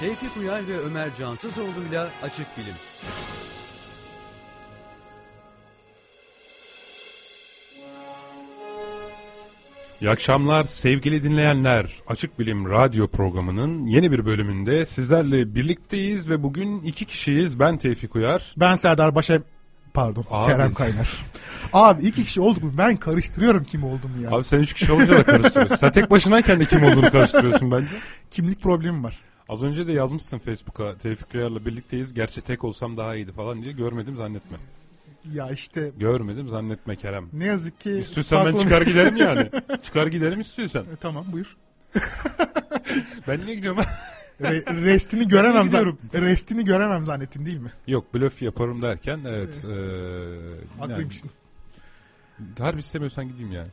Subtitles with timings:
[0.00, 2.74] Tevfik Uyar ve Ömer Cansızoğlu'yla Açık Bilim.
[10.00, 11.92] İyi akşamlar sevgili dinleyenler.
[12.08, 17.60] Açık Bilim Radyo programının yeni bir bölümünde sizlerle birlikteyiz ve bugün iki kişiyiz.
[17.60, 18.54] Ben Tevfik Uyar.
[18.56, 19.42] Ben Serdar Başa
[19.94, 20.52] pardon Abi.
[20.52, 21.18] Kerem Kaynar.
[21.72, 24.30] Abi iki kişi olduk mu ben karıştırıyorum kim olduğumu ya.
[24.30, 25.76] Abi sen üç kişi olunca da karıştırıyorsun.
[25.76, 27.90] sen tek başınayken de kim olduğunu karıştırıyorsun bence.
[28.30, 29.18] Kimlik problemim var.
[29.48, 32.14] Az önce de yazmışsın Facebook'a Tevfik Uyar'la birlikteyiz.
[32.14, 34.56] Gerçi tek olsam daha iyiydi falan diye görmedim zannetme.
[35.32, 37.28] Ya işte Görmedim zannetme Kerem.
[37.32, 39.50] ne yazık ki İstiyorsan ben saklam- çıkar giderim yani.
[39.82, 40.82] çıkar giderim istiyorsan.
[40.84, 41.56] E, tamam buyur.
[43.28, 43.82] Ben niye gidiyorum?
[44.40, 45.98] Re- restini göremem Gidiyorum.
[46.12, 47.72] zan- restini göremem zannettin değil mi?
[47.86, 49.64] Yok blöf yaparım derken evet.
[49.64, 51.30] eee, yani, Haklıymışsın.
[52.58, 53.68] harbi istemiyorsan gideyim yani.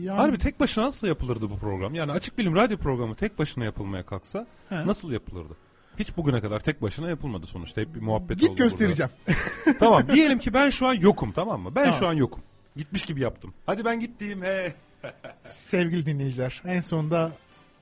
[0.00, 1.94] Yani, Harbi tek başına nasıl yapılırdı bu program?
[1.94, 4.86] Yani açık bilim radyo programı tek başına yapılmaya kalksa He.
[4.86, 5.56] nasıl yapılırdı?
[5.98, 7.80] Hiç bugüne kadar tek başına yapılmadı sonuçta.
[7.80, 9.12] Hep bir muhabbet Git oldu göstereceğim.
[9.80, 11.74] tamam diyelim ki ben şu an yokum tamam mı?
[11.74, 11.98] Ben Tamam.
[11.98, 12.42] şu an yokum.
[12.76, 13.54] Gitmiş gibi yaptım.
[13.66, 14.74] Hadi ben gittiğim he.
[15.44, 17.32] Sevgili dinleyiciler en sonunda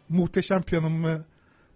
[0.09, 1.25] muhteşem planımı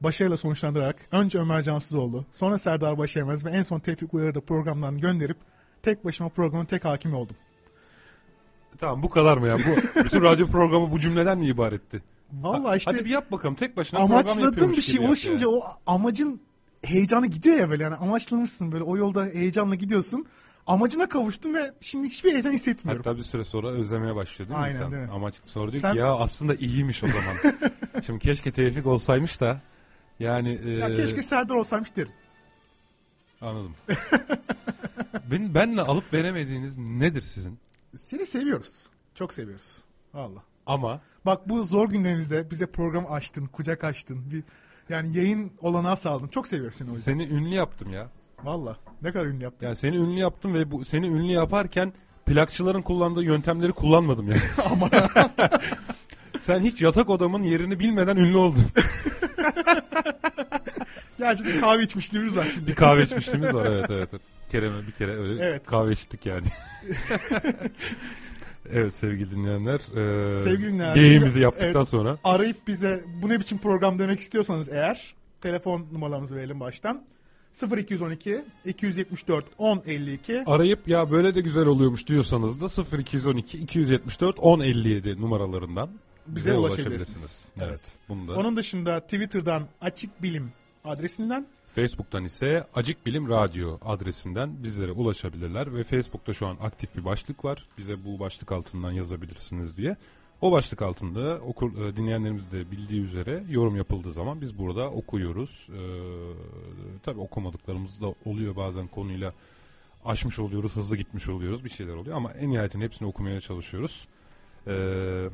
[0.00, 4.98] başarıyla sonuçlandırarak önce Ömer Cansızoğlu sonra Serdar Başaymaz ve en son Tevfik Uyar'ı da programdan
[4.98, 5.36] gönderip
[5.82, 7.36] tek başıma programın tek hakimi oldum.
[8.80, 9.56] Tamam bu kadar mı ya?
[9.56, 12.02] Bu bütün radyo programı bu cümleden mi ibaretti?
[12.32, 15.56] Vallahi işte Hadi bir yap bakalım tek başına amaçladığın bir şey ulaşınca yani.
[15.56, 16.40] o amacın
[16.82, 20.26] heyecanı gidiyor ya böyle yani amaçlamışsın böyle o yolda heyecanla gidiyorsun.
[20.66, 23.02] Amacına kavuştun ve şimdi hiçbir heyecan hissetmiyorum.
[23.04, 24.92] Hatta bir süre sonra özlemeye başlıyor değil mi Aynen, insan?
[24.92, 25.10] değil mi?
[25.10, 27.56] Amaç sonra diyor Sen- ki ya aslında iyiymiş o zaman.
[28.06, 29.60] Şimdi keşke Tevfik olsaymış da
[30.20, 32.12] yani Ya e, keşke Serdar olsaymış derim.
[33.40, 33.74] Anladım.
[35.30, 37.58] ben, benle alıp veremediğiniz nedir sizin?
[37.96, 38.86] Seni seviyoruz.
[39.14, 39.78] Çok seviyoruz.
[40.14, 40.42] Valla.
[40.66, 44.30] Ama Bak bu zor günlerimizde bize program açtın, kucak açtın.
[44.30, 44.42] Bir,
[44.88, 46.28] yani yayın olanağı sağladın.
[46.28, 47.12] Çok seviyoruz seni o yüzden.
[47.12, 48.08] seni ünlü yaptım ya.
[48.44, 48.76] Valla.
[49.02, 49.66] Ne kadar ünlü yaptın.
[49.66, 51.92] Yani seni ünlü yaptım ve bu seni ünlü yaparken
[52.26, 54.40] plakçıların kullandığı yöntemleri kullanmadım yani.
[54.70, 54.90] Ama
[56.40, 58.64] Sen hiç yatak odamın yerini bilmeden ünlü oldun.
[61.18, 62.66] gerçi bir kahve içmişliğimiz var şimdi.
[62.66, 64.08] Bir kahve içmişliğimiz var evet evet.
[64.12, 64.22] evet.
[64.50, 65.66] Kerem'e bir kere öyle Evet.
[65.66, 66.46] kahve içtik yani.
[68.72, 69.80] evet sevgili dinleyenler.
[70.34, 71.88] E, Sevgili dinleyenler, Geyimizi şimdi- yaptıktan evet.
[71.88, 72.18] sonra.
[72.24, 77.04] Arayıp bize bu ne biçim program demek istiyorsanız eğer telefon numaramızı verelim baştan.
[77.76, 85.90] 0212 274 1052 Arayıp ya böyle de güzel oluyormuş diyorsanız da 0212 274 1057 numaralarından
[86.26, 87.52] bize ulaşabilirsiniz.
[87.60, 87.80] Evet.
[88.08, 90.52] Bunu da Onun dışında Twitter'dan Açık Bilim
[90.84, 97.04] adresinden Facebook'tan ise Acık Bilim Radyo adresinden bizlere ulaşabilirler ve Facebook'ta şu an aktif bir
[97.04, 97.66] başlık var.
[97.78, 99.96] Bize bu başlık altından yazabilirsiniz diye.
[100.40, 105.68] O başlık altında okur, e, dinleyenlerimiz de bildiği üzere yorum yapıldığı zaman biz burada okuyoruz.
[105.70, 105.78] Ee,
[107.02, 109.32] tabii okumadıklarımız da oluyor bazen konuyla
[110.04, 114.08] aşmış oluyoruz, hızlı gitmiş oluyoruz, bir şeyler oluyor ama en nihayetinde hepsini okumaya çalışıyoruz.
[114.66, 115.28] Ee,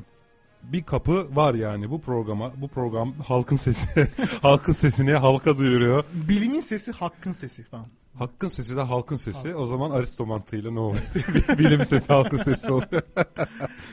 [0.73, 2.51] bir kapı var yani bu programa.
[2.61, 4.07] Bu program halkın sesi,
[4.41, 6.03] halkın sesini halka duyuruyor.
[6.13, 7.85] bilimin sesi hakkın sesi falan.
[8.19, 9.55] Hakkın sesi de halkın sesi.
[9.55, 11.03] O zaman Aristo mantığıyla ne oluyor?
[11.57, 13.01] Bilim sesi halkın sesi oluyor.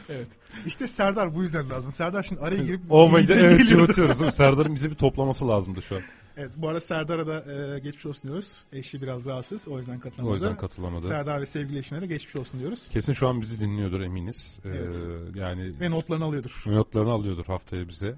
[0.09, 0.27] Evet.
[0.67, 1.93] İşte Serdar bu yüzden lazım.
[1.93, 4.33] Serdar şimdi araya girip Olmayınca evet mi?
[4.33, 6.03] Serdar'ın bize bir toplaması lazımdı şu an.
[6.37, 8.65] Evet bu arada Serdar'a da e, geçmiş olsun diyoruz.
[8.73, 10.33] Eşi biraz rahatsız o yüzden katılamadı.
[10.33, 11.07] O yüzden katılamadı.
[11.07, 12.89] Serdar ve sevgili eşine de geçmiş olsun diyoruz.
[12.89, 14.59] Kesin şu an bizi dinliyordur eminiz.
[14.65, 15.09] Ee, Evet.
[15.35, 16.63] yani Ve notlarını alıyordur.
[16.67, 18.15] notlarını alıyordur haftaya bize.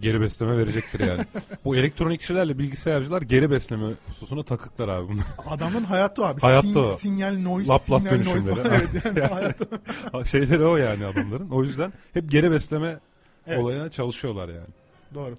[0.00, 1.24] Geri besleme verecektir yani.
[1.64, 5.24] Bu elektronik kişilerle bilgisayarcılar geri besleme hususuna takıklar abi bunlar.
[5.48, 6.40] Adamın hayatı o abi.
[6.40, 6.90] Hayatta o.
[6.90, 8.62] Sinyal noise, Laplace sinyal noise dönüşümleri.
[8.68, 8.80] falan.
[8.80, 10.24] Evet yani hayatta.
[10.24, 11.50] Şeyleri o yani adamların.
[11.50, 12.98] O yüzden hep geri besleme
[13.46, 14.66] Evet, olayına çalışıyorlar yani.
[15.14, 15.34] doğru.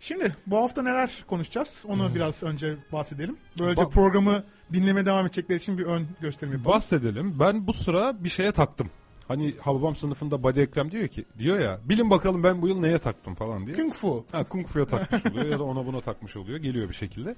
[0.00, 1.84] Şimdi bu hafta neler konuşacağız?
[1.88, 3.36] Onu biraz önce bahsedelim.
[3.58, 3.88] Böylece Hmm.
[3.90, 6.76] Ba- programı dinleme devam edecekler için bir ön gösterim yapalım.
[6.76, 7.36] Bahsedelim.
[7.40, 8.90] Ben bu sıra bir şeye taktım.
[9.28, 12.98] Hani Hababam sınıfında Badi Ekrem diyor ki diyor ya bilin bakalım ben bu yıl neye
[12.98, 13.76] taktım falan diye.
[13.76, 14.24] Kung Fu.
[14.32, 16.58] Ha Kung Fu'ya takmış oluyor ya da ona buna takmış oluyor.
[16.58, 17.34] Geliyor bir şekilde.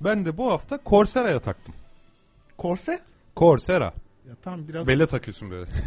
[0.00, 1.74] Ben de bu hafta Corsera'ya taktım.
[2.58, 3.00] Korse?
[3.36, 3.84] Coursera.
[4.28, 5.70] Ya tamam biraz Bele takıyorsun böyle.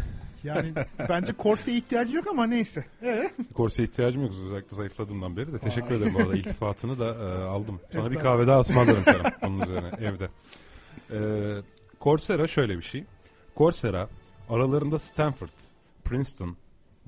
[0.44, 0.72] yani
[1.08, 2.84] bence korseye ihtiyacı yok ama neyse.
[3.02, 5.58] Ee, Korseye ihtiyacım yok özellikle zayıfladığımdan beri de.
[5.58, 5.96] Teşekkür Vay.
[5.96, 6.36] ederim bu arada.
[6.36, 7.80] İltifatını da e, aldım.
[7.92, 9.32] Sana bir kahve daha ısmarlarım Kerem.
[9.42, 10.28] Onun üzerine evde.
[11.10, 11.18] E,
[12.00, 13.04] Coursera şöyle bir şey.
[13.56, 14.08] Coursera
[14.50, 15.48] aralarında Stanford,
[16.04, 16.56] Princeton,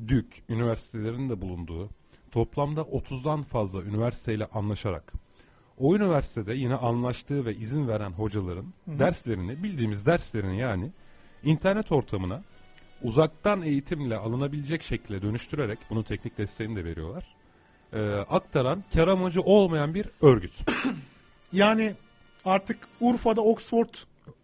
[0.09, 1.88] Duke üniversitelerinin de bulunduğu
[2.31, 5.12] toplamda 30'dan fazla üniversiteyle anlaşarak
[5.79, 10.91] o üniversitede yine anlaştığı ve izin veren hocaların derslerini bildiğimiz derslerini yani
[11.43, 12.43] internet ortamına
[13.03, 17.25] uzaktan eğitimle alınabilecek şekilde dönüştürerek bunun teknik desteğini de veriyorlar.
[17.93, 20.61] e, aktaran kar amacı olmayan bir örgüt.
[21.53, 21.95] Yani
[22.45, 23.89] artık Urfa'da Oxford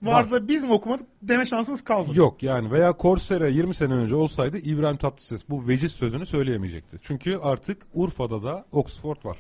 [0.03, 2.19] var da biz mi okumadık deme şansınız kalmadı.
[2.19, 6.99] Yok yani veya Coursera 20 sene önce olsaydı İbrahim Tatlıses bu veciz sözünü söyleyemeyecekti.
[7.03, 9.39] Çünkü artık Urfa'da da Oxford var.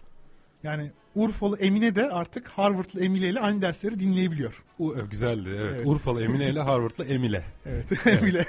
[0.64, 4.62] Yani Urfalı Emine de artık Harvard'lı Emile ile aynı dersleri dinleyebiliyor.
[4.78, 5.72] U, e, güzeldi evet.
[5.76, 5.86] Evet.
[5.86, 7.44] Urfalı Emine ile Harvard'lı Emile.
[7.66, 8.44] Evet, Emile.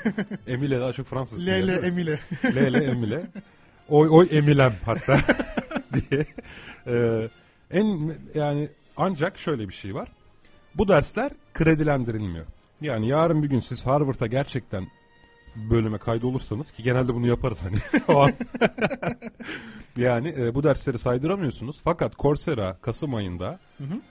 [0.48, 1.48] Emile daha çok Fransız.
[1.48, 1.76] Lele?
[1.76, 2.20] Emile.
[2.56, 3.22] Lele Emile.
[3.90, 5.20] Oy oy Emilem hatta
[5.94, 6.26] diye.
[6.88, 7.28] Ee,
[7.72, 10.12] en yani ancak şöyle bir şey var.
[10.76, 12.46] Bu dersler kredilendirilmiyor.
[12.82, 14.88] Yani yarın bir gün siz Harvard'a gerçekten
[15.56, 17.78] bölüme kaydolursanız ki genelde bunu yaparız hani
[18.08, 18.34] o an.
[19.98, 21.82] yani e, bu dersleri saydıramıyorsunuz.
[21.84, 23.60] Fakat Coursera Kasım ayında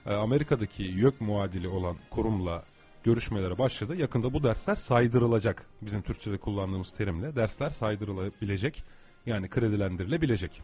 [0.06, 2.62] e, Amerika'daki YÖK muadili olan kurumla
[3.04, 3.96] görüşmelere başladı.
[3.96, 5.66] Yakında bu dersler saydırılacak.
[5.82, 8.84] Bizim Türkçe'de kullandığımız terimle dersler saydırılabilecek.
[9.26, 10.62] Yani kredilendirilebilecek.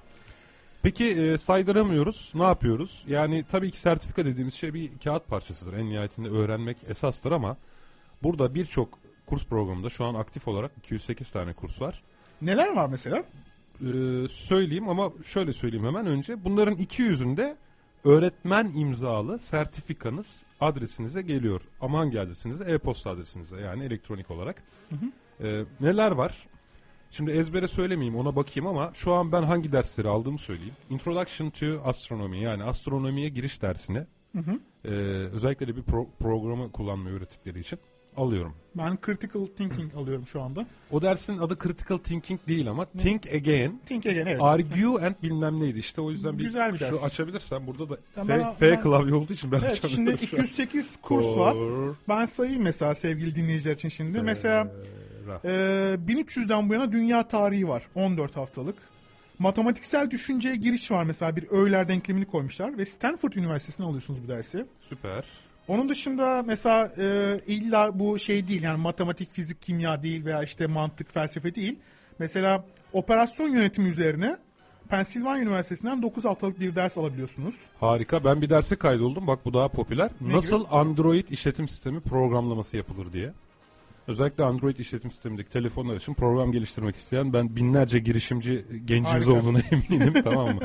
[0.83, 2.33] Peki e, saydıramıyoruz.
[2.35, 3.05] Ne yapıyoruz?
[3.09, 5.73] Yani tabii ki sertifika dediğimiz şey bir kağıt parçasıdır.
[5.73, 7.57] En nihayetinde öğrenmek esastır ama
[8.23, 8.99] burada birçok
[9.29, 12.03] kurs programında şu an aktif olarak 208 tane kurs var.
[12.43, 13.17] Neler var mesela?
[13.17, 16.45] Ee, söyleyeyim ama şöyle söyleyeyim hemen önce.
[16.45, 17.57] Bunların 200'ünde
[18.05, 21.61] öğretmen imzalı sertifikanız adresinize geliyor.
[21.81, 22.65] Ama hangi adresinize?
[22.65, 24.63] E-posta adresinize yani elektronik olarak.
[25.43, 26.47] Ee, neler var?
[27.11, 30.75] Şimdi ezbere söylemeyeyim ona bakayım ama şu an ben hangi dersleri aldığımı söyleyeyim.
[30.91, 34.07] Introduction to Astronomy yani astronomiye giriş dersini
[34.85, 34.89] ee,
[35.33, 37.79] özellikle de bir pro- programı kullanmayı öğrettikleri için
[38.19, 38.55] alıyorum.
[38.75, 40.67] Ben Critical Thinking alıyorum şu anda.
[40.91, 44.43] O dersin adı Critical Thinking değil ama Think Again Think again evet.
[44.43, 47.05] Argue and bilmem neydi işte o yüzden bir Güzel bir şu ders.
[47.05, 50.39] açabilirsen burada da Ya F, ben- F ben- klavye olduğu için ben Evet şimdi açamıyorum
[50.39, 50.45] an.
[50.45, 51.57] 208 kurs var.
[52.09, 54.23] Ben sayayım mesela sevgili dinleyiciler için şimdi.
[54.23, 54.73] Mesela
[55.45, 55.49] e,
[56.09, 57.83] 1300'den bu yana dünya tarihi var.
[57.95, 58.77] 14 haftalık.
[59.39, 64.67] Matematiksel düşünceye giriş var mesela bir öğeler denklemini koymuşlar ve Stanford Üniversitesi'ne alıyorsunuz bu dersi.
[64.81, 65.25] Süper.
[65.69, 70.67] Onun dışında mesela e, illa bu şey değil yani matematik, fizik, kimya değil veya işte
[70.67, 71.79] mantık, felsefe değil.
[72.19, 74.37] Mesela operasyon yönetimi üzerine
[74.89, 77.55] Pennsylvania Üniversitesi'nden 9 haftalık bir ders alabiliyorsunuz.
[77.81, 78.25] Harika.
[78.25, 79.27] Ben bir derse kaydoldum.
[79.27, 80.11] Bak bu daha popüler.
[80.21, 83.33] Ne Nasıl Android işletim sistemi programlaması yapılır diye.
[84.07, 89.33] Özellikle Android işletim sistemindeki telefonlar için program geliştirmek isteyen ben binlerce girişimci gencimiz Harika.
[89.33, 90.61] olduğuna eminim tamam mı?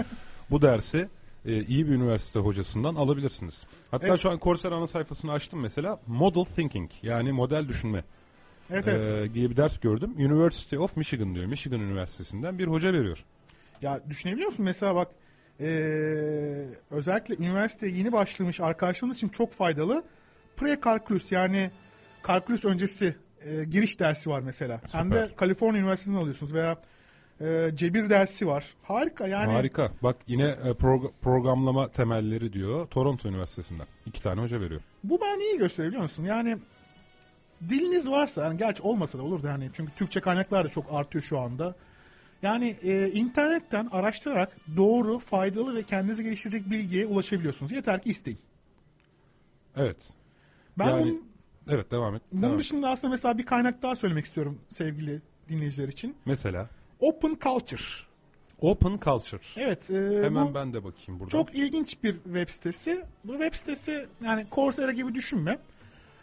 [0.51, 1.07] Bu dersi
[1.45, 3.63] e, iyi bir üniversite hocasından alabilirsiniz.
[3.91, 4.19] Hatta Evet.
[4.19, 5.99] şu an Coursera ana sayfasını açtım mesela.
[6.07, 8.03] Model Thinking yani model düşünme
[8.69, 9.29] Evet evet.
[9.31, 10.13] e, diye bir ders gördüm.
[10.17, 11.45] University of Michigan diyor.
[11.45, 13.23] Michigan Üniversitesi'nden bir hoca veriyor.
[13.81, 14.65] Ya düşünebiliyor musun?
[14.65, 15.07] Mesela bak
[15.59, 20.03] eee, özellikle üniversiteye yeni başlamış arkadaşlarımız için çok faydalı.
[20.57, 21.71] Pre-kalkülüs yani
[22.23, 23.15] kalkülüs öncesi
[23.45, 24.81] eee, giriş dersi var mesela.
[24.91, 25.35] Hem de Süper.
[25.35, 26.77] Kaliforniya Üniversitesi'nden alıyorsunuz veya
[27.43, 28.73] eee, cebir dersi var.
[28.83, 29.51] Harika yani.
[29.51, 29.91] Harika.
[30.03, 32.87] Bak yine e, prog- programlama temelleri diyor.
[32.87, 33.85] Toronto Üniversitesi'nden.
[34.05, 34.81] İki tane hoca veriyor.
[35.03, 36.23] Bu bana iyi gösteriyor biliyor musun?
[36.23, 36.57] Yani
[37.69, 41.23] diliniz varsa yani gerçi olmasa da olur da hani çünkü Türkçe kaynaklar da çok artıyor
[41.23, 41.75] şu anda.
[42.41, 47.71] Yani e, internetten araştırarak doğru, faydalı ve kendinizi geliştirecek bilgiye ulaşabiliyorsunuz.
[47.71, 48.39] Yeter ki isteyin.
[49.75, 49.97] Evet.
[50.79, 51.33] Ben Yani- bunun,
[51.69, 52.21] Evet devam et.
[52.31, 52.59] bunun Devam et.
[52.59, 56.15] dışında aslında mesela bir kaynak daha söylemek istiyorum sevgili dinleyiciler için.
[56.25, 56.69] Mesela
[57.03, 57.83] Open Culture.
[58.61, 59.41] Open Culture.
[59.57, 59.89] Evet.
[59.89, 61.29] e, Hemen bu ben de bakayım burada.
[61.31, 63.03] çok ilginç bir web sitesi.
[63.23, 65.59] Bu web sitesi yani Coursera gibi düşünme.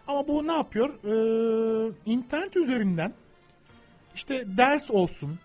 [0.08, 0.88] Ama bu ne yapıyor?
[1.04, 3.12] Ee, internet üzerinden
[4.14, 5.38] işte ders olsun,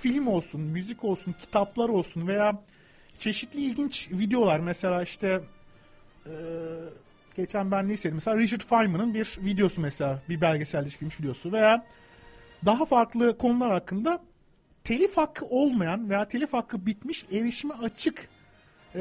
[0.00, 2.62] film olsun, müzik olsun, kitaplar olsun veya
[3.18, 5.40] çeşitli ilginç videolar mesela işte
[6.26, 6.30] ee,
[7.36, 11.86] geçen ben neyseydim mesela Richard Feynman'ın bir videosu mesela bir belgeselde çekilmiş videosu veya
[12.64, 14.20] daha farklı konular hakkında
[14.88, 18.28] telif hakkı olmayan veya telif hakkı bitmiş erişime açık
[18.94, 19.00] ee,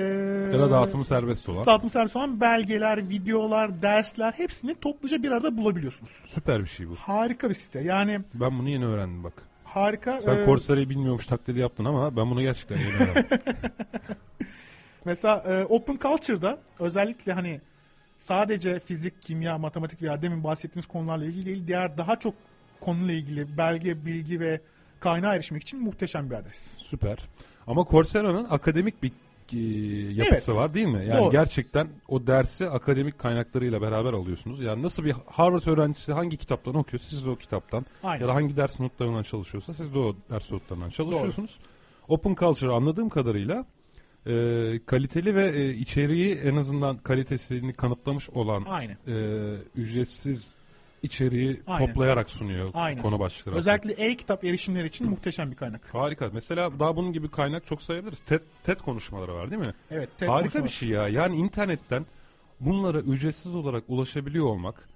[0.53, 1.65] ya da dağıtımı serbest olan.
[1.65, 6.11] dağıtım servisi olan belgeler, videolar, dersler hepsini topluca bir arada bulabiliyorsunuz.
[6.11, 6.95] Süper bir şey bu.
[6.95, 7.79] Harika bir site.
[7.79, 9.33] Yani Ben bunu yeni öğrendim bak.
[9.63, 10.21] harika.
[10.21, 13.37] Sen Ee, Coursera'yı bilmiyormuş taklidi yaptın ama ben bunu gerçekten yeni öğrendim.
[15.05, 17.61] Mesela e, Open Culture'da özellikle hani
[18.17, 22.33] sadece fizik, kimya, matematik veya demin bahsettiğimiz konularla ilgili değil, diğer daha çok
[22.79, 24.61] konuyla ilgili belge, bilgi ve
[24.99, 26.75] kaynağa erişmek için muhteşem bir adres.
[26.77, 27.17] Süper.
[27.67, 29.11] Ama Coursera'nın akademik bir
[29.53, 29.59] e,
[30.13, 30.61] yapısı Evet.
[30.61, 31.05] var değil mi?
[31.05, 31.31] Yani Doğru.
[31.31, 34.59] gerçekten o dersi akademik kaynaklarıyla beraber alıyorsunuz.
[34.59, 38.21] Yani nasıl bir Harvard öğrencisi hangi kitaptan okuyorsa siz de o kitaptan Aynen.
[38.21, 41.59] ya da hangi ders notlarından çalışıyorsa siz de o ders notlarından çalışıyorsunuz.
[42.07, 43.65] Open Culture anladığım kadarıyla
[44.27, 48.97] e, kaliteli ve e, içeriği en azından kalitesini kanıtlamış olan Aynen.
[49.07, 50.55] e, ücretsiz
[51.03, 51.87] içeriği Aynen.
[51.87, 53.01] toplayarak sunuyor Aynen.
[53.01, 53.55] konu başlıkları.
[53.55, 55.93] Özellikle e-kitap erişimleri için muhteşem bir kaynak.
[55.93, 56.29] Harika.
[56.33, 58.19] Mesela daha bunun gibi kaynak çok sayabiliriz.
[58.19, 59.73] TED, TED konuşmaları var değil mi?
[59.91, 60.09] Evet.
[60.17, 61.07] TED Harika bir şey ya.
[61.07, 62.05] Yani internetten
[62.59, 64.87] bunlara ücretsiz olarak ulaşabiliyor olmak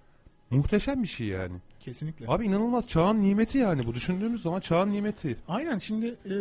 [0.49, 1.55] muhteşem bir şey yani.
[1.79, 2.25] Kesinlikle.
[2.27, 3.93] Abi inanılmaz çağın nimeti yani bu.
[3.93, 5.37] Düşündüğümüz zaman çağın nimeti.
[5.47, 6.35] Aynen şimdi e,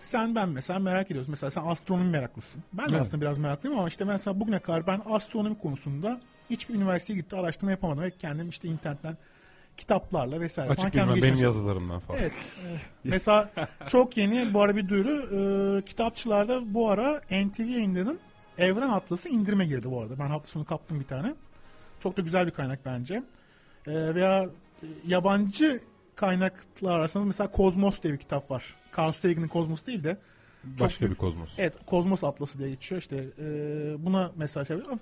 [0.00, 1.28] sen ben mesela merak ediyoruz.
[1.28, 2.62] Mesela sen astronomi meraklısın.
[2.72, 3.02] Ben de Evet.
[3.02, 7.70] aslında biraz meraklıyım ama işte mesela bugüne kadar ben astronomi konusunda hiçbir üniversiteye gitti araştırma
[7.70, 8.02] yapamadım.
[8.02, 9.16] Ve kendim işte internetten
[9.76, 12.20] kitaplarla vesaire Açık bilmem benim yazılarımdan falan.
[12.20, 12.58] Evet.
[12.66, 13.50] e, mesela
[13.88, 18.18] çok yeni bu ara bir duyuru e, kitapçılarda bu ara NTV yayınlarının
[18.58, 20.18] Evren Atlası indirime girdi bu arada.
[20.18, 21.34] Ben hafta sonu kaptım bir tane.
[22.02, 23.22] Çok da güzel bir kaynak bence.
[23.86, 24.44] E, veya
[24.82, 25.80] e, yabancı
[26.16, 28.74] kaynaklar ararsanız mesela Kozmos diye bir kitap var.
[28.98, 30.16] Carl Sagan'ın Kozmos değil de
[30.64, 31.58] Başka çok- bir kozmos.
[31.58, 33.44] Evet Kozmos Atlası diye geçiyor işte e,
[34.04, 35.00] buna şey yapıyorum.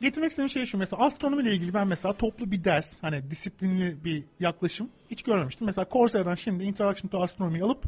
[0.00, 4.24] Getirmek istediğim şey şu mesela astronomiyle ilgili ben mesela toplu bir ders hani disiplinli bir
[4.40, 5.66] yaklaşım hiç görmemiştim.
[5.66, 7.84] Mesela Coursera'dan şimdi Introduction to Astronomy alıp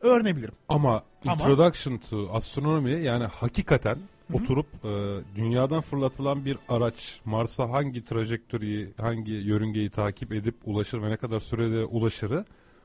[0.00, 0.54] öğrenebilirim.
[0.68, 3.98] Ama, Ama- Introduction to Astronomy yani hakikaten
[4.32, 4.88] oturup e,
[5.36, 11.40] dünyadan fırlatılan bir araç Mars'a hangi trajektöriyi, hangi yörüngeyi takip edip ulaşır ve ne kadar
[11.40, 12.44] sürede ulaşırı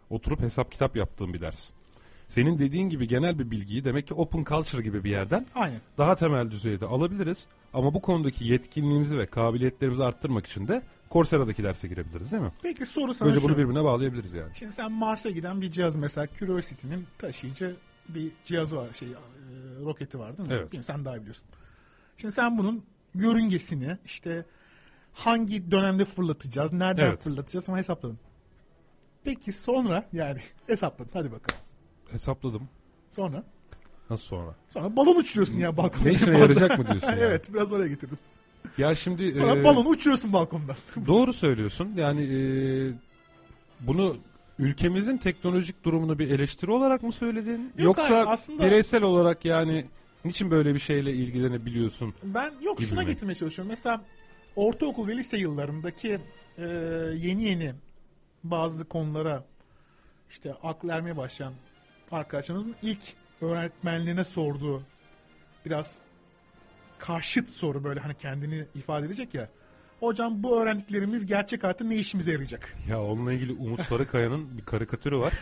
[0.10, 1.72] oturup hesap kitap yaptığım bir ders.
[2.32, 5.82] Senin dediğin gibi genel bir bilgiyi demek ki open culture gibi bir yerden Aynen.
[5.98, 7.48] daha temel düzeyde alabiliriz.
[7.74, 12.52] Ama bu konudaki yetkinliğimizi ve kabiliyetlerimizi arttırmak için de Coursera'daki derse girebiliriz değil mi?
[12.62, 13.50] Peki soru sana Böylece şu.
[13.50, 14.52] bunu birbirine bağlayabiliriz yani.
[14.56, 17.76] Şimdi sen Mars'a giden bir cihaz mesela Curiosity'nin taşıyıcı
[18.10, 19.16] bir cihazı var şey e,
[19.86, 20.56] roketi var değil mi?
[20.56, 20.66] Evet.
[20.72, 21.46] Bilmiyorum, sen daha biliyorsun.
[22.18, 22.84] Şimdi sen bunun
[23.16, 24.46] yörüngesini işte
[25.14, 27.24] hangi dönemde fırlatacağız, nereden Evet.
[27.24, 28.20] fırlatacağız ama hesapladın.
[29.24, 31.62] Peki sonra yani hesapladın hadi bakalım.
[32.12, 32.70] Hesapladım.
[33.10, 33.44] Sonra
[34.10, 34.56] Nasıl sonra?
[34.70, 36.06] sonra balon uçuruyorsun ya balkonda.
[36.06, 37.08] Ne işine yarayacak mı diyorsun?
[37.20, 38.18] evet biraz oraya getirdim.
[38.78, 40.76] Ya şimdi Sonra e, balonu uçuruyorsun balkondan.
[41.08, 41.94] doğru söylüyorsun.
[41.98, 42.40] Yani e,
[43.80, 44.18] bunu
[44.60, 47.74] ülkemizin teknolojik durumunu bir eleştiri olarak mı söyledin?
[47.78, 49.86] Yoksa hayır, aslında- bireysel olarak yani
[50.26, 52.14] niçin böyle bir şeyle ilgilenebiliyorsun?
[52.24, 53.06] Ben yok Gibi şuna mi?
[53.08, 53.70] getirmeye çalışıyorum.
[53.70, 54.02] Mesela
[54.56, 56.20] ortaokul ve lise yıllarındaki
[56.58, 56.64] e,
[57.18, 57.74] yeni yeni
[58.44, 59.44] bazı konulara
[60.30, 61.54] işte akıl ermeye başlayan
[62.12, 63.00] arkadaşlarımızın ilk
[63.42, 64.84] öğretmenliğine sorduğu
[65.66, 66.00] biraz
[67.00, 69.50] karşıt soru böyle hani kendini ifade edecek ya.
[70.00, 72.76] Hocam bu öğrendiklerimiz gerçek hayatta ne işimize yarayacak?
[72.90, 75.34] Ya onunla ilgili Umut Sarıkaya'nın bir karikatürü var.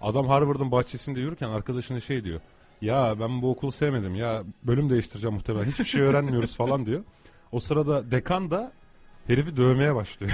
[0.00, 2.40] Adam Harvard'ın bahçesinde yürürken arkadaşına şey diyor.
[2.80, 7.04] Ya ben bu okulu sevmedim ya bölüm değiştireceğim muhtemelen hiçbir şey öğrenmiyoruz falan diyor.
[7.52, 8.72] O sırada dekan da
[9.26, 10.32] herifi dövmeye başlıyor.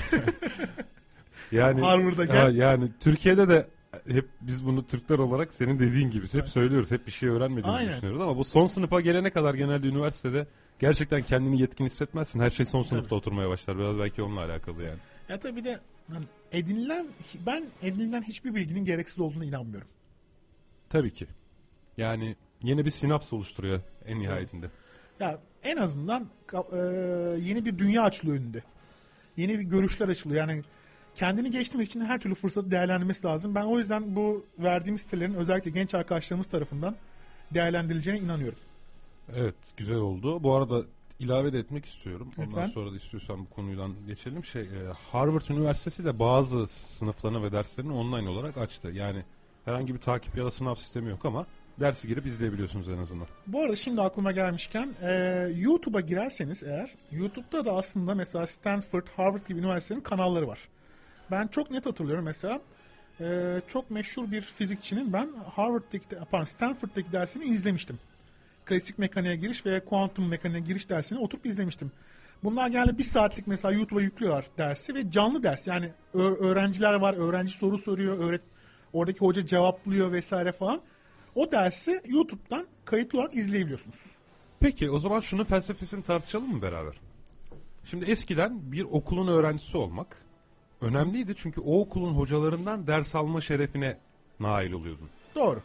[1.53, 2.55] yani Harvard'a gel.
[2.55, 3.69] Ya, yani Türkiye'de de
[4.11, 6.91] hep biz bunu Türkler olarak senin dediğin gibi hep söylüyoruz.
[6.91, 7.93] Hep bir şey öğrenmediğimizi Aynen.
[7.93, 10.47] düşünüyoruz ama bu son sınıfa gelene kadar genelde üniversitede
[10.79, 12.41] gerçekten kendini yetkin hissetmezsin.
[12.41, 13.79] Her şey son sınıfta oturmaya başlar.
[13.79, 14.99] Biraz belki onunla alakalı yani.
[15.29, 15.81] Ya tabii bir de
[16.13, 17.07] hani edinilen
[17.47, 19.89] ben edinilen hiçbir bilginin gereksiz olduğuna inanmıyorum.
[20.89, 21.27] Tabii ki.
[21.97, 24.71] Yani yeni bir sinaps oluşturuyor en nihayetinde.
[25.21, 26.27] Ya en azından
[26.73, 26.77] e,
[27.41, 28.63] yeni bir dünya açılıyor önünde.
[29.37, 30.49] Yeni bir görüşler açılıyor.
[30.49, 30.63] Yani
[31.21, 33.55] kendini geliştirmek için her türlü fırsatı değerlendirmesi lazım.
[33.55, 36.97] Ben o yüzden bu verdiğimiz sitelerin özellikle genç arkadaşlarımız tarafından
[37.55, 38.59] değerlendirileceğine inanıyorum.
[39.37, 40.43] Evet güzel oldu.
[40.43, 40.83] Bu arada
[41.19, 42.31] ilave de etmek istiyorum.
[42.39, 42.65] Ondan Lütfen.
[42.65, 44.45] sonra da istiyorsan bu konuyla geçelim.
[44.45, 44.67] Şey, e,
[45.13, 48.91] Harvard Üniversitesi de bazı sınıflarını ve derslerini online olarak açtı.
[48.91, 49.25] Yani
[49.65, 51.47] herhangi bir takip ya da sınav sistemi yok ama
[51.81, 53.27] dersi girip izleyebiliyorsunuz en azından.
[53.47, 55.13] Bu arada şimdi aklıma gelmişken e,
[55.57, 60.69] YouTube'a girerseniz eğer YouTube'da da aslında mesela Stanford, Harvard gibi üniversitelerin kanalları var.
[61.31, 62.61] Ben çok net hatırlıyorum mesela
[63.21, 67.99] e, çok meşhur bir fizikçinin ben Harvard'daki pardon Stanford'daki dersini izlemiştim.
[68.65, 71.93] Klasik mekaniğe giriş ve kuantum mekaniğe giriş dersini oturup izlemiştim.
[72.45, 75.67] Bunlar genelde bir saatlik mesela YouTube'a yüklüyorlar dersi ve canlı ders.
[75.67, 78.43] Yani öğrenciler var, öğrenci soru soruyor, öğret
[78.93, 80.81] oradaki hoca cevaplıyor vesaire falan.
[81.35, 84.07] O dersi YouTube'dan kayıtlı olarak izleyebiliyorsunuz.
[84.61, 86.95] Peki o zaman şunun felsefesini tartışalım mı beraber?
[87.85, 90.17] Şimdi eskiden bir okulun öğrencisi olmak
[90.81, 93.99] önemliydi çünkü o okulun hocalarından ders alma şerefine
[94.41, 95.09] nail oluyordun.
[95.35, 95.63] Doğru.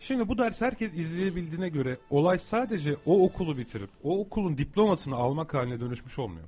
[0.00, 5.54] Şimdi bu ders herkes izleyebildiğine göre olay sadece o okulu bitirip o okulun diplomasını almak
[5.54, 6.46] haline dönüşmüş olmuyor.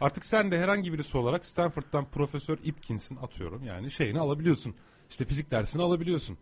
[0.00, 4.74] Artık sen de herhangi birisi olarak Stanford'dan Profesör Ipkins'in atıyorum yani şeyini alabiliyorsun.
[5.10, 6.38] İşte fizik dersini alabiliyorsun.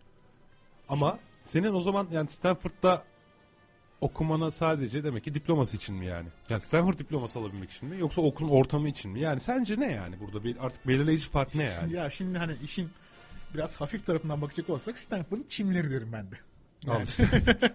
[0.88, 3.04] Ama senin o zaman yani Stanford'da
[4.00, 6.28] okumana sadece demek ki diploması için mi yani?
[6.48, 7.98] Yani Stanford diploması alabilmek için mi?
[7.98, 9.20] Yoksa okulun ortamı için mi?
[9.20, 11.92] Yani sence ne yani burada bir artık belirleyici fark ne yani?
[11.92, 12.90] Ya şimdi hani işin
[13.54, 16.36] biraz hafif tarafından bakacak olsak Stanford'un çimleri derim ben de.
[16.86, 17.06] Yani.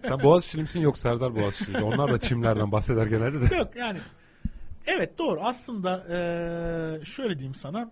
[0.07, 1.83] Sen Boğaziçi'li misin yok Serdar Boğaziçi'li.
[1.83, 3.55] Onlar da çimlerden bahseder genelde de.
[3.55, 3.99] Yok yani
[4.87, 5.41] Evet doğru.
[5.41, 7.91] Aslında eee, şöyle diyeyim sana.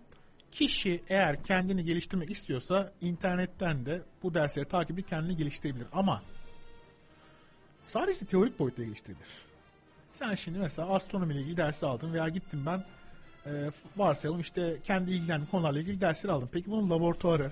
[0.50, 5.86] Kişi eğer kendini geliştirmek istiyorsa internetten de bu dersleri takip edip kendini geliştirebilir.
[5.92, 6.22] Ama
[7.82, 9.28] sadece teorik boyutta geliştirebilir.
[10.12, 12.84] Sen şimdi mesela astronomiyle ilgili dersi aldın veya gittin ben
[13.46, 16.48] eee, varsayalım işte kendi ilgilendiğim konularla ilgili dersleri aldım.
[16.52, 17.50] Peki bunun laboratuvarı,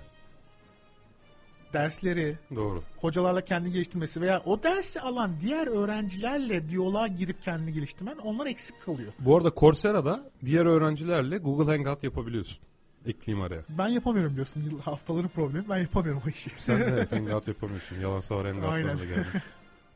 [1.72, 2.82] dersleri, Doğru.
[2.96, 8.82] hocalarla kendi geliştirmesi veya o dersi alan diğer öğrencilerle diyaloğa girip kendini geliştirmen onlar eksik
[8.82, 9.12] kalıyor.
[9.18, 12.58] Bu arada Coursera'da diğer öğrencilerle Google Hangout yapabiliyorsun.
[13.06, 13.62] Ekleyeyim araya.
[13.68, 14.36] Ben yapamıyorum.
[14.56, 15.68] Yıl haftaların problemi.
[15.68, 16.50] Ben yapamıyorum o işi.
[16.58, 18.00] Sen de evet, Hangout yapamıyorsun.
[18.00, 18.46] Yalan savar.
[18.46, 19.42] Hangout'larla geldi.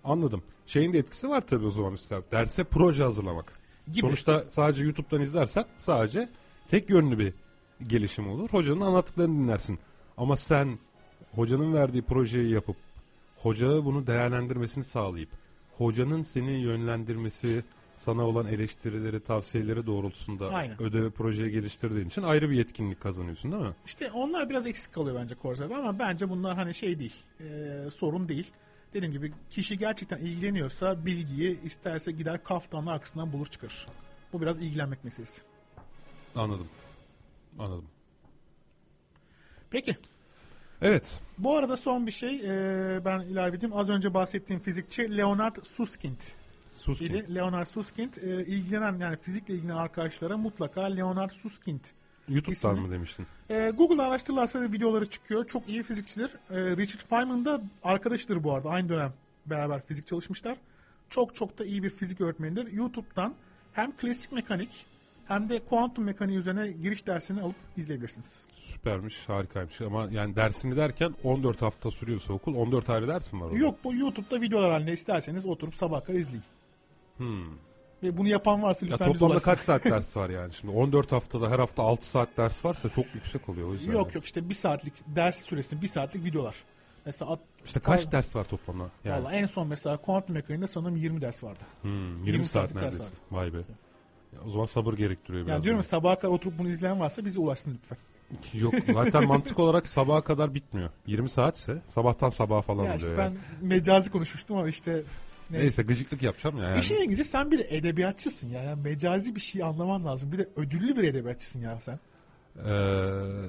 [0.04, 0.42] Anladım.
[0.66, 2.22] Şeyin de etkisi var tabii o zaman mesela.
[2.32, 3.52] Derse proje hazırlamak.
[3.88, 4.00] Gibi.
[4.00, 6.28] Sonuçta sadece YouTube'dan izlersen sadece
[6.68, 7.32] tek yönlü bir
[7.86, 8.48] gelişim olur.
[8.48, 9.78] Hocanın anlattıklarını dinlersin.
[10.16, 10.78] Ama sen
[11.34, 12.76] hocanın verdiği projeyi yapıp
[13.36, 15.28] hoca bunu değerlendirmesini sağlayıp
[15.78, 17.64] hocanın seni yönlendirmesi
[17.96, 20.82] sana olan eleştirileri, tavsiyeleri doğrultusunda Aynen.
[20.82, 23.74] ödev projeyi geliştirdiğin için ayrı bir yetkinlik kazanıyorsun değil mi?
[23.86, 27.14] İşte onlar biraz eksik kalıyor bence Coursera'da ama bence bunlar hani şey değil.
[27.40, 28.50] e, sorun değil.
[28.94, 33.86] Dediğim gibi kişi gerçekten ilgileniyorsa bilgiyi isterse gider kaftanın arkasından bulur çıkarır.
[34.32, 35.42] Bu biraz ilgilenmek meselesi.
[36.36, 36.68] Anladım.
[37.58, 37.84] Anladım.
[39.70, 39.96] Peki.
[40.82, 41.20] Evet.
[41.38, 43.76] Bu arada son bir şey e, ben ilave edeyim.
[43.76, 46.20] Az önce bahsettiğim fizikçi Leonard Susskind.
[46.76, 47.00] Sus.
[47.00, 48.14] Biri Leonard Susskind.
[48.14, 51.80] E, ilgilenen yani fizikle ilgilenen arkadaşlara mutlaka Leonard Susskind
[52.28, 52.86] YouTube'dan İsmi?
[52.86, 53.26] mı demiştin?
[53.50, 55.46] E, Google'da araştırırlarsa da videoları çıkıyor.
[55.46, 56.30] Çok iyi fizikçidir.
[56.50, 58.68] E, Richard Feynman da arkadaşıdır bu arada.
[58.68, 59.12] Aynı dönem
[59.46, 60.56] beraber fizik çalışmışlar.
[61.10, 62.72] Çok çok da iyi bir fizik öğretmenidir.
[62.72, 63.34] YouTube'dan
[63.72, 64.70] hem klasik mekanik
[65.28, 68.44] hem de kuantum mekaniği üzerine giriş dersini alıp izleyebilirsiniz.
[68.60, 73.46] Süpermiş, harikaymış ama yani dersini derken 14 hafta sürüyorsa okul 14 ayrı ders mi var
[73.46, 73.58] orada?
[73.58, 76.44] Yok bu YouTube'da videolar halinde isterseniz oturup sabah kadar izleyin.
[78.04, 80.72] Ve bunu yapan varsa Ya lütfen bize toplamda kaç saat ders var yani şimdi?
[80.72, 83.92] 14 haftada her hafta 6 saat ders varsa çok yüksek oluyor o yüzden.
[83.92, 86.54] Yok yok işte bir saatlik ders süresi bir saatlik videolar.
[87.06, 88.90] Mesela at, İşte kaç Vallahi- ders var toplamda?
[89.04, 91.60] Yani Vallahi en son mesela kuantum mekaniğinde sanırım 20 ders vardı.
[91.82, 93.04] hmm, 20, 20 saat saatlik ders neredeyse.
[93.30, 93.40] var.
[93.42, 93.56] Vay be.
[94.32, 95.54] Ya o zaman sabır gerektiriyor biraz.
[95.54, 97.98] Yani diyorum ya sabaha kadar oturup bunu izleyen varsa bize ulaşsın lütfen.
[98.60, 100.90] Yok zaten mantık olarak sabaha kadar bitmiyor.
[101.06, 102.96] 20 saatse sabahtan sabaha falan Ya oluyor.
[103.10, 103.36] işte yani.
[103.60, 105.02] ben mecazi konuşmuştum ama işte
[105.60, 106.64] Neyse gıcıklık yapacağım ya.
[106.68, 106.78] Yani.
[106.78, 108.62] İşin İngilizce sen bir de edebiyatçısın ya.
[108.62, 110.32] Yani mecazi bir şey anlaman lazım.
[110.32, 111.98] Bir de ödüllü bir edebiyatçısın ya sen.
[112.58, 112.60] Ee,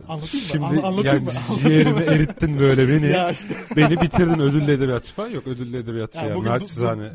[0.08, 0.52] Anlatayım mı?
[0.52, 1.60] Şimdi Anla- anlatayım yani mı?
[1.68, 2.02] Ciğerimi mı?
[2.04, 3.12] erittin böyle beni.
[3.12, 3.56] Ya işte.
[3.76, 5.48] beni bitirdin ödüllü edebiyatçı falan yok.
[5.48, 6.36] Ödüllü edebiyatçı Yani yani.
[6.38, 6.54] bugün du-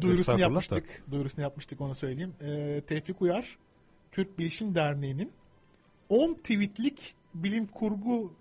[0.02, 0.42] duyurusunu estağfurullah da.
[0.42, 0.84] yapmıştık.
[1.10, 2.32] Duyurusunu yapmıştık onu söyleyeyim.
[2.42, 3.58] Ee, Tevfik Uyar
[4.12, 5.32] Türk Bilişim Derneği'nin
[6.08, 8.32] 10 tweetlik bilim kurgu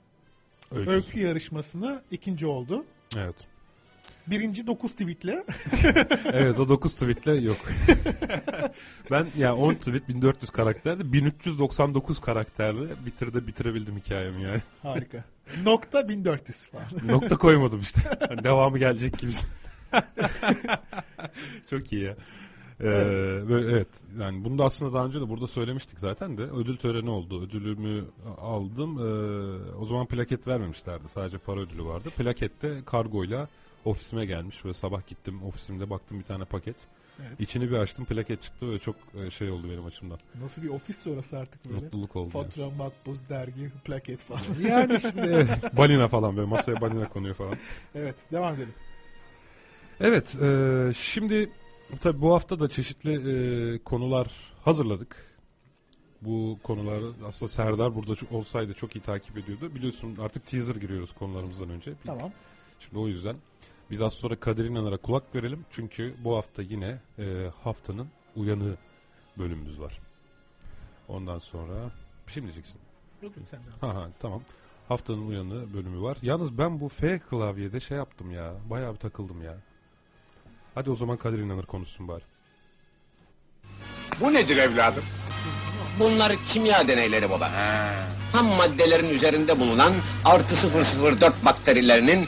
[0.71, 0.91] Öyküsü.
[0.91, 2.85] öykü yarışmasına ikinci oldu.
[3.17, 3.35] Evet.
[4.31, 5.43] Birinci 9 tweetle.
[6.33, 7.57] Evet o 9 tweetle yok.
[9.11, 11.13] ben ya 10 tweet 1400 karakterdi.
[11.13, 14.61] 1399 karakterle bitirde bitirebildim hikayemi yani.
[14.83, 15.23] Harika.
[15.63, 16.85] Nokta 1400 falan.
[17.07, 18.01] Nokta koymadım işte.
[18.29, 19.31] Hani devamı gelecek gibi.
[21.69, 22.15] Çok iyi ya.
[22.81, 23.49] Ee, Evet.
[23.49, 23.87] böyle, evet
[24.19, 28.05] yani bunu da aslında daha önce de burada söylemiştik zaten de ödül töreni oldu ödülümü
[28.41, 33.47] aldım Ee, o zaman plaket vermemişlerdi sadece para ödülü vardı plakette kargoyla
[33.85, 36.75] ofisime gelmiş ve sabah gittim ofisimde baktım bir tane paket
[37.27, 37.39] Evet.
[37.39, 40.97] İçini bir açtım plaket çıktı ve çok e, şey oldu benim açımdan Nasıl bir ofis
[40.97, 41.79] sonrası artık böyle.
[41.81, 42.45] mutluluk oldu yani.
[42.45, 44.41] Fatura, makbuz, dergi, plaket falan.
[44.69, 47.55] yani şimdi evet, balina falan böyle masaya balina konuyor falan
[47.95, 48.73] evet devam edelim.
[49.99, 51.49] Evet, e, şimdi
[52.01, 54.27] tabii bu hafta da çeşitli e, konular
[54.63, 55.15] hazırladık.
[56.21, 59.75] Bu konular aslında Serdar burada çok- olsaydı çok iyi takip ediyordu.
[59.75, 61.93] Biliyorsun artık teaser giriyoruz konularımızdan önce.
[62.05, 62.31] Tamam.
[62.79, 63.35] Şimdi o yüzden
[63.91, 65.65] biz az sonra Kadir İnanır'a kulak verelim.
[65.69, 67.23] Çünkü bu hafta yine e,
[67.63, 68.77] haftanın uyanığı
[69.37, 69.99] bölümümüz var.
[71.07, 71.73] Ondan sonra
[72.27, 72.81] bir şey mi diyeceksin?
[73.21, 73.95] Yok yok sen devam.
[73.95, 74.41] Ha ha tamam.
[74.87, 76.17] Haftanın uyanığı bölümü var.
[76.21, 78.53] Yalnız ben bu F klavyede şey yaptım ya.
[78.69, 79.57] Bayağı bir takıldım ya.
[80.75, 82.23] Hadi o zaman Kadir İnanır konuşsun bari.
[84.21, 85.03] Bu nedir evladım?
[85.99, 87.49] Bunlar kimya deneyleri baba.
[88.31, 89.93] Ham maddelerin üzerinde bulunan
[90.25, 90.55] artı
[91.01, 92.27] 004 bakterilerinin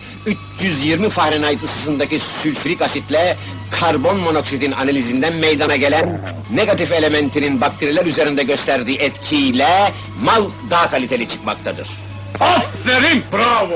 [0.59, 3.37] 320 Fahrenheit ısısındaki sülfürik asitle
[3.79, 6.21] karbon monoksidin analizinden meydana gelen
[6.53, 11.87] negatif elementinin bakteriler üzerinde gösterdiği etkiyle mal daha kaliteli çıkmaktadır.
[12.39, 13.73] Aferin bravo.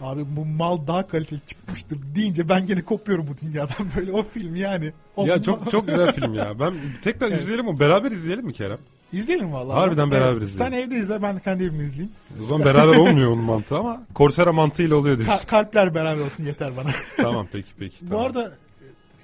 [0.00, 4.56] Abi bu mal daha kaliteli çıkmıştır deyince ben gene kopuyorum bu dünyadan böyle o film
[4.56, 4.84] yani.
[5.16, 6.60] O Ya ma- çok çok güzel film ya.
[6.60, 6.72] Ben
[7.04, 7.38] tekrar Evet.
[7.38, 7.80] izleyelim mi?
[7.80, 8.78] Beraber izleyelim mi Kerem?
[9.12, 9.74] İzleyelim vallahi.
[9.74, 10.76] Harbiden beraber Evet, izleyelim.
[10.78, 12.12] Sen evde izle ben kendi evimde izleyeyim.
[12.40, 15.46] O zaman beraber olmuyor onun mantığı ama Corsera mantığıyla oluyor Ka- diyorsun.
[15.46, 16.90] kalpler beraber olsun yeter bana.
[17.16, 17.96] tamam peki peki.
[18.06, 18.24] Bu Tamam.
[18.26, 18.54] arada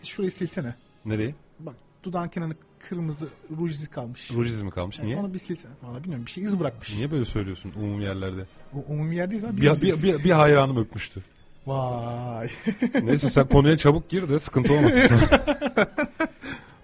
[0.02, 0.74] e, şurayı silsene.
[1.04, 1.34] Nereye?
[1.60, 2.54] Bak dudağın kenarını
[2.88, 4.30] kırmızı ruj izi kalmış.
[4.32, 4.98] Ruj izi mi kalmış?
[4.98, 5.18] Yani Niye?
[5.18, 5.56] Onu bir sil.
[5.82, 6.94] Valla bilmiyorum bir şey iz bırakmış.
[6.94, 8.44] Niye böyle söylüyorsun umum yerlerde?
[8.74, 11.22] O, umumi yerdeyiz ama Bir, bir, bir, bir hayranım öpmüştü.
[11.66, 12.48] Vay.
[13.02, 15.20] Neyse sen konuya çabuk gir de sıkıntı olmasın sana.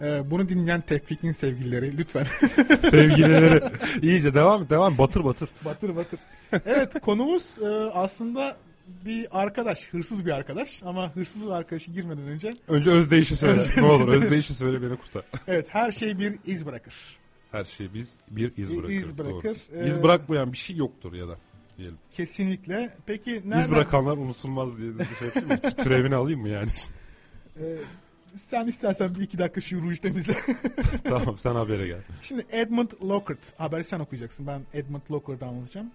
[0.03, 2.25] Ee, bunu dinleyen Tevfik'in sevgilileri lütfen.
[2.91, 3.61] Sevgilileri.
[4.03, 4.99] İyice devam devam.
[4.99, 5.49] Batır batır.
[5.65, 6.21] batır batır.
[6.67, 8.57] Evet konumuz e, aslında
[9.07, 13.61] bir arkadaş, hırsız bir arkadaş ama hırsız bir arkadaşı girmeden önce Önce özdeyişi söyle.
[13.61, 14.55] Önce ne olur özdeyişi.
[14.55, 15.23] söyle beni kurtar.
[15.49, 16.95] evet her şey bir iz bırakır.
[17.53, 18.93] Her şey biz bir iz Bir bırakır.
[18.95, 19.57] iz bırakır.
[19.73, 19.81] Doğru.
[19.85, 21.37] Ee, İz bırakmayan bir şey yoktur ya da
[21.79, 21.97] diyelim.
[22.13, 22.95] Kesinlikle.
[23.07, 23.61] Peki nereden?
[23.61, 25.59] İz bırakanlar unutulmaz diye de şey yapayım mı?
[25.85, 26.69] Türevini alayım mı yani?
[27.61, 27.63] Ee,
[28.35, 30.35] sen istersen bir iki dakika şu ruj temizle.
[31.05, 32.01] tamam sen habere gel.
[32.21, 34.47] Şimdi Edmund Lockhart, haberi sen okuyacaksın.
[34.47, 35.91] Ben Edmund Lockhart'ı anlatacağım.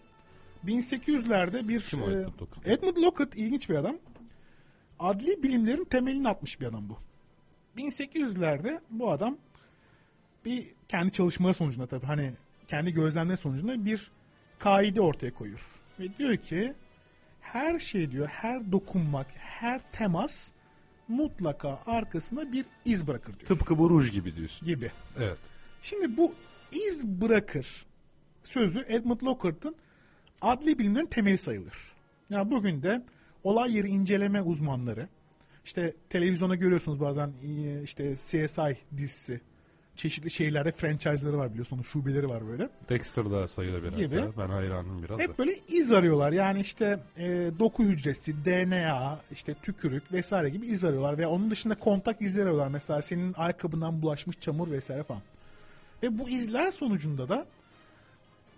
[0.65, 2.67] 1800'lerde bir Kim e, Edmund Lockhart?
[2.67, 3.97] Edmund Lockhart ilginç bir adam.
[5.00, 6.97] Adli bilimlerin temelini atmış bir adam bu.
[7.78, 9.38] 1800'lerde bu adam
[10.45, 12.34] bir kendi çalışmaları sonucunda tabii hani
[12.67, 14.12] kendi gözlemleri sonucunda bir
[14.60, 15.65] kaide ortaya koyuyor.
[16.00, 16.73] Ve diyor ki
[17.41, 20.52] her şey diyor, her dokunmak, her temas
[21.08, 23.48] mutlaka arkasına bir iz bırakır diyor.
[23.48, 24.67] Tıpkı bu ruj gibi diyorsun.
[24.67, 24.91] Gibi.
[25.20, 25.38] Evet.
[25.82, 26.34] Şimdi bu
[26.72, 27.86] iz bırakır
[28.43, 29.76] sözü Edmund Lockhart'ın
[30.41, 31.78] adli bilimlerin temeli sayılır.
[32.30, 33.06] Yani bugün de
[33.43, 35.08] olay yeri inceleme uzmanları
[35.65, 39.41] işte televizyona görüyorsunuz bazen e, işte CSI dizisi
[39.98, 42.70] çeşitli şeylerde franchise'ları var biliyorsunuz şubeleri var böyle.
[42.90, 44.20] Dexter'da sayılabilir Gibi.
[44.20, 44.42] hatta.
[44.42, 45.24] Ben hayranım biraz da.
[45.24, 46.32] Hep böyle iz arıyorlar.
[46.32, 51.18] Yani işte e, doku hücresi, DNA, işte tükürük vesaire gibi iz arıyorlar.
[51.18, 52.68] Ve onun dışında kontak izleri arıyorlar.
[52.68, 55.22] Mesela senin ayakkabından bulaşmış çamur vesaire falan.
[56.04, 57.46] Ve bu izler sonucunda da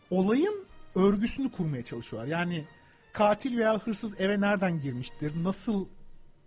[0.10, 2.30] olayın örgüsünü kurmaya çalışıyorlar.
[2.30, 2.66] Yani
[3.14, 5.88] katil veya hırsız eve nereden girmiştir, nasıl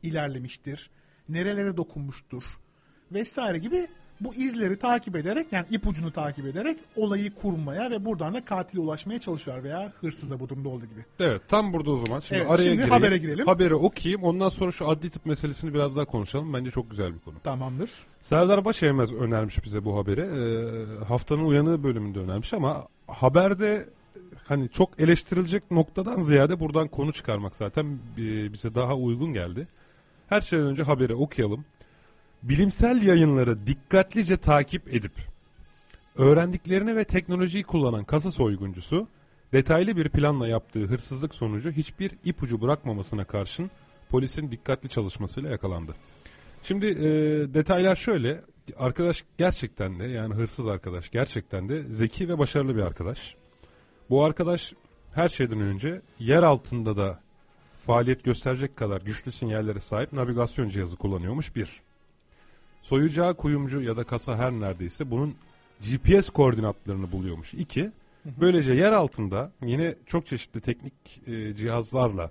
[0.02, 0.90] ilerlemiştir,
[1.28, 2.44] nerelere dokunmuştur
[3.12, 3.88] vesaire gibi
[4.24, 9.18] bu izleri takip ederek yani ipucunu takip ederek olayı kurmaya ve buradan da katile ulaşmaya
[9.20, 11.04] çalışıyorlar veya hırsıza bu durumda olduğu gibi.
[11.20, 12.20] Evet tam burada o zaman.
[12.20, 12.90] Şimdi Evet, araya şimdi gireyim.
[12.92, 13.46] habere girelim.
[13.46, 14.22] Haberi okuyayım.
[14.22, 16.52] Ondan sonra şu adli tıp meselesini biraz daha konuşalım.
[16.54, 17.34] Bence çok güzel bir konu.
[17.44, 17.90] Tamamdır.
[18.20, 20.20] Serdar Başeymez önermiş bize bu haberi.
[20.20, 23.86] Ee, haftanın uyanığı bölümünde önermiş ama haberde
[24.44, 29.68] hani çok eleştirilecek noktadan ziyade buradan konu çıkarmak zaten e, bize daha uygun geldi.
[30.28, 31.64] Her şeyden önce haberi okuyalım.
[32.42, 35.12] Bilimsel yayınları dikkatlice takip edip
[36.16, 39.08] öğrendiklerini ve teknolojiyi kullanan kasa soyguncusu
[39.52, 43.70] detaylı bir planla yaptığı hırsızlık sonucu hiçbir ipucu bırakmamasına karşın
[44.08, 45.94] polisin dikkatli çalışmasıyla yakalandı.
[46.62, 47.04] Şimdi e,
[47.54, 48.40] detaylar şöyle.
[48.78, 53.34] Arkadaş gerçekten de yani hırsız arkadaş gerçekten de zeki ve başarılı bir arkadaş.
[54.10, 54.72] Bu arkadaş
[55.14, 57.20] her şeyden önce yer altında da
[57.86, 61.82] faaliyet gösterecek kadar güçlü sinyallere sahip navigasyon cihazı kullanıyormuş bir.
[62.82, 65.34] Soyacağı kuyumcu ya da kasa her neredeyse bunun
[65.80, 67.54] GPS koordinatlarını buluyormuş.
[67.54, 67.90] İki,
[68.24, 70.94] böylece yer altında yine çok çeşitli teknik
[71.26, 72.30] e, cihazlarla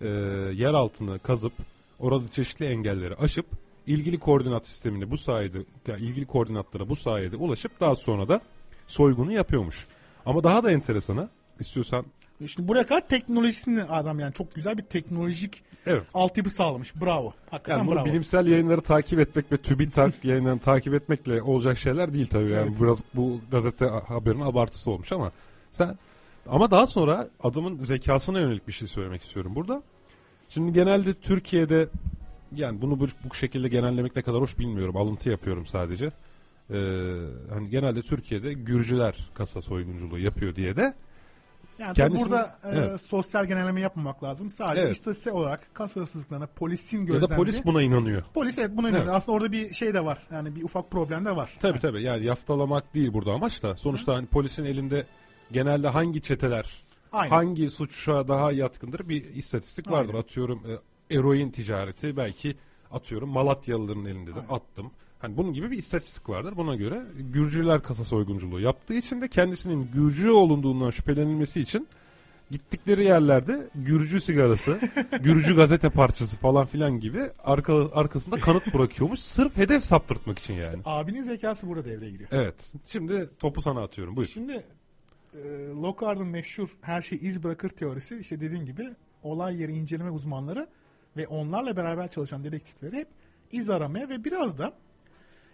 [0.00, 0.08] e,
[0.54, 1.52] yer altını kazıp
[1.98, 3.46] orada çeşitli engelleri aşıp
[3.86, 8.40] ilgili koordinat sistemine bu sayede yani ilgili koordinatlara bu sayede ulaşıp daha sonra da
[8.86, 9.86] soygunu yapıyormuş.
[10.26, 11.28] Ama daha da enteresanı
[11.60, 12.04] istiyorsan
[12.46, 16.94] Şimdi buraya kadar teknolojisini adam yani çok güzel bir teknolojik evet altyapı sağlamış.
[17.02, 17.32] Bravo.
[17.50, 18.04] Hakikaten Yani bu bravo.
[18.06, 22.50] bilimsel yayınları takip etmek ve TÜBİTAK yayınlarını takip etmekle olacak şeyler değil tabii.
[22.50, 22.80] Yani Evet.
[22.80, 25.32] biraz bu gazete haberinin abartısı olmuş ama
[25.72, 25.98] sen
[26.48, 29.82] ama daha sonra adamın zekasına yönelik bir şey söylemek istiyorum burada.
[30.48, 31.88] Şimdi genelde Türkiye'de
[32.54, 34.96] yani bunu bu, bu şekilde genellemek ne kadar hoş bilmiyorum.
[34.96, 36.12] Alıntı yapıyorum sadece.
[36.70, 36.74] Ee,
[37.50, 40.94] hani genelde Türkiye'de Gürcüler kasa soygunculuğu yapıyor diye de
[41.80, 43.00] Yani Kendisini- burada e, Evet.
[43.00, 44.50] sosyal genelleme yapmamak lazım.
[44.50, 44.96] Sadece Evet.
[44.96, 47.30] istatistik olarak kasa hırsızlıklarına polisin ya gözlemlediği...
[47.30, 48.22] da polis buna inanıyor.
[48.34, 49.14] Polis evet buna inanıyor.
[49.14, 50.18] Aslında orada bir şey de var.
[50.32, 51.56] Yani bir ufak problem de var.
[51.60, 55.06] Tabii tabii yani yaftalamak değil burada amaç da sonuçta hani polisin elinde
[55.52, 56.70] genelde hangi çeteler
[57.12, 57.30] Aynen.
[57.30, 60.14] hangi suça daha yatkındır bir istatistik vardır.
[60.14, 60.22] Aynen.
[60.22, 60.62] Atıyorum
[61.10, 62.56] e, eroin ticareti belki
[62.90, 64.54] atıyorum Malatyalıların elindedir Aynen.
[64.54, 64.90] attım.
[65.20, 66.56] Hani bunun gibi bir istatistik vardır.
[66.56, 67.02] Buna göre
[67.32, 71.88] Gürcüler kasa soygunculuğu yaptığı için de kendisinin Gürcü olunduğundan şüphelenilmesi için
[72.50, 74.80] gittikleri yerlerde Gürcü sigarası,
[75.20, 79.20] Gürcü gazete parçası falan filan gibi arka, arkasında kanıt bırakıyormuş.
[79.20, 80.82] Sırf hedef saptırtmak için yani.
[80.84, 82.28] Abinin zekası burada devreye giriyor.
[82.32, 82.72] Evet.
[82.86, 84.16] Şimdi topu sana atıyorum.
[84.16, 84.28] Buyur.
[84.28, 84.64] Şimdi
[85.34, 85.38] e,
[85.82, 88.90] Lockhardt'ın meşhur her şey iz bırakır teorisi işte dediğim gibi
[89.22, 90.68] olay yeri inceleme uzmanları
[91.16, 93.08] ve onlarla beraber çalışan dedektifleri hep
[93.52, 94.72] iz aramaya ve biraz da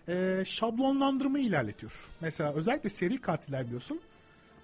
[0.08, 1.92] e, şablonlandırmayı ilerletiyor.
[2.20, 4.00] Mesela özellikle seri katiller biliyorsun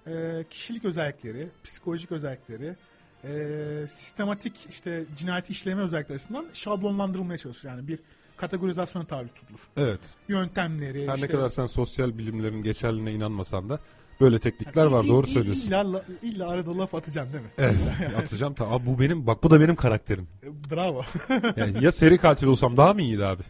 [0.07, 2.75] e, kişilik özellikleri, psikolojik özellikleri,
[3.23, 7.75] e, sistematik işte cinayeti işleme özellikleri açısından şablonlandırılmaya çalışıyor.
[7.75, 7.99] Yani bir
[8.37, 9.59] kategorizasyona tabi tutulur.
[9.77, 9.99] Evet.
[10.27, 13.79] Yöntemleri, Her işte, ne kadar sen sosyal bilimlerin geçerliğine inanmasan da
[14.23, 15.07] böyle teknikler var.
[15.07, 15.67] Doğru söylüyorsun.
[15.67, 17.49] İlla, illa arada laf atacaksın değil mi?
[17.57, 17.75] Evet.
[18.17, 18.67] Atacağım ta.
[18.69, 20.27] Abi bu benim bak bu da benim karakterim.
[20.71, 21.03] Bravo.
[21.57, 23.43] Yani ya seri katil olsam daha mı iyiydi abi?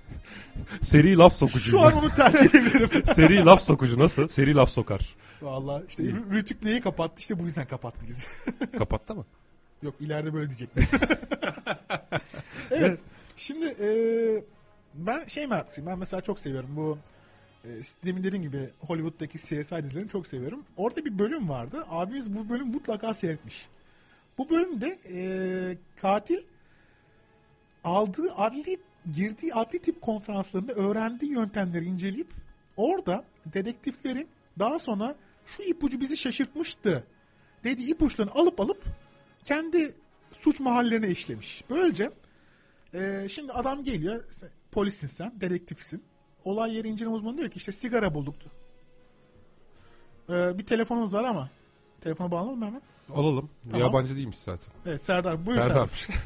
[0.82, 1.60] Seri laf sokucu.
[1.60, 2.90] Şu an onu tercih edebilirim.
[3.16, 4.28] Seri laf sokucu nasıl?
[4.28, 5.16] Seri laf sokar.
[5.42, 8.24] Valla işte Rü- Rütük neyi kapattı işte bu yüzden kapattı bizi.
[8.78, 9.26] Kapattı mı?
[9.84, 10.86] Yok ileride böyle diyecektim.
[12.72, 13.00] evet.
[13.38, 13.88] Şimdi e,
[14.96, 15.90] ben şey meraklısıyım.
[15.90, 17.12] Ben mesela çok seviyorum bu e,
[18.06, 20.63] demin dediğim gibi Hollywood'daki CSI dizilerini çok seviyorum.
[20.78, 21.86] Orada bir bölüm vardı.
[21.89, 23.67] Abimiz bu bölüm mutlaka seyretmiş.
[24.38, 26.41] Bu bölümde e, katil
[27.84, 28.78] aldığı adli
[29.15, 32.28] girdiği adli tip konferanslarında öğrendiği yöntemleri inceleyip
[32.78, 34.28] orada dedektiflerin
[34.60, 37.04] daha sonra şu ipucu bizi şaşırtmıştı
[37.63, 38.84] dediği ipuçlarını alıp alıp
[39.43, 39.95] kendi
[40.32, 41.63] suç mahallelerine işlemiş.
[41.69, 42.12] Böylece
[42.93, 44.23] e, şimdi adam geliyor
[44.71, 46.04] polissin sen dedektifsin.
[46.45, 48.36] Olay yeri inceleme uzmanı diyor ki işte sigara bulduk.
[50.29, 51.49] E, bir telefonumuz var ama
[52.01, 52.82] telefona bağlanalım mı hemen?
[53.15, 53.49] Alalım.
[53.71, 53.88] Tamam.
[53.88, 54.73] Yabancı değilmiş zaten.
[54.86, 55.88] Evet Serdar buyur Serdar.
[55.88, 56.21] Serdar.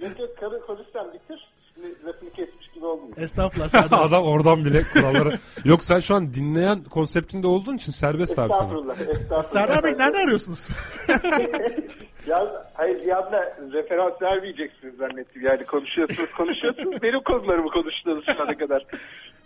[0.40, 1.50] Karı konuşsan bitir.
[1.74, 3.16] Şimdi lafını kesmiş gibi olmuyor.
[3.16, 4.00] Estağfurullah Serdar.
[4.06, 5.38] Adam oradan bile kuralları.
[5.64, 8.62] Yok sen şu an dinleyen konseptinde olduğun için serbest abi sana.
[8.62, 9.00] Estağfurullah.
[9.00, 9.42] Estağfurullah.
[9.42, 10.68] Serdar Bey nerede arıyorsunuz?
[12.26, 15.42] Ya, hayır bir anda referans vermeyeceksiniz zannettim.
[15.42, 17.02] Yani konuşuyorsunuz konuşuyorsunuz.
[17.02, 18.86] Benim konularımı konuştunuz şu ana kadar.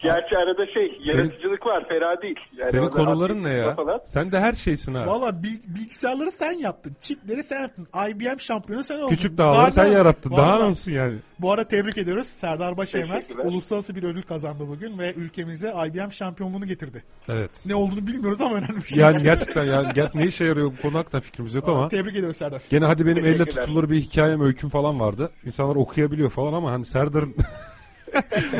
[0.04, 2.36] Gerçi arada şey yaratıcılık var fena değil.
[2.56, 3.74] Yani Senin konuların ne ya?
[3.74, 4.00] Falan.
[4.06, 5.06] Sen de her şeysin ha.
[5.06, 6.96] Valla bil- bilgisayarları sen yaptın.
[7.00, 7.86] Çipleri sen yaptın.
[8.08, 9.08] IBM şampiyonu sen oldun.
[9.08, 10.30] Küçük dağları sen ne- yarattın.
[10.36, 11.14] Daha Vallahi- ne olsun yani?
[11.38, 12.26] Bu arada tebrik ediyoruz.
[12.26, 13.22] Serdar Teşekkürler.
[13.44, 17.04] uluslararası bir ödül kazandı bugün ve ülkemize IBM şampiyonluğunu getirdi.
[17.28, 17.50] Evet.
[17.66, 19.02] Ne olduğunu bilmiyoruz ama önemli bir şey.
[19.02, 21.88] Yani gerçekten yani ger- ne işe yarıyor bu konu hakkında fikrimiz yok ama.
[21.88, 22.62] Tebrik ediyoruz Serdar.
[22.70, 25.30] Gene hadi benim elle tutulur bir hikayem öyküm falan vardı.
[25.44, 27.34] İnsanlar okuyabiliyor falan ama hani Serdar'ın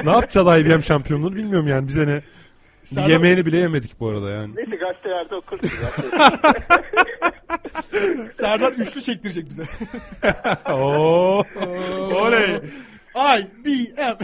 [0.05, 2.23] ne yapacağız IBM şampiyonluğunu bilmiyorum yani bize ne.
[2.85, 4.57] Serdar- yemeğini bile yemedik bu arada yani.
[4.57, 5.75] Neyse gazetelerde okursunuz.
[8.35, 9.62] Serdar üçlü çektirecek bize.
[10.73, 11.43] Oo.
[12.14, 12.61] Oley.
[13.14, 14.19] IBM.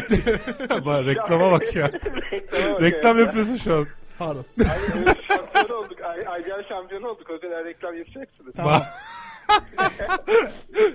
[0.87, 1.91] Bak, reklama bak ya.
[2.31, 3.25] Reklama bak Reklam ya.
[3.25, 3.87] yapıyorsun şu an.
[4.19, 4.45] Pardon.
[4.59, 4.67] Ay,
[5.07, 5.99] evet, şampiyon olduk.
[6.05, 7.31] Ay, IBM şampiyonu olduk.
[7.31, 8.53] O kadar reklam yapacaksınız.
[8.57, 8.83] Tamam.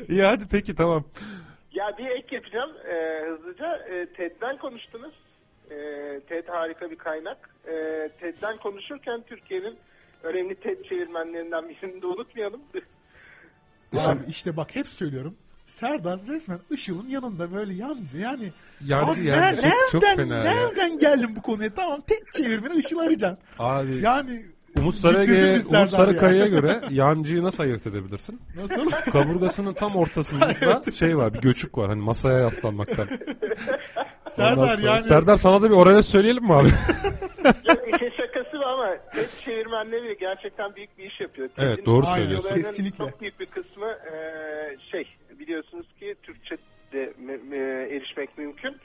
[0.10, 1.04] İyi hadi peki tamam.
[1.76, 3.76] Ya bir ek yapacağım e, hızlıca.
[3.78, 5.14] E, TED'den konuştunuz.
[5.70, 5.76] E,
[6.30, 7.50] TED harika bir kaynak.
[7.68, 7.72] E,
[8.20, 9.78] TED'den konuşurken Türkiye'nin
[10.24, 12.62] önemli TED çevirmenlerinden birini de unutmayalım.
[14.00, 15.36] Abi işte bak hep söylüyorum.
[15.68, 18.50] Serdar resmen Işıl'ın yanında böyle yancı yani.
[18.86, 20.44] Yancı Abi yani, ner- çok- çok nereden, fena ya.
[20.44, 21.74] nereden geldin bu konuya?
[21.74, 23.40] Tamam tek çevirmeni Işıl arayacaksın.
[23.60, 24.46] Abi Yani
[24.80, 25.90] Umut biz Umut.
[25.90, 28.42] Sarıkaya'ya göre yancıyı nasıl ayırt edebilirsin?
[28.56, 28.92] Nasıl?
[29.12, 33.08] Kaburgasının tam ortasında şey var bir göçük var hani masaya yaslanmaktan.
[34.28, 35.04] Serdar sonra- yani.
[35.04, 36.68] Serdar sana da bir oraya söyleyelim mi abi?
[37.96, 41.50] İşin şakası var ama TED çevirmenleri gerçekten büyük bir iş yapıyor.
[41.58, 42.56] Evet, TED'in doğru söylüyorsun.
[42.56, 43.06] Kesinlikle.
[43.06, 44.18] Çok büyük bir kısmı e,
[44.92, 45.08] şey
[45.40, 46.58] biliyorsunuz ki Türkçe
[46.94, 48.76] de me- me- erişmek mümkün.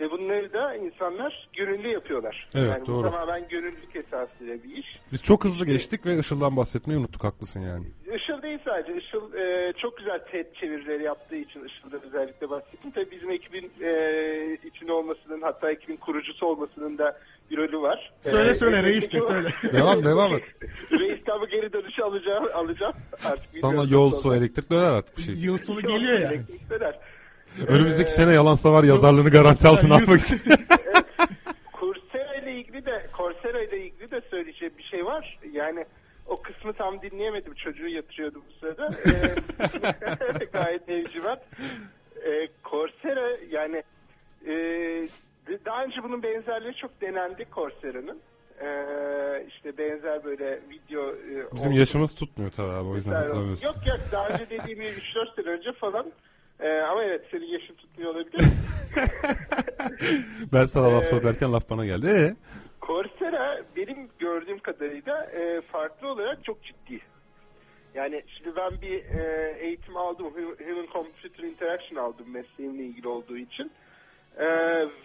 [0.00, 2.48] Ve bunları da insanlar gönüllü yapıyorlar.
[2.54, 2.98] Evet, yani doğru.
[2.98, 4.86] Bu tamamen gönüllülük esasıyla bir iş.
[5.12, 7.86] Biz çok hızlı geçtik ve Işıl'dan bahsetmeyi unuttuk haklısın yani.
[8.16, 8.96] Işıl değil sadece.
[8.98, 12.90] Işıl e, çok güzel TED çevirileri yaptığı için Işıl'dan özellikle bahsettim.
[12.90, 17.18] Tabii bizim ekibin e, içinde olmasının hatta ekibin kurucusu olmasının da
[17.50, 18.12] bir rolü var.
[18.20, 19.48] Söyle E, söyle reis de söyle.
[19.72, 20.42] Devam devam et.
[20.92, 22.44] Reis'ten bu geri dönüşü alacağım.
[22.54, 22.94] alacağım.
[23.24, 25.34] Artık Sana yol su elektrik döner artık bir şey.
[25.34, 26.34] Yıl sonu geliyor yani.
[26.34, 26.98] elektrik döner.
[27.66, 30.40] Önümüzdeki sene yalansa var yazarlığını garanti altına almak için.
[31.80, 35.38] Coursera ile ilgili de Coursera ile ilgili de söyleyeceğim bir şey var.
[35.52, 35.84] Yani
[36.26, 37.54] o kısmı tam dinleyemedim.
[37.54, 38.88] Çocuğu yatırıyordum bu sırada.
[39.06, 41.38] Ee, gayet evcimen.
[42.26, 43.82] Ee, Coursera yani
[44.46, 44.52] e,
[45.64, 48.18] daha önce bunun benzerleri çok denendi Coursera'nın.
[48.60, 51.78] Ee, işte benzer böyle video e, Bizim oldu.
[51.78, 53.66] yaşımız tutmuyor tabii abi o yüzden Yok hatırlamıyorsun.
[53.66, 56.06] yok daha önce dediğim gibi 3-4 sene önce falan.
[56.60, 58.44] Ee, ama evet senin yaşın tutmuyor olabilir.
[60.52, 62.06] Ben sana laf Ee, sokarken laf bana geldi.
[62.06, 62.34] Ee?
[62.86, 67.00] Coursera benim gördüğüm kadarıyla e, farklı olarak çok ciddi.
[67.94, 70.26] Yani şimdi ben bir e, eğitim aldım.
[70.26, 73.72] Hu- Human Computer Interaction aldım mesleğimle ilgili olduğu için.
[74.38, 74.46] E,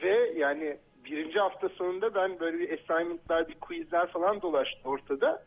[0.04, 5.44] ve yani birinci hafta sonunda ben böyle bir assignment'lar, bir quizler falan dolaştı ortada.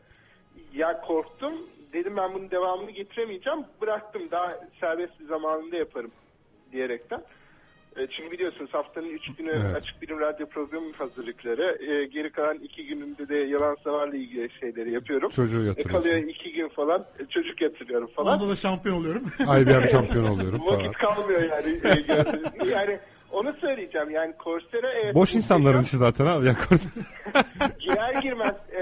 [0.73, 1.53] Ya korktum.
[1.93, 3.59] Dedim ben bunun devamını getiremeyeceğim.
[3.81, 4.21] Bıraktım.
[4.31, 6.11] Daha serbest bir zamanında yaparım
[6.71, 7.21] diyerekten.
[7.97, 9.75] E, Çünkü biliyorsunuz haftanın üç günü Evet.
[9.75, 11.77] açık bilim radyo programı hazırlıkları.
[11.91, 15.29] E, geri kalan iki günümde de yalan savarla ilgili şeyleri yapıyorum.
[15.29, 16.27] Çocuğu E, kalıyor yatırıyorsun.
[16.27, 17.05] iki gün falan.
[17.19, 18.39] e, çocuk yatırıyorum falan.
[18.39, 19.23] Onda da şampiyon oluyorum.
[19.39, 20.79] IBM şampiyon oluyorum falan.
[20.79, 21.79] Vakit kalmıyor yani.
[22.63, 22.99] E, yani
[23.31, 25.15] Onu söyleyeceğim yani Coursera evet.
[25.15, 26.45] Boş insanların işi zaten abi.
[26.45, 26.57] Yani
[27.79, 28.81] Girer girmez e,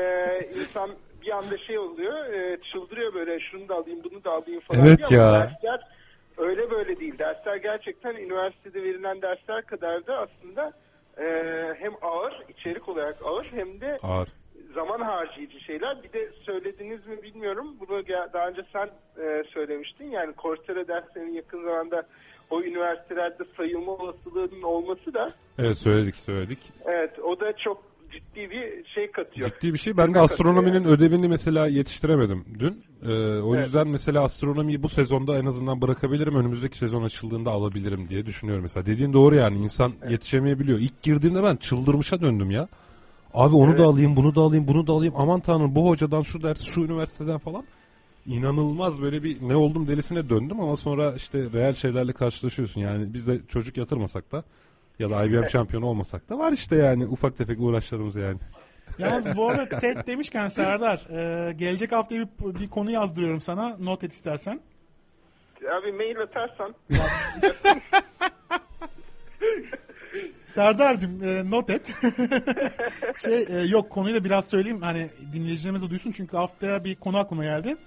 [0.59, 0.89] insan
[1.27, 4.99] bir anda şey oluyor e, çıldırıyor böyle şunu da alayım bunu da alayım falan Evet
[5.11, 5.31] ama ya.
[5.63, 5.79] Dersler
[6.37, 7.17] öyle böyle değil.
[7.19, 10.71] Dersler gerçekten üniversitede verilen dersler kadar da aslında
[11.17, 11.25] e,
[11.79, 14.29] hem ağır içerik olarak ağır hem de Ağır.
[14.75, 16.03] zaman harcayıcı şeyler.
[16.03, 17.75] Bir de söylediniz mi bilmiyorum.
[17.79, 18.89] Bunu daha önce sen
[19.23, 20.11] e, söylemiştin.
[20.11, 22.03] Yani Coursera derslerinin yakın zamanda
[22.49, 26.59] o üniversitelerde sayılma olasılığının olması da Evet söyledik söyledik.
[26.85, 27.83] evet o da çok
[28.19, 29.49] ciddi bir şey katıyor.
[29.49, 29.97] Ciddi bir şey.
[29.97, 32.83] Ben de astronominin ödevini mesela yetiştiremedim dün.
[33.03, 33.07] Ee,
[33.39, 33.65] o Evet.
[33.65, 36.35] yüzden mesela astronomiyi bu sezonda en azından bırakabilirim.
[36.35, 38.85] Önümüzdeki sezon açıldığında alabilirim diye düşünüyorum mesela.
[38.85, 40.79] Dediğin doğru yani insan yetişemeyebiliyor.
[40.79, 42.67] İlk girdiğimde ben çıldırmışa döndüm ya.
[43.33, 43.79] Abi onu Evet.
[43.79, 45.13] da alayım, bunu da alayım, bunu da alayım.
[45.17, 47.63] Aman tanrım bu hocadan şu ders, şu üniversiteden falan.
[48.27, 52.81] İnanılmaz böyle bir ne oldum delisine döndüm ama sonra işte reel şeylerle karşılaşıyorsun.
[52.81, 54.43] Yani biz de çocuk yatırmasak da
[54.99, 58.37] ya da IBM şampiyonu olmasak da var işte yani ufak tefek uğraşlarımız yani.
[58.97, 62.27] Yalnız bu arada TED demişken Serdar e, gelecek hafta bir,
[62.59, 63.77] bir konu yazdırıyorum sana.
[63.79, 64.59] Not et istersen.
[65.77, 66.75] Abi mail atarsan
[70.45, 71.93] Serdar'cığım e, not et.
[73.17, 77.17] şey e, yok konuyu da biraz söyleyeyim hani dinleyicilerimiz de duysun çünkü haftaya bir konu
[77.17, 77.77] aklıma geldi.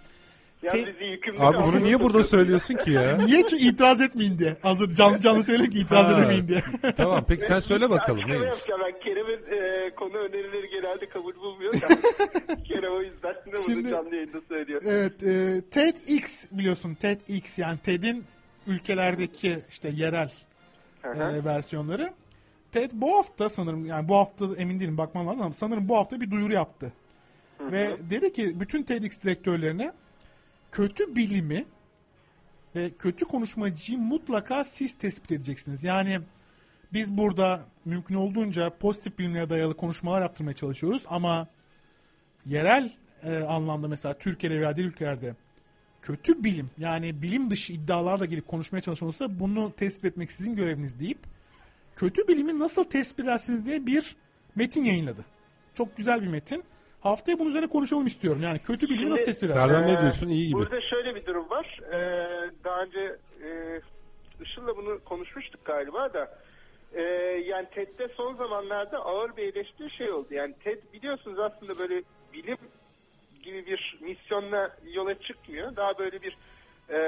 [0.62, 3.16] Ya Te- bizi yükümlü Abi bunu niye burada söylüyorsun ki ya?
[3.26, 4.56] Niye çünkü itiraz etmeyin diye.
[4.62, 6.18] Hazır canlı canlı söyleyeyim ki itiraz Ha.
[6.18, 6.62] edemeyin diye.
[6.96, 8.58] tamam peki sen söyle bakalım Açıklama neymiş?
[8.58, 8.80] yapacağım.
[8.84, 9.52] Ben Kerem'in
[9.86, 11.72] e, konu önerileri genelde kabul bulmuyor.
[12.68, 14.82] Kerem o yüzden de bunu Şimdi- canlı yayında söylüyor.
[14.84, 18.24] Evet, e, TEDx biliyorsun TEDx yani TED'in
[18.66, 20.30] ülkelerdeki işte yerel
[21.02, 22.12] Hı e, versiyonları.
[22.72, 26.20] TED bu hafta sanırım yani bu hafta emin değilim bakmam lazım ama sanırım bu hafta
[26.20, 26.92] bir duyuru yaptı.
[27.60, 29.92] Ve dedi ki bütün TEDx direktörlerine
[30.70, 31.64] kötü bilimi
[32.76, 35.85] ve kötü konuşmacıyı mutlaka siz tespit edeceksiniz.
[35.85, 36.20] Yani
[36.92, 41.48] biz burada mümkün olduğunca pozitif bilimlere dayalı konuşmalar yaptırmaya çalışıyoruz ama
[42.46, 45.35] yerel e, anlamda mesela Türkiye'de veya diğer ülkelerde
[46.02, 51.18] kötü bilim yani bilim dışı iddialarla gelip konuşmaya çalışılırsa bunu tespit etmek sizin göreviniz deyip
[51.96, 54.16] kötü bilimi nasıl tespit edersiniz diye bir
[54.54, 55.24] metin yayınladı.
[55.74, 56.62] Çok güzel bir metin.
[57.00, 58.42] Haftaya bunun üzerine konuşalım istiyorum.
[58.42, 59.76] Yani kötü bilimi Şimdi- nasıl tespit edersiniz?
[59.76, 60.28] Serdar ne diyorsun?
[60.28, 60.58] İyi gibi.
[60.58, 61.80] Burada şöyle bir durum var.
[61.92, 63.80] Ee, daha önce e,
[64.42, 66.38] Işıl'la bunu konuşmuştuk galiba da.
[66.94, 67.02] Ee,
[67.46, 70.26] yani TED'de son zamanlarda ağır bir eleştiri şey oldu.
[70.30, 72.56] Yani TED biliyorsunuz aslında böyle bilim
[73.42, 75.76] gibi bir misyonla yola çıkmıyor.
[75.76, 76.36] Daha böyle bir
[76.90, 76.98] e,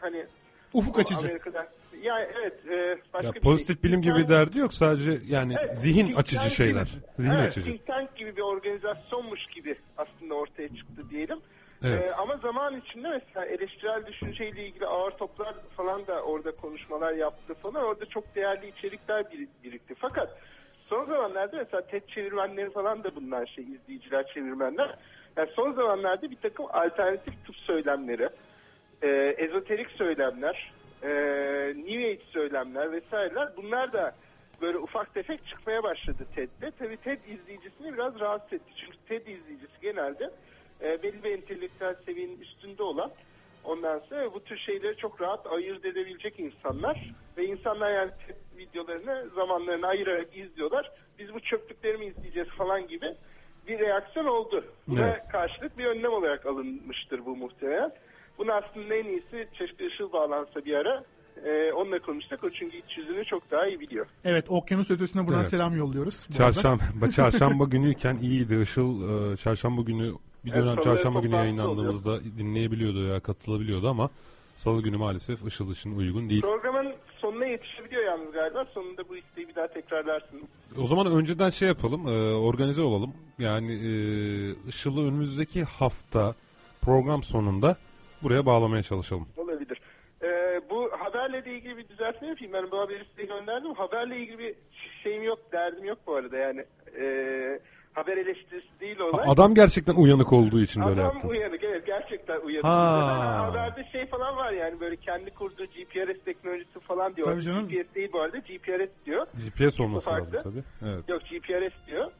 [0.00, 0.26] hani
[0.72, 1.26] Ufuk açıcı.
[1.26, 1.66] Amerika'da
[2.02, 3.82] yani evet e, başka Ya bir pozitif şey.
[3.90, 6.72] bilim gibi Yani- derdi yok sadece yani Evet, zihin açıcı şeyler.
[6.72, 7.02] gibi.
[7.18, 7.66] Zihin evet, açıcı.
[7.66, 11.38] think tank gibi bir organizasyonmuş gibi aslında ortaya çıktı diyelim.
[11.84, 12.10] Evet.
[12.10, 17.54] Ee, ama zaman içinde mesela eleştirel düşünceyle ilgili ağır toplar falan da orada konuşmalar yaptı
[17.54, 17.84] falan.
[17.84, 19.94] Orada çok değerli içerikler bir- birikti.
[19.98, 20.38] Fakat
[20.88, 24.96] son zamanlarda mesela TED çevirmenleri falan da bundan şey izleyiciler çevirmenler.
[25.36, 28.28] Yani son zamanlarda bir takım alternatif tıp söylemleri,
[29.02, 31.08] e, ezoterik söylemler, e,
[31.76, 34.14] New Age söylemler vesaireler bunlar da
[34.60, 36.70] böyle ufak tefek çıkmaya başladı TED'de.
[36.78, 38.72] Tabii TED izleyicisini biraz rahatsız etti.
[38.76, 40.30] Çünkü TED izleyicisi genelde
[40.82, 43.10] e, belli bir entelektüel seviyenin üstünde olan
[43.64, 49.28] ondan sonra bu tür şeyleri çok rahat ayırt edebilecek insanlar ve insanlar yani TED videolarını
[49.34, 50.90] zamanlarını ayırarak izliyorlar.
[51.18, 53.14] Biz bu çöplükleri mi izleyeceğiz falan gibi
[53.68, 54.64] bir reaksiyon oldu.
[54.88, 55.22] Buna Evet.
[55.32, 57.92] karşılık bir önlem olarak alınmıştır bu muhtemelen.
[58.42, 61.04] Bunu aslında en iyisi Çeşke Işıl bağlansa bir ara
[61.44, 64.06] e, onunla konuşsak o çünkü iç yüzünü çok daha iyi biliyor.
[64.24, 65.48] Evet okyanus ötesine buradan Evet.
[65.48, 66.28] selam yolluyoruz.
[66.30, 66.52] bu arada.
[66.52, 68.60] Çarşamba, çarşamba günüyken iyiydi.
[68.62, 69.02] Işıl
[69.32, 70.12] e, çarşamba günü
[70.44, 74.10] bir dönem Evet, çarşamba günü toplantısı yayınlandığımızda dinleyebiliyordu ya katılabiliyordu ama
[74.54, 76.42] salı günü maalesef Işıl için uygun değil.
[76.42, 78.64] Programın sonuna yetişebiliyor yalnız galiba.
[78.74, 80.42] Sonunda bu isteği bir daha tekrarlarsınız.
[80.82, 83.14] O zaman önceden şey yapalım, e, organize olalım.
[83.38, 83.90] Yani e,
[84.68, 86.34] Işıl'ı önümüzdeki hafta
[86.80, 87.76] program sonunda
[88.22, 89.28] buraya bağlamaya çalışalım.
[89.36, 89.80] Olabilir.
[90.22, 92.52] Ee, bu haberle de ilgili bir düzeltme yapayım.
[92.52, 93.74] Ben bu haberi size gönderdim.
[93.74, 94.54] Haberle ilgili bir
[95.02, 96.36] şeyim yok, derdim yok bu arada.
[96.38, 96.64] Yani
[97.00, 97.04] e,
[97.92, 99.24] haber eleştirisi değil olay.
[99.28, 101.28] Adam gerçekten uyanık olduğu için böyle Adam yaptı.
[101.28, 102.64] uyanık evet gerçekten uyanık.
[102.64, 103.38] Ha.
[103.48, 107.28] Haberde şey falan var yani böyle kendi kurduğu GPRS teknolojisi falan diyor.
[107.28, 107.68] Tabii canım.
[107.68, 109.26] GPS değil bu arada GPRS diyor.
[109.58, 110.36] GPS olması Farklı.
[110.36, 110.90] lazım tabii.
[110.92, 111.08] Evet.
[111.08, 112.10] Yok GPRS diyor.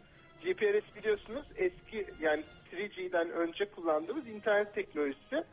[0.44, 5.44] GPRS biliyorsunuz eski yani 3G'den önce kullandığımız internet teknolojisi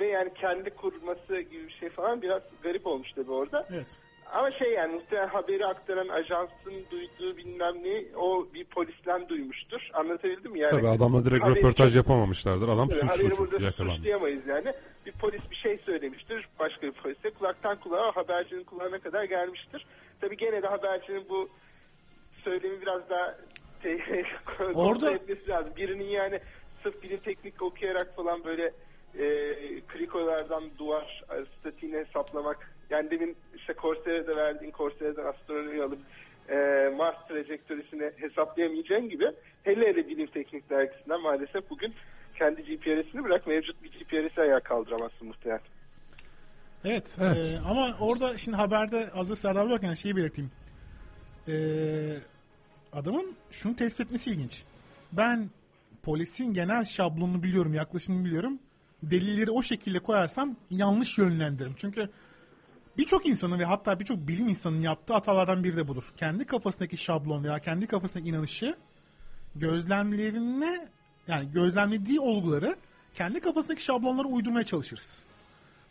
[0.00, 3.66] ve yani kendi kurması gibi bir şey falan biraz garip olmuş tabii orada.
[3.72, 3.96] Evet.
[4.32, 9.90] Ama şey yani muhtemelen haberi aktaran ajansın duyduğu bilmem ne o bir polisten duymuştur.
[9.94, 10.60] Anlatabildim mi?
[10.60, 12.68] Yani Tabii adamla direkt haberi röportaj yapamamışlardır.
[12.68, 13.96] Adam Tabii, suçlu haberi burada yakalandı.
[13.96, 14.72] suçlayamayız yani.
[15.06, 16.48] Bir polis bir şey söylemiştir.
[16.58, 19.86] Başka bir polise kulaktan kulağa habercinin kulağına kadar gelmiştir.
[20.20, 21.48] tabii gene de habercinin bu
[22.44, 23.36] söylemi biraz daha
[24.74, 25.72] Orada- etmesi lazım.
[25.76, 26.40] Birinin yani
[26.82, 28.72] sırf bilim teknik okuyarak falan böyle
[29.18, 29.26] e,
[29.88, 31.24] krikolardan duvar
[31.60, 32.72] statiğini hesaplamak.
[32.90, 35.98] Yani demin işte Coursera'da verdiğin Coursera'dan astronomi alıp
[36.48, 36.56] e,
[36.96, 41.94] Mars trajektörisini hesaplayamayacağın gibi hele hele bilim teknik dergisinden maalesef bugün
[42.38, 45.60] kendi GPRS'ini bırak mevcut bir GPRS'i ayağa kaldıramazsın muhtemelen.
[46.84, 47.18] Evet.
[47.20, 47.58] Evet.
[47.64, 50.50] e, ama orada şimdi haberde hazır Serdar varken şeyi belirteyim.
[51.48, 51.54] E,
[52.92, 54.64] adamın şunu tespit etmesi ilginç.
[55.12, 55.50] Ben
[56.02, 58.58] polisin genel şablonunu biliyorum, yaklaşımını biliyorum.
[59.02, 61.74] Delilleri o şekilde koyarsam yanlış yönlendiririm.
[61.76, 62.08] Çünkü
[62.98, 66.12] birçok insanın ve hatta birçok bilim insanının yaptığı hatalardan biri de budur.
[66.16, 68.76] Kendi kafasındaki şablon veya kendi kafasındaki inanışı
[69.54, 70.88] gözlemlerine
[71.28, 72.76] yani gözlemlediği olguları
[73.14, 75.24] kendi kafasındaki şablonlara uydurmaya çalışırız.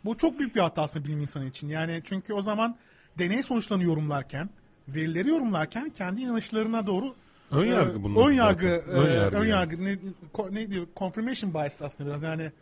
[0.04, 1.68] Bu çok büyük bir hata aslında bilim insanı için.
[1.68, 2.76] Yani çünkü o zaman
[3.18, 4.50] deney sonuçlarını yorumlarken,
[4.88, 7.14] verileri yorumlarken kendi inanışlarına doğru
[7.50, 9.00] Ön e, yargı bunlar ön yargı, zaten.
[9.00, 9.48] e, Ön yargı ön yani.
[9.50, 9.98] yargı ne,
[10.34, 10.86] ko- ne diyor?
[10.96, 12.52] Confirmation bias aslında biraz yani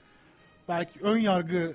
[0.69, 1.75] belki ön yargı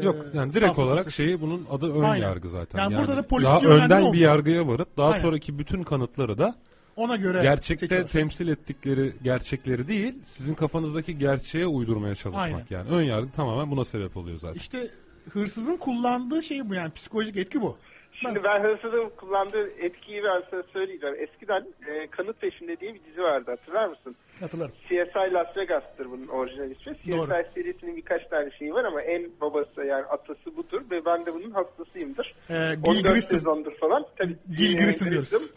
[0.00, 0.82] e, Yok yani direkt safsatası.
[0.82, 2.22] olarak şeyi bunun adı ön Aynen.
[2.28, 2.78] yargı zaten.
[2.78, 4.16] Yani Yani, burada da polis daha önden olmuş.
[4.16, 5.22] bir yargıya varıp daha Aynen.
[5.22, 6.54] sonraki bütün kanıtları da
[6.96, 8.08] ona göre gerçekte seçiyor.
[8.08, 12.64] temsil ettikleri gerçekleri değil sizin kafanızdaki gerçeğe uydurmaya çalışmak Aynen.
[12.70, 12.90] yani.
[12.90, 14.54] Ön yargı tamamen buna sebep oluyor zaten.
[14.56, 14.90] İşte
[15.32, 17.76] hırsızın kullandığı şey bu yani psikolojik etki bu.
[18.12, 21.16] Şimdi ben hırsızın kullandığı etkiyi ben sana söyleyeceğim.
[21.18, 24.16] Eskiden e, Kanıt Peşinde diye bir dizi vardı hatırlar mısın?
[24.40, 24.72] Hatırlarım.
[24.88, 26.96] CSI Las Vegas'tır bunun orijinal ismi.
[26.96, 27.26] CSI Doğru.
[27.54, 31.50] serisinin birkaç tane şeyi var ama en babası yani atası budur ve ben de bunun
[31.50, 32.34] hastasıyımdır.
[32.50, 33.38] Ee, Gil 14 Grissom.
[33.38, 34.06] sezondur falan.
[34.16, 35.50] Tabii, Gil Grissom diyoruz.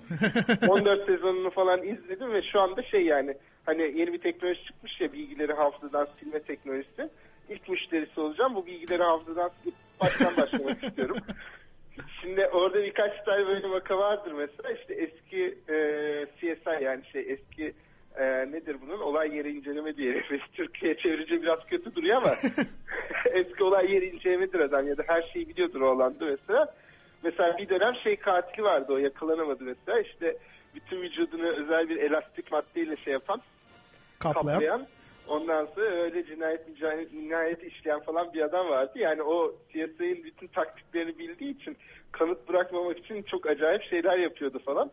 [0.70, 3.34] 14 sezonunu falan izledim ve şu anda şey yani
[3.66, 7.10] hani yeni bir teknoloji çıkmış ya bilgileri hafızadan silme teknolojisi.
[7.50, 8.56] İlk müşterisi olacağım.
[8.56, 11.18] Bu bilgileri hafızadan silip baştan başlamak istiyorum.
[12.22, 15.76] Şimdi orada birkaç tane böyle vaka vardır mesela işte eski e,
[16.40, 17.74] CSI yani şey eski
[18.18, 22.36] e, nedir bunun olay yeri inceleme diye Türkiye çevirince biraz kötü duruyor ama
[23.34, 26.76] eski olay yeri incelemedir adam ya da her şeyi biliyordur o alanda mesela.
[27.24, 30.38] Mesela bir dönem şey katili vardı o yakalanamadı mesela işte
[30.76, 33.42] bütün vücudunu özel bir elastik maddeyle şey yapan
[34.20, 34.54] Kaplayan.
[34.54, 34.88] kaplayan.
[35.28, 38.92] Ondan sonra öyle cinayet, cinayet, cinayet işleyen falan bir adam vardı.
[38.96, 41.78] Yani o CSI'nin bütün taktiklerini bildiği için
[42.12, 44.92] kanıt bırakmamak için çok acayip şeyler yapıyordu falan.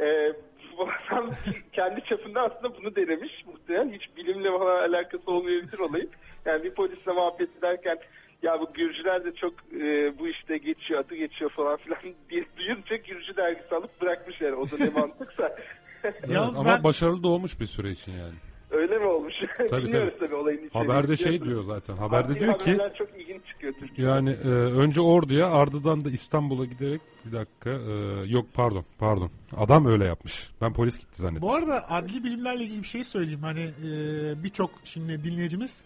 [0.00, 0.32] Ee,
[0.78, 1.30] bu adam
[1.72, 3.32] kendi çapında aslında bunu denemiş.
[3.46, 6.10] Muhtemelen hiç bilimle falan alakası olmayabilir olayın.
[6.44, 7.98] Yani bir polisle muhabbet ederken
[8.42, 11.98] ya bu Gürcüler de çok e, bu işte geçiyor, adı geçiyor falan filan
[12.30, 14.54] diye duyunca Gürcü dergisi alıp bırakmış yani.
[14.54, 15.56] O da ne mantıksa.
[16.28, 18.34] Yalnız ama ben- başarılı da olmuş bir süre için yani.
[18.70, 19.34] Öyle mi olmuş?
[19.70, 20.86] Tabii, Bilmiyoruz tabii olayın içeriğini.
[20.92, 21.96] Haberde şey diyor zaten.
[21.96, 24.10] Haberde Adli diyor ki haberler çok ilginç çıkıyor Türkiye'de.
[24.10, 27.92] yani e, önce Ordu'ya ardından da İstanbul'a giderek bir dakika e,
[28.26, 30.50] yok pardon pardon adam öyle yapmış.
[30.60, 31.42] Ben polis gitti zannettim.
[31.42, 33.42] Bu arada adli bilimlerle ilgili bir şey söyleyeyim.
[33.42, 35.84] Hani e, birçok şimdi dinleyicimiz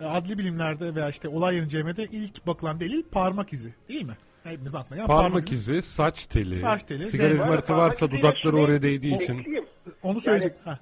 [0.00, 4.16] e, adli bilimlerde veya işte olay yeri incelemede ilk bakılan delil parmak izi değil mi?
[4.44, 8.52] Hepimiz aklına gelen Parmak izi, saç teli, Saç teli, sigara izmariti Parmak varsa iziyle dudakları
[8.56, 9.64] şunu oraya değdiği için ekleyeyim.
[10.02, 10.52] Onu söyleyecek.
[10.64, 10.78] Ha.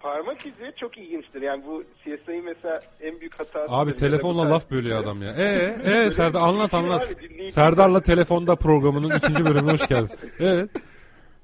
[0.00, 1.42] Parmak izi çok ilginçtir.
[1.42, 3.74] Yani bu CSI'nin mesela en büyük hatası.
[3.74, 5.34] Abi telefonla laf bölüyor adam ya.
[5.38, 7.10] Ee, ee Serdar anlat Abi, anlat.
[7.22, 10.18] dinleyici- Serdar'la telefonda programının ikinci bölümüne hoş geldin.
[10.38, 10.70] Evet.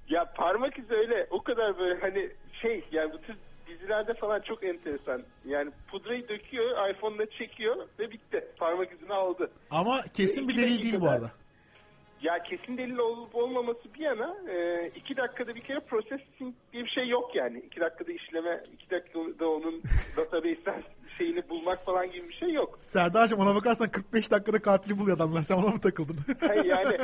[0.09, 2.31] Ya parmak izi öyle o kadar böyle hani
[2.63, 3.37] şey yani bu tür
[3.69, 5.23] dizilerde falan çok enteresan.
[5.45, 8.45] Yani pudrayı döküyor, iPhone'la çekiyor ve bitti.
[8.59, 9.51] Parmak izini aldı.
[9.71, 11.31] Ama kesin bir delil değil bu arada.
[12.23, 16.89] Ya kesin delil olup olmaması bir yana e, iki dakikada bir kere processing diye bir
[16.89, 17.59] şey yok yani.
[17.59, 19.83] İki dakikada işleme, iki dakikada onun
[20.17, 20.83] database'den
[21.19, 22.77] şeyini bulmak falan gibi bir şey yok.
[22.79, 25.43] Serdar'cığım ona bakarsan 45 dakikada katili buluyor adamlar.
[25.43, 26.17] Sen ona mı takıldın?
[26.49, 26.97] Hayır yani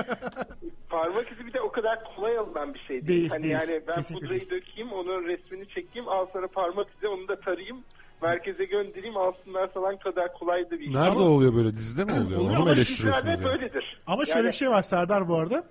[0.89, 3.09] parmak izi bir de o kadar kolay alınan bir şey değil.
[3.09, 3.55] Değil, hani değil.
[3.55, 4.51] yani ben Kesinlikle pudrayı değil.
[4.51, 7.85] dökeyim, onun resmini çekeyim, al sana parmak izi, onu da tarayayım,
[8.23, 10.95] merkeze göndereyim, alsınlar falan kadar kolay da bir iş.
[10.95, 12.27] Nerede Ama oluyor böyle dizide mi oluyor?
[12.27, 13.45] Oluyor Onu ama mu eleştiriyorsunuz dizilerde yani?
[13.61, 14.01] böyledir.
[14.07, 15.65] Ama şöyle Yani- bir şey var Serdar bu arada.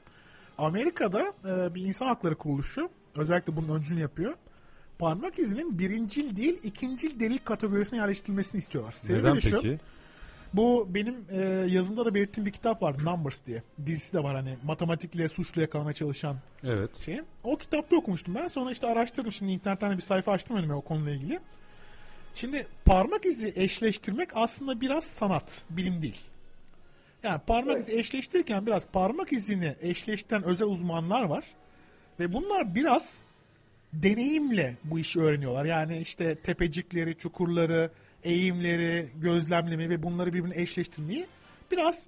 [0.58, 4.34] Amerika'da e, bir insan hakları kuruluşu özellikle bunun öncülüğünü yapıyor.
[5.00, 8.92] Parmak izinin birincil değil ikincil delil kategorisine yerleştirilmesini istiyorlar.
[8.92, 9.62] Sebebi Neden de şu.
[9.62, 9.78] peki?
[10.54, 11.40] Bu benim e,
[11.70, 13.64] yazımda da belirttiğim bir kitap vardı Numbers diye.
[13.86, 16.90] Dizisi de var hani matematikle suçlu yakalamaya çalışan Evet.
[17.02, 17.22] şey.
[17.44, 18.48] O kitapta okumuştum ben.
[18.48, 19.32] Sonra işte araştırdım.
[19.32, 21.40] Şimdi internetten bir sayfa açtım önüme o konuyla ilgili.
[22.36, 26.22] Şimdi parmak izi eşleştirmek aslında biraz sanat, bilim değil.
[27.24, 31.46] Yani parmak izi eşleştirirken biraz parmak izini eşleştiren özel uzmanlar var.
[32.20, 33.24] Ve bunlar biraz
[33.94, 35.66] deneyimle bu işi öğreniyorlar.
[35.66, 37.92] Yani işte tepecikleri, çukurları,
[38.24, 41.28] eğimleri, gözlemlemi ve bunları birbirine eşleştirmeyi
[41.72, 42.08] biraz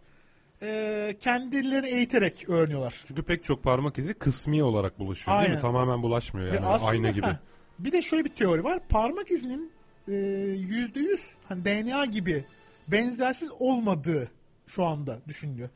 [0.61, 3.03] e, kendilerini eğiterek öğreniyorlar.
[3.07, 5.55] Çünkü pek çok parmak izi kısmi olarak bulaşıyor değil Aynen.
[5.55, 5.61] mi?
[5.61, 7.25] Tamamen bulaşmıyor Ve yani aslında- ayna gibi.
[7.25, 7.39] ha,
[7.79, 8.79] bir de şöyle bir teori var.
[8.89, 9.71] Parmak izinin
[10.07, 12.45] yüzde yüz hani DNA gibi
[12.87, 14.31] benzersiz olmadığı
[14.67, 15.69] şu anda düşünülüyor.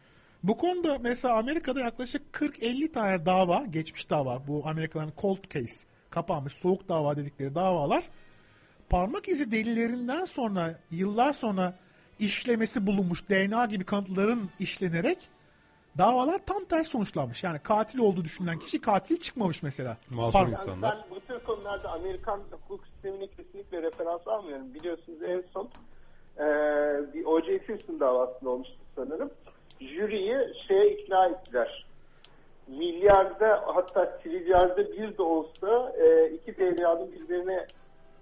[0.44, 6.54] Bu konuda mesela Amerika'da yaklaşık 40-50 tane dava, geçmiş dava, bu Amerikalıların cold case, kapanmış
[6.54, 8.04] soğuk dava dedikleri davalar
[8.90, 11.76] parmak izi delillerinden sonra yıllar sonra
[12.20, 15.30] işlemesi bulunmuş DNA gibi kanıtların işlenerek
[15.98, 17.44] davalar tam ters sonuçlanmış.
[17.44, 19.98] Yani katil olduğu düşünülen kişi katil çıkmamış mesela.
[20.10, 20.72] Masum Par- insan.
[20.72, 24.74] Yani ben bu tür konularda Amerikan hukuk sistemine kesinlikle referans almıyorum.
[24.74, 25.70] Biliyorsunuz en son
[26.38, 26.44] e,
[27.14, 27.60] bir O.J.
[27.60, 29.32] Simpson davasında olmuştu sanırım.
[29.80, 30.38] Jüriyi
[30.68, 31.88] şeye ikna ettiler.
[32.68, 37.68] Milyarda hatta trilyarda bir de olsa e, iki DNA'nın birbirine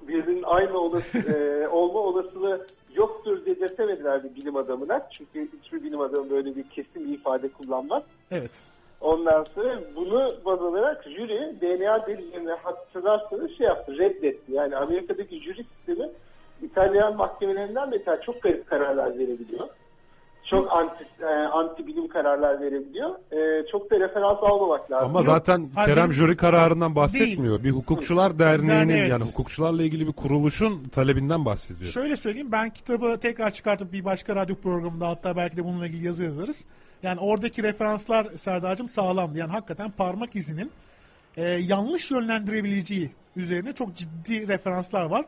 [0.02, 5.08] birbirinin aynı olası, e, olma olasılığı yoktur dedirtemediler bir bilim adamına.
[5.12, 8.04] Çünkü hiçbir bilim adamı böyle bir kesin bir ifade kullanmaz.
[8.32, 8.62] Evet.
[9.02, 14.52] Ondan sonra bunu baz alarak jüri DNA delillerini hatırlarsanız şey yaptı, reddetti.
[14.52, 16.10] Yani Amerika'daki jüri sistemi
[16.62, 19.68] İtalyan mahkemelerinden beter çok garip kararlar verebiliyor.
[20.46, 23.10] Çok anti, e, anti bilim kararlar verebiliyor.
[23.32, 25.10] E, çok da referans almamak lazım.
[25.10, 27.64] Ama Yok, zaten hayır, Kerem jüri kararından bahsetmiyor.
[27.64, 29.10] Bir hukukçular derneğinin Derneği, evet.
[29.10, 31.92] yani hukukçularla ilgili bir kuruluşun talebinden bahsediyor.
[31.92, 36.06] Şöyle söyleyeyim ben kitabı tekrar çıkartıp bir başka radyo programında hatta belki de bununla ilgili
[36.06, 36.66] yazı yazarız.
[37.04, 39.38] Yani oradaki referanslar Serdar'cığım sağlamdı.
[39.38, 40.72] Yani hakikaten parmak izinin
[41.38, 45.26] e, yanlış yönlendirebileceği üzerine çok ciddi referanslar var.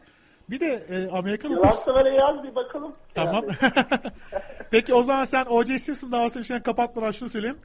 [0.49, 1.65] Bir de e, Amerikan hukuk...
[1.65, 2.93] Varsa böyle yaz bir bakalım.
[3.15, 3.45] Tamam.
[3.61, 3.71] Yani.
[4.71, 5.79] Peki o zaman sen O.J.
[5.79, 7.57] Simpson davasını şimdi kapatmadan şunu söyleyeyim.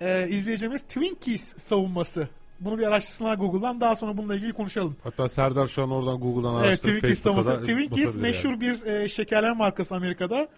[0.00, 2.28] Ee, izleyeceğimiz Twinkies savunması.
[2.60, 3.80] Bunu bir araştırsınlar Google'dan.
[3.80, 4.96] Daha sonra bununla ilgili konuşalım.
[5.04, 7.72] Hatta Serdar şu an oradan Google'dan Evet araştırıp Twinkies Facebook'a savunması.
[7.72, 8.60] Twinkies meşhur yani.
[8.60, 10.48] bir e, şekerleme markası Amerika'da.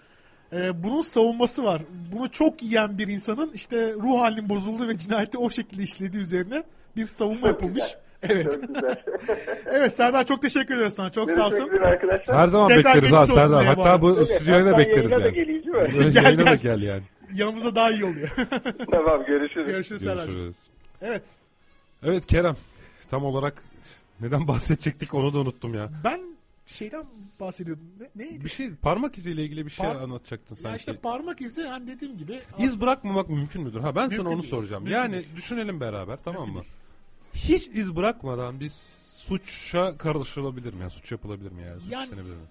[0.53, 1.83] E, bunun savunması var.
[2.13, 6.63] Bunu çok yiyen bir insanın işte ruh halinin bozulduğu ve cinayeti o şekilde işlediği üzerine
[6.97, 7.97] bir savunma yapılmış.
[8.23, 8.53] Evet.
[8.53, 9.03] Çok güzel.
[9.67, 11.11] evet Serdar çok teşekkür ederiz sana.
[11.13, 11.69] Çok sağ olsun.
[11.83, 12.37] Arkadaşlar.
[12.37, 13.65] Her zaman Tekrar bekleriz ha geçmiş olsun Serdar.
[13.65, 14.03] diye bu Hatta arada.
[14.03, 15.35] bu Evet, stüdyoya da hatta bekleriz yayına da yani.
[15.35, 16.13] geleyim değil mi?
[16.13, 16.59] Gel, Yayına da gel.
[16.63, 17.03] gel yani.
[17.35, 18.29] Yanımıza daha iyi oluyor.
[18.91, 19.67] tamam görüşürüz.
[19.67, 20.33] Görüşürüz Serdar'cığım.
[20.41, 20.57] Görüşürüz.
[21.03, 21.23] Evet.
[22.03, 22.57] Evet Kerem.
[23.11, 23.63] Tam olarak
[24.21, 25.91] neden bahsedecektik onu da unuttum ya.
[26.05, 26.21] Ben
[26.67, 27.05] şeyden
[27.41, 27.85] bahsediyordum.
[28.01, 28.45] Ne, neydi?
[28.45, 30.77] Bir şey parmak iziyle ilgili bir şey Par- anlatacaktın Ya sanki.
[30.79, 33.81] işte parmak izi hani dediğim gibi İz bırakmamak mümkün müdür?
[33.81, 34.51] Ha ben Mümkün sana onu değil.
[34.51, 34.83] soracağım.
[34.83, 35.27] Mümkün yani değil.
[35.37, 36.63] düşünelim beraber tamam mı?
[37.35, 38.71] Hiç iz bırakmadan bir
[39.19, 40.81] suça karışılabilir mi?
[40.81, 41.81] Yani suç yapılabilir mi yani?
[41.81, 42.43] Suç Yani- işlenebilir mi?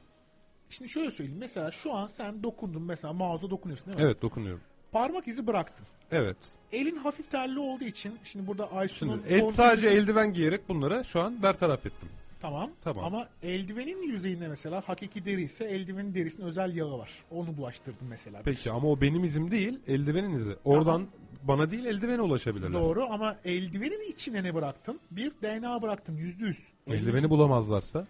[0.70, 1.40] şimdi şöyle söyleyeyim.
[1.40, 4.04] Mesela şu an sen dokundun mesela mouse'a dokunuyorsun değil mi?
[4.04, 4.62] Evet dokunuyorum.
[4.92, 5.88] Parmak izi bıraktın.
[6.12, 6.38] Evet.
[6.72, 10.70] Elin hafif terli olduğu için şimdi burada Aysun'un Şimdi el, kol sadece çizgisi- eldiven giyerek
[10.70, 12.10] bunları şu an bertaraf ettim.
[12.40, 12.72] Tamam.
[12.84, 13.06] Tamam.
[13.06, 17.12] Ama eldivenin yüzeyinde mesela hakiki deri ise eldivenin derisinin özel yağı var.
[17.32, 18.42] Onu bulaştırdım mesela.
[18.46, 20.56] Peki ama o benim izim değil, eldivenin izi.
[20.66, 21.08] Oradan
[21.44, 22.74] bana değil eldivene ulaşabilirler.
[22.74, 25.00] Doğru ama eldivenin içine ne bıraktın?
[25.12, 26.72] Bir DNA bıraktın yüzde yüz.
[26.88, 28.08] Eldiveni bulamazlarsa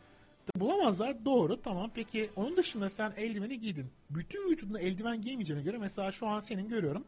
[0.56, 3.86] Bulamazlar doğru tamam peki onun dışında sen eldiveni giydin.
[4.10, 7.04] Bütün vücuduna eldiven giymeyeceğine göre mesela şu an senin görüyorum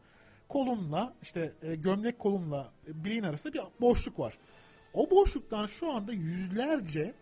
[0.50, 4.38] kolunla işte e, gömlek kolunla e, bileğin arasında bir boşluk var.
[4.94, 7.14] O boşluktan şu anda yüzlerce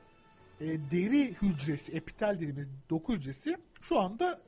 [0.61, 4.41] e, deri hücresi epitel dediğimiz doku hücresi şu anda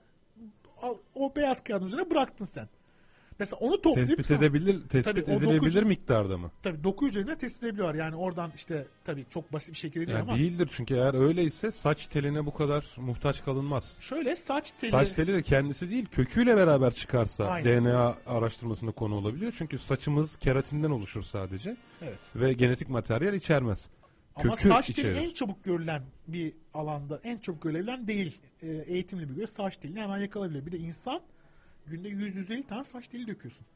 [0.83, 2.69] al- o beyaz kağıdın üzerine bıraktın sen.
[3.41, 6.51] Mesela onu toplayıp tespit edebilir, tespit Tabii, edilebilir dokucu- miktarda mı?
[6.63, 7.95] tabii doku hücrelerini tespit edebiliyorlar.
[7.95, 11.71] Yani oradan işte tabii çok basit bir şekilde değil Yani ama değildir çünkü eğer öyleyse
[11.71, 13.99] saç teline bu kadar muhtaç kalınmaz.
[14.01, 17.85] şöyle saç teli Saç teli de kendisi değil köküyle beraber çıkarsa Aynen.
[17.85, 19.53] DNA araştırmasında konu olabiliyor.
[19.59, 22.19] Çünkü saçımız keratinden oluşur sadece Evet.
[22.37, 23.89] ve genetik materyal içermez.
[24.37, 25.29] Ama Kökü saç teli içerir.
[25.29, 28.39] en çabuk görülen bir alanda, en çabuk görülen değil.
[28.63, 30.67] E, eğitimli bir göre saç telini hemen yakalayabilir.
[30.67, 31.21] Bir de insan
[31.91, 33.67] günde 100-150 tane saç teli döküyorsun.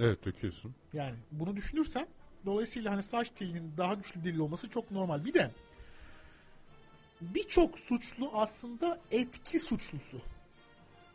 [0.00, 0.74] Evet döküyorsun.
[0.92, 2.06] Yani bunu düşünürsen
[2.46, 5.24] dolayısıyla hani saç telinin daha güçlü delil olması çok normal.
[5.24, 5.50] Bir de
[7.20, 10.20] birçok suçlu aslında etki suçlusu.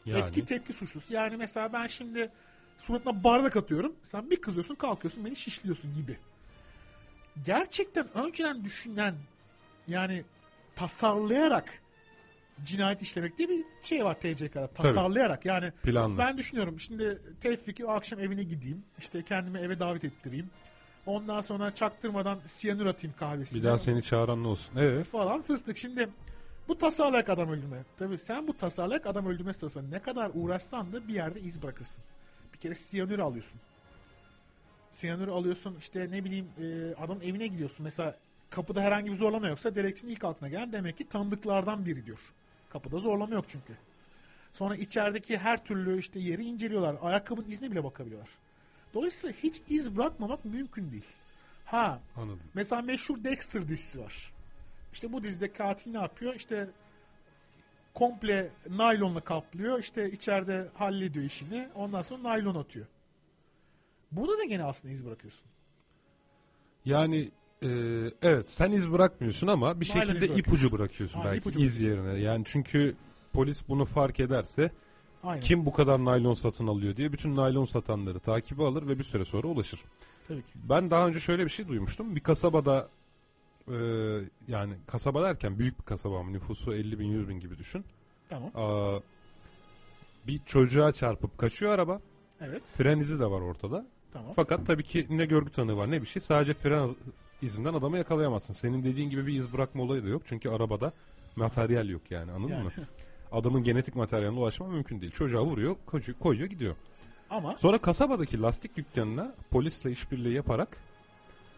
[0.05, 1.13] Yani Etki tepki suçlusu.
[1.13, 2.31] Yani mesela ben şimdi
[2.77, 3.95] suratına bardak atıyorum.
[4.03, 6.17] Sen bir kızıyorsun kalkıyorsun beni şişliyorsun gibi.
[7.45, 9.15] Gerçekten önceden düşünen
[9.87, 10.23] yani
[10.75, 11.81] tasarlayarak
[12.65, 14.67] cinayet işlemek diye bir şey var TCK'da.
[14.67, 16.17] Tasarlayarak yani planlı.
[16.17, 18.83] ben düşünüyorum şimdi Tevfik'i akşam evine gideyim.
[18.99, 20.49] işte kendimi eve davet ettireyim.
[21.05, 23.59] Ondan sonra çaktırmadan siyanür atayım kahvesine.
[23.59, 24.75] Bir daha seni çağıran ne olsun?
[24.77, 25.07] Evet.
[25.07, 25.77] Falan fıstık.
[25.77, 26.09] Şimdi
[26.67, 27.83] bu tasarlayak adam öldürme.
[27.99, 32.03] Tabii sen bu tasarlayak adam öldürme sırasında ne kadar uğraşsan da bir yerde iz bırakırsın.
[32.53, 33.59] Bir kere siyanür alıyorsun.
[34.91, 37.83] Siyanür alıyorsun işte ne bileyim e, adamın evine gidiyorsun.
[37.83, 38.17] Mesela
[38.49, 42.33] kapıda herhangi bir zorlama yoksa dedektifin ilk aklına gelen demek ki tanıdıklardan biri diyor.
[42.69, 43.73] Kapıda zorlama yok çünkü.
[44.51, 46.95] Sonra içerideki her türlü işte yeri inceliyorlar.
[47.01, 48.29] Ayakkabının izine bile bakabiliyorlar.
[48.93, 51.05] Dolayısıyla hiç iz bırakmamak mümkün değil.
[51.65, 52.39] Ha Anladım.
[52.53, 54.33] mesela meşhur Dexter dizisi var.
[54.93, 56.35] İşte bu dizide katil ne yapıyor?
[56.35, 56.69] İşte
[57.93, 59.79] komple naylonla kaplıyor.
[59.79, 61.69] İşte içeride hallediyor işini.
[61.75, 62.85] Ondan sonra naylon atıyor.
[64.11, 65.47] Burada da gene aslında iz bırakıyorsun.
[66.85, 67.29] Yani
[67.63, 67.67] e,
[68.21, 70.37] evet sen iz bırakmıyorsun ama bir iz şekilde bırakıyorsun.
[70.39, 72.07] ipucu bırakıyorsun Aynen, belki ipucu iz bırakıyorsun.
[72.09, 72.23] yerine.
[72.23, 72.95] Yani çünkü
[73.33, 74.71] polis bunu fark ederse
[75.23, 75.41] Aynen.
[75.41, 79.25] kim bu kadar naylon satın alıyor diye bütün naylon satanları takibe alır ve bir süre
[79.25, 79.79] sonra ulaşır.
[80.27, 80.47] Tabii ki.
[80.69, 82.15] Ben daha önce şöyle bir şey duymuştum.
[82.15, 82.89] Bir kasabada
[83.67, 83.75] e,
[84.47, 87.85] yani kasaba derken büyük bir kasaba ama nüfusu 50 bin 100 bin gibi düşün.
[88.29, 88.51] Tamam.
[88.55, 88.99] Aa,
[90.27, 92.01] bir çocuğa çarpıp kaçıyor araba.
[92.41, 92.61] Evet.
[92.77, 93.85] Fren izi de var ortada.
[94.13, 94.33] Tamam.
[94.35, 96.21] Fakat tabii ki ne görgü tanığı var ne bir şey.
[96.21, 96.89] Sadece fren
[97.41, 98.53] izinden adamı yakalayamazsın.
[98.53, 100.21] Senin dediğin gibi bir iz bırakma olayı da yok.
[100.25, 100.93] Çünkü arabada
[101.35, 102.63] materyal yok yani anladın Yani.
[102.63, 102.71] mı?
[103.31, 105.11] Adamın genetik materyaline ulaşma mümkün değil.
[105.11, 106.75] Çocuğa vuruyor, koyuyor, koyuyor gidiyor.
[107.29, 110.77] Ama Sonra kasabadaki lastik dükkanına polisle işbirliği yaparak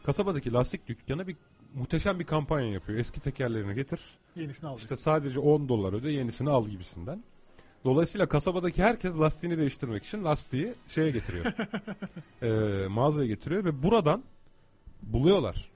[0.03, 1.35] kasabadaki lastik dükkanına bir
[1.75, 2.99] muhteşem bir kampanya yapıyor.
[2.99, 3.99] Eski tekerlerini getir.
[4.35, 4.81] yenisini alacak.
[4.83, 7.23] İşte sadece 10 dolar öde yenisini al gibisinden.
[7.85, 11.45] Dolayısıyla kasabadaki herkes lastiğini değiştirmek için lastiği şeye getiriyor.
[12.41, 14.23] Ee, mağazaya getiriyor ve buradan
[15.03, 15.70] buluyorlar.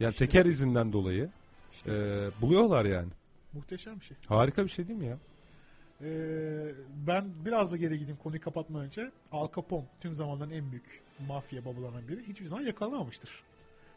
[0.00, 1.30] Yani teker izinden dolayı
[1.72, 3.08] İşte e, buluyorlar yani.
[3.52, 4.16] muhteşem bir şey.
[4.28, 5.18] Harika bir şey değil mi ya?
[6.02, 6.74] Ee,
[7.06, 9.10] ben biraz da geri gideyim konuyu kapatmadan önce.
[9.32, 12.22] Al Capone tüm zamanların en büyük mafya babalarından biri.
[12.28, 13.42] Hiçbir zaman yakalanamamıştır.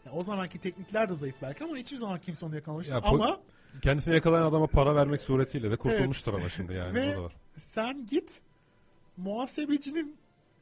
[0.06, 2.96] Yani o zamanki teknikler de zayıf belki ama hiçbir zaman kimse onu yakalamamıştır.
[2.96, 3.40] Ya, ama
[3.82, 6.94] Kendisini yakalayan adama para vermek suretiyle de kurtulmuştur ama şimdi yani.
[6.94, 7.34] Ve- var.
[7.58, 8.42] sen git
[9.18, 10.16] muhasebecinin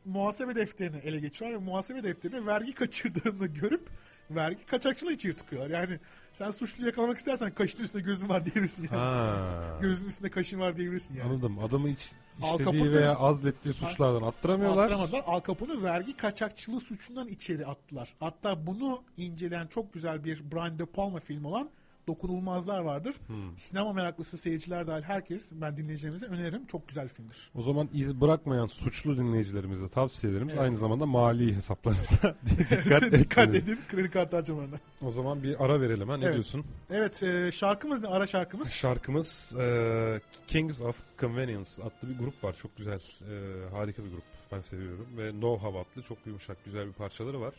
[0.06, 3.88] muhasebe defterini ele geçiriyorlar ve muhasebe defterine vergi kaçırdığını görüp
[4.32, 5.70] vergi kaçakçılığı içeri tıkıyorlar.
[5.70, 6.00] Yani
[6.34, 8.96] sen suçluyu yakalamak istersen kaşın üstünde gözün var diyebilirsin yani.
[8.96, 9.78] Ha.
[9.82, 11.30] Gözün üstünde kaşın var diyebilirsin yani.
[11.30, 11.60] Anladım.
[11.60, 12.12] Adamı hiç
[12.42, 14.84] Al işlediği veya azlettiği suçlardan attıramıyorlar.
[14.84, 15.24] Attıramadılar.
[15.26, 18.14] Al Capone'u vergi kaçakçılığı suçundan içeri attılar.
[18.20, 21.70] Hatta bunu inceleyen çok güzel bir Brian De Palma film olan
[22.08, 23.16] Dokunulmazlar vardır.
[23.28, 23.58] Hmm.
[23.58, 26.66] Sinema meraklısı seyirciler dahil herkes ben dinleyicilerimize öneririm.
[26.66, 27.52] Çok güzel filmdir.
[27.56, 30.64] O zaman iz bırakmayan suçlu dinleyicilerimize tavsiyelerimiz Evet.
[30.64, 34.76] aynı zamanda mali hesaplarınıza dikkat, Dikkat edin kredi kartı harcamalarına.
[35.02, 36.34] O zaman bir ara verelim ha ne Evet.
[36.34, 36.66] diyorsun?
[36.90, 38.08] Evet e, şarkımız ne?
[38.08, 38.72] Ara şarkımız.
[38.72, 42.56] Şarkımız e, Kings of Convenience adlı bir grup var.
[42.62, 43.00] Çok güzel,
[43.30, 44.24] e, harika bir grup.
[44.52, 45.08] Ben seviyorum.
[45.18, 47.54] Ve No How adlı çok yumuşak, güzel bir parçaları var.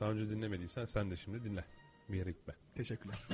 [0.00, 1.64] Daha önce dinlemediysen sen de şimdi dinle.
[2.08, 2.54] Bir yere gitme.
[2.74, 3.28] Teşekkürler.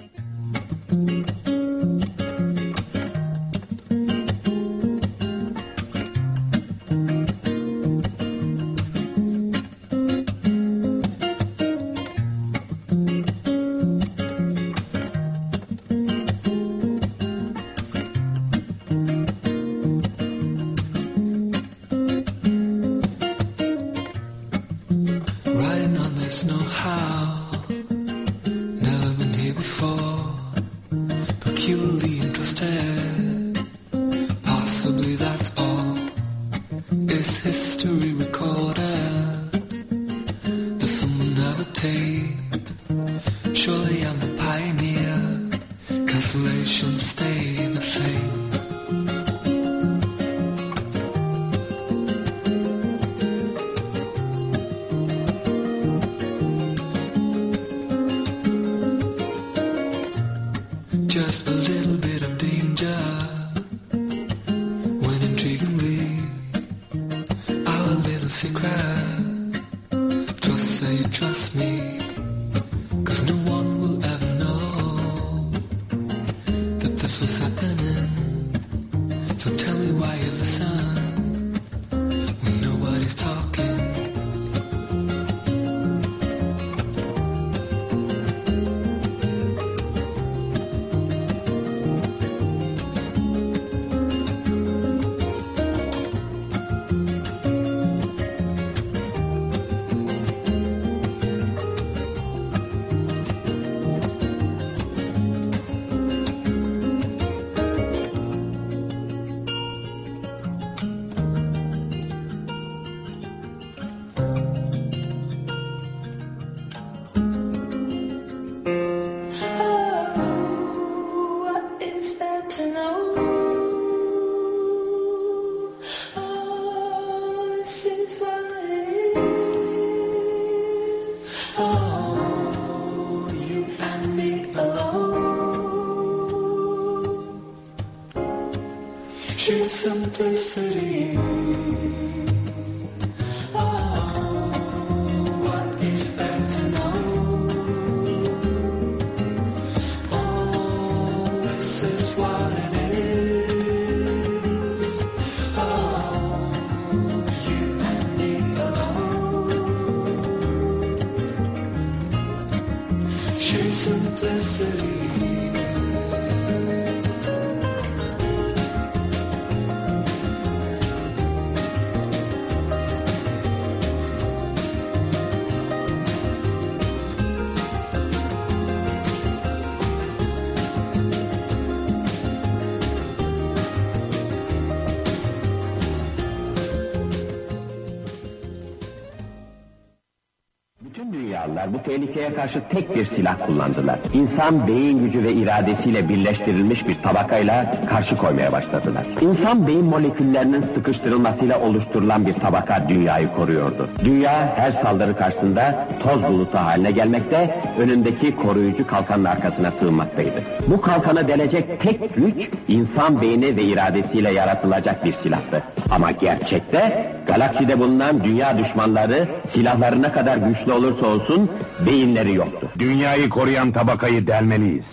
[191.73, 193.99] Bu tehlikeye karşı tek bir silah kullandılar.
[194.13, 199.07] İnsan beyin gücü ve iradesiyle birleştirilmiş bir tabakayla karşı koymaya başladılar.
[199.21, 203.89] İnsan beyin moleküllerinin sıkıştırılmasıyla oluşturulan bir tabaka dünyayı koruyordu.
[204.05, 210.43] Dünya her saldırı karşısında toz bulutu haline gelmekte, önündeki koruyucu kalkanın arkasına sığınmaktaydı.
[210.67, 215.63] Bu kalkanı delecek tek güç insan beyni ve iradesiyle yaratılacak bir silahtı.
[215.91, 221.51] Ama gerçekte galakside bulunan dünya düşmanları silahları ne kadar güçlü olursa olsun
[221.87, 222.69] beyinleri yoktu.
[222.79, 224.85] Dünyayı koruyan tabakayı delmeliyiz.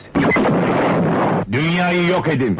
[1.51, 2.59] Dünyayı yok edin.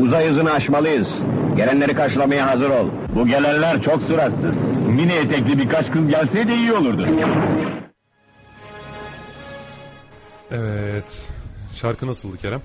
[0.00, 1.08] Uzay hızını aşmalıyız.
[1.56, 2.88] Gelenleri karşılamaya hazır ol.
[3.14, 4.54] Bu gelenler çok suratsız.
[4.88, 7.06] Mini etekli birkaç kız gelseydi iyi olurdu.
[10.50, 11.28] Evet.
[11.74, 12.60] Şarkı nasıldı Kerem?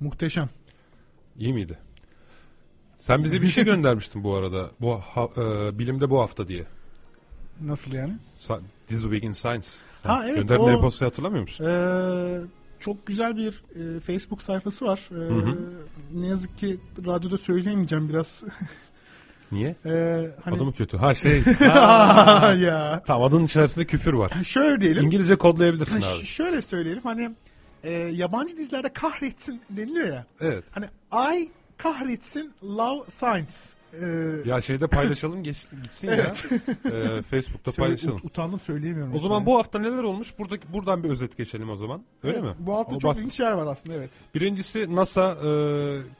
[0.00, 0.48] Muhteşem.
[1.38, 1.78] İyi miydi?
[2.98, 4.70] Sen bize bir şey göndermiştin bu arada.
[4.80, 6.64] Bu ha- e, bilimde bu hafta diye.
[7.60, 8.12] Nasıl yani?
[8.38, 9.68] Sa- This Week in Science.
[10.02, 11.64] Sen Ha, evet, gönderdiğin o- e-postayı hatırlamıyor musun?
[11.66, 12.40] Ee,
[12.80, 13.48] çok güzel bir
[13.96, 15.00] e, Facebook sayfası var.
[15.08, 15.58] Hı.
[16.14, 16.76] Ne yazık ki
[17.06, 18.44] radyoda söyleyemeyeceğim biraz.
[19.52, 19.76] Niye?
[19.86, 20.56] Ee, hani...
[20.56, 20.96] Adı mı kötü?
[20.96, 21.42] Ha şey.
[21.58, 22.54] Ha.
[22.58, 23.02] ya.
[23.06, 24.32] tamam adının içerisinde küfür var.
[24.44, 25.04] Şöyle diyelim.
[25.04, 26.26] İngilizce kodlayabilirsin abi.
[26.26, 27.30] şöyle söyleyelim hani
[27.84, 30.26] e, yabancı dizilerde kahretsin deniliyor ya.
[30.40, 30.64] Evet.
[30.70, 30.86] Hani
[31.36, 33.52] I kahretsin love science.
[34.02, 36.46] Ee, Ya şeyde paylaşalım geçsin gitsin Evet.
[36.50, 36.58] ya.
[36.92, 38.16] Ee, Facebook'ta söyle- paylaşalım.
[38.18, 39.14] ut- utandım söyleyemiyorum.
[39.14, 40.38] O zaman bu hafta neler olmuş?
[40.38, 42.02] Buradaki buradan bir özet geçelim o zaman.
[42.22, 42.54] Öyle mi?
[42.58, 44.10] Bu hafta O çok ilginç yer var aslında evet.
[44.34, 45.48] Birincisi NASA e,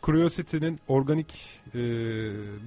[0.02, 1.34] Curiosity'nin organik
[1.75, 1.79] e,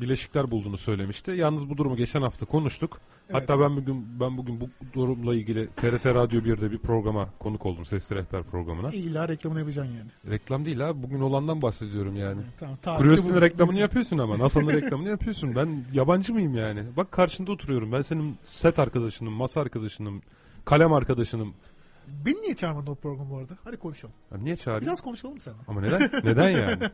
[0.02, 1.32] bileşikler bulduğunu söylemişti.
[1.32, 3.00] Yalnız bu durumu geçen hafta konuştuk.
[3.32, 7.86] Hatta ben bugün ben bugün bu durumla ilgili TRT Radyo 1'de bir programa konuk oldum.
[7.86, 8.90] Sesli Rehber programına.
[8.90, 10.10] İlla reklamını yapacaksın yani.
[10.34, 11.04] Reklam değil ha.
[11.04, 12.42] Bugün olandan bahsediyorum yani.
[12.82, 15.56] Tamam, Curiosity'nin bu- reklamını yapıyorsun ama NASA'nın reklamını yapıyorsun.
[15.56, 16.84] Ben yabancı mıyım yani?
[16.98, 17.92] Bak karşında oturuyorum.
[17.92, 20.22] Ben senin set arkadaşınım, masa arkadaşınım,
[20.66, 21.54] kalem arkadaşınım.
[22.26, 23.58] Beni niye çağırmadın o programı bu arada?
[23.64, 24.14] Hadi konuşalım.
[24.32, 24.86] Ya niye çağırayım?
[24.86, 25.60] Biraz konuşalım seninle?
[25.68, 26.12] Ama neden?
[26.24, 26.78] Neden yani?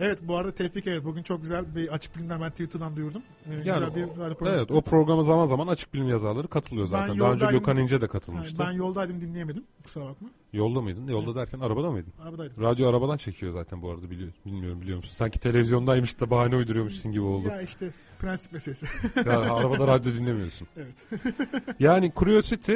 [0.00, 3.22] Evet bu arada Tevfik evet bugün çok güzel bir açık bilimden ben Twitter'dan duyurdum.
[3.46, 6.86] Ee, Yani güzel o- bir programı evet o programa zaman zaman açık bilim yazarları katılıyor
[6.86, 7.18] zaten.
[7.18, 7.46] Daha önce.
[7.46, 8.58] Gökhan İnce de Yani katılmıştı.
[8.58, 9.64] ben yoldaydım dinleyemedim.
[9.84, 10.28] Kusura bakma.
[10.52, 11.06] Yolda mıydın?
[11.08, 12.12] Yolda derken arabada mıydın?
[12.22, 12.62] Arabadaydım.
[12.62, 15.14] Radyo arabadan çekiyor zaten bu arada biliyor, bilmiyorum biliyor musun?
[15.14, 17.48] Sanki televizyondaymış da bahane uyduruyormuşsun gibi oldu.
[17.48, 18.86] Ya işte prensip meselesi.
[19.26, 20.68] Ya, arabada radyo dinlemiyorsun.
[20.76, 21.22] evet.
[21.80, 22.74] Yani Curiosity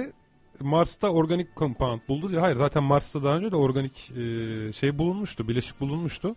[0.61, 2.41] Mars'ta organik compound buldu.
[2.41, 6.37] Hayır zaten Mars'ta daha önce de organik e, şey bulunmuştu, bileşik bulunmuştu.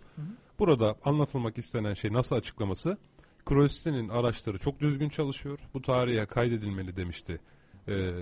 [0.58, 2.98] Burada anlatılmak istenen şey nasıl açıklaması?
[3.46, 5.58] Curiosity'nin araçları çok düzgün çalışıyor.
[5.74, 7.40] Bu tarihe kaydedilmeli demişti
[7.88, 8.12] e,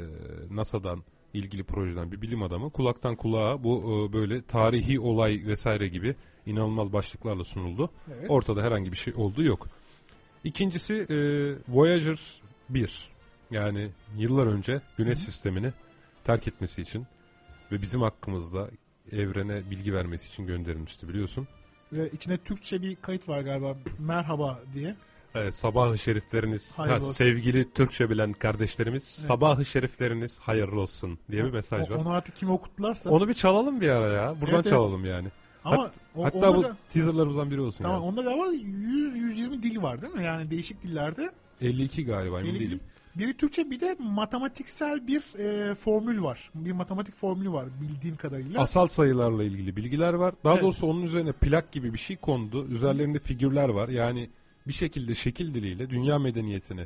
[0.50, 1.02] NASA'dan
[1.34, 2.70] ilgili projeden bir bilim adamı.
[2.70, 6.14] Kulaktan kulağa bu e, böyle tarihi olay vesaire gibi
[6.46, 7.90] inanılmaz başlıklarla sunuldu.
[8.14, 8.30] Evet.
[8.30, 9.68] Ortada herhangi bir şey olduğu yok.
[10.44, 11.16] İkincisi e,
[11.68, 13.08] Voyager 1.
[13.50, 15.72] Yani yıllar önce Güneş sistemini
[16.24, 17.06] terk etmesi için
[17.72, 18.70] ve bizim hakkımızda
[19.12, 21.48] evrene bilgi vermesi için gönderilmişti biliyorsun.
[21.92, 23.76] Ve içinde Türkçe bir kayıt var galiba.
[23.98, 24.94] Merhaba diye.
[25.34, 27.12] Evet, sabahı şerifleriniz, Hayırlı ha, olsun.
[27.12, 31.98] sevgili Türkçe bilen kardeşlerimiz, sabahı şerifleriniz hayırlı olsun diye bir mesaj O- var.
[31.98, 33.10] Onu artık kim okuttularsa.
[33.10, 34.30] Onu bir çalalım bir ara ya.
[34.40, 34.70] Buradan Evet, evet.
[34.70, 35.28] çalalım yani.
[35.64, 38.08] Ama o, Hatta bu da- teaserlarımızdan biri olsun Tamam yani.
[38.08, 40.24] onda galiba 100-120 dil var değil mi?
[40.24, 41.30] Yani değişik dillerde.
[41.60, 42.80] 52 galiba emin 50 değilim.
[43.18, 46.50] Biri Türkçe bir de matematiksel bir e, formül var.
[46.54, 48.60] Bir matematik formülü var bildiğim kadarıyla.
[48.60, 50.34] Asal sayılarla ilgili bilgiler var.
[50.44, 50.62] Daha Evet.
[50.64, 52.66] doğrusu onun üzerine plak gibi bir şey kondu.
[52.66, 53.88] Üzerlerinde figürler var.
[53.88, 54.30] Yani
[54.68, 56.84] bir şekilde şekil diliyle dünya medeniyetini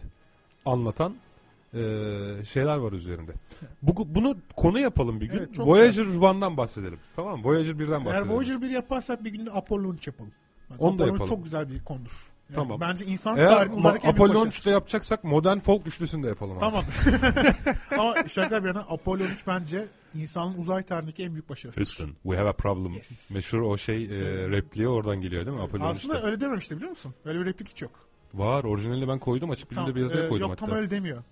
[0.64, 1.14] anlatan
[1.74, 1.80] eee,
[2.48, 3.32] şeyler var üzerinde.
[3.82, 5.38] Bu, bunu konu yapalım bir gün.
[5.38, 6.98] Evet, Voyager 1'dan bahsedelim.
[7.16, 7.44] Tamam mı?
[7.44, 8.30] Voyager 1'den Eğer bahsedelim.
[8.36, 10.32] Voyager 1 yaparsak bir günde Apollo 13 yapalım.
[10.70, 11.28] Yani Onu da Apollo yapalım.
[11.30, 12.29] çok güzel bir konudur.
[12.54, 12.80] Tamam.
[12.80, 14.60] Bence insan Eğer tarihinin uzaydaki en büyük Apollo başarısı.
[14.60, 16.60] 13'te yapacaksak modern folk üçlüsünü de yapalım abi.
[16.60, 16.84] Tamam.
[17.98, 21.80] Ama şaka bir yana Apollo 13 bence insanın uzay tarihindeki en büyük başarısı.
[21.80, 22.92] Houston, we have a problem.
[22.92, 23.34] Yes.
[23.34, 24.08] Meşhur o şey e,
[24.48, 25.62] repliği oradan geliyor değil mi?
[25.62, 26.26] Apollo Aslında 13'te.
[26.26, 27.14] öyle dememişti biliyor musun?
[27.24, 27.92] Öyle bir replik hiç yok.
[28.34, 28.64] Var.
[28.64, 29.50] Orijinalini ben koydum.
[29.50, 30.66] Açık bilimde bir yazıya e, koydum yok hatta.
[30.66, 31.22] tam öyle demiyor.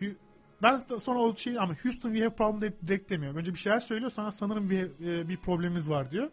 [0.00, 0.14] Hu-
[0.62, 3.34] Ben de sonra o şey ama Houston we have problem de direkt demiyor.
[3.34, 6.30] Önce bir şeyler söylüyor sana sanırım bir, e, bir problemimiz var diyor.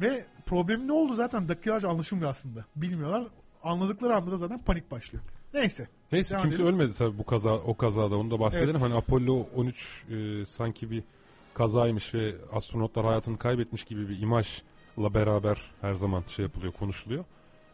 [0.00, 2.64] Ve problemin ne oldu zaten dakikalarca anlaşılmıyor aslında.
[2.76, 3.26] Bilmiyorlar.
[3.66, 5.24] Anladıkları anda da zaten panik başlıyor.
[5.54, 5.88] Neyse.
[6.12, 6.74] Neyse Devam kimse edelim.
[6.74, 8.70] ölmedi tabii bu kaza o kazada onu da bahsedelim.
[8.70, 8.82] Evet.
[8.82, 11.02] Hani Apollo 13 e, sanki bir
[11.54, 17.24] kazaymış ve astronotlar hayatını kaybetmiş gibi bir imajla beraber her zaman şey yapılıyor, konuşuluyor.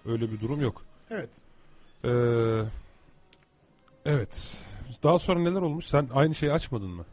[0.06, 0.82] Öyle bir durum yok.
[1.10, 1.30] Evet.
[2.04, 2.08] Ee,
[4.04, 4.56] evet.
[5.02, 5.86] Daha sonra neler olmuş?
[5.86, 7.04] Sen aynı şeyi açmadın mı?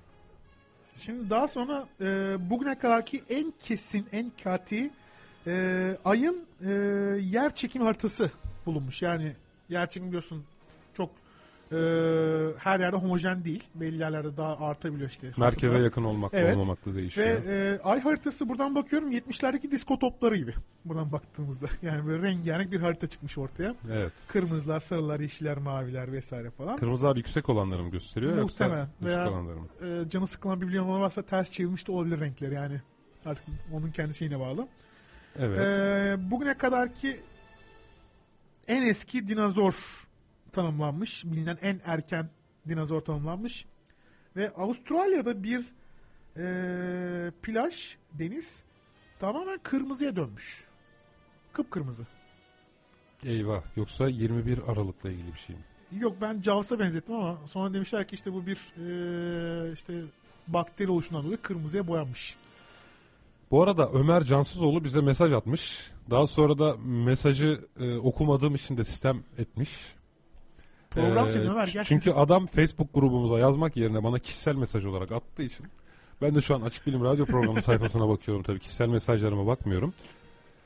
[1.00, 2.06] Şimdi daha sonra e,
[2.50, 4.90] bugüne kadarki en kesin, en kati
[5.48, 6.70] e, ayın e,
[7.22, 8.32] yer çekimi haritası
[8.70, 9.01] bulunmuş.
[9.01, 9.34] Yani
[9.70, 10.43] yer çekimi biliyorsun
[10.93, 11.09] çok
[11.72, 11.76] e,
[12.57, 13.63] her yerde homojen değil.
[13.76, 15.28] Belli yerlerde daha artabiliyor işte.
[15.28, 15.84] Merkeze hassasiyet.
[15.84, 16.55] yakın olmakla Evet.
[16.57, 17.28] olmamakla Ve değişiyor.
[17.28, 20.53] e, ay haritası buradan bakıyorum 70'lerdeki disko topları gibi.
[20.86, 21.67] Buradan baktığımızda.
[21.82, 23.76] Yani böyle rengarenk bir harita çıkmış ortaya.
[23.91, 24.11] Evet.
[24.28, 26.78] Kırmızılar, sarılar, yeşiller, maviler vesaire falan.
[26.78, 28.78] Kırmızılar yüksek olanları mı gösteriyor Muhtemelen.
[28.78, 29.67] yoksa düşük Veya- olanları mı?
[30.05, 32.82] e, canı sıkılan bir bilyonlar varsa ters çevirmiş de olabilir renkleri yani.
[33.26, 33.43] Artık
[33.74, 34.67] onun kendi şeyine bağlı.
[35.39, 35.59] Evet.
[35.59, 37.20] E, bugüne kadarki
[38.70, 39.76] en eski dinozor
[40.51, 41.26] tanımlanmış.
[41.26, 42.30] Bilinen en erken
[42.67, 43.65] dinozor tanımlanmış.
[44.36, 45.65] Ve Avustralya'da bir
[46.38, 48.63] e, plaj, deniz
[49.20, 50.63] tamamen kırmızıya dönmüş.
[51.53, 52.07] Kıpkırmızı.
[53.24, 53.63] Eyvah.
[53.76, 55.61] Yoksa 21 Aralık'la ilgili bir şey mi?
[56.01, 59.93] Yok ben Jaws'a benzettim ama sonra demişler ki işte bu bir e, işte
[60.47, 62.38] bakteri oluşundan dolayı kırmızıya boyanmış.
[63.52, 65.91] Bu arada Ömer Cansızoğlu bize mesaj atmış.
[66.10, 69.70] Daha sonra da mesajı e, okumadığım için de sistem etmiş.
[70.89, 71.84] Program Ee, senin Ömer gerçekten.
[71.84, 75.66] Çünkü adam Facebook grubumuza yazmak yerine bana kişisel mesaj olarak attığı için
[76.22, 79.93] ben de şu an Açık Bilim Radyo programı sayfasına bakıyorum tabii kişisel mesajlarıma bakmıyorum.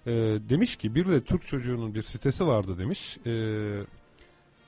[0.07, 0.11] Ee,
[0.49, 3.17] demiş ki bir de Türk çocuğunun bir sitesi vardı demiş.
[3.25, 3.81] Ee,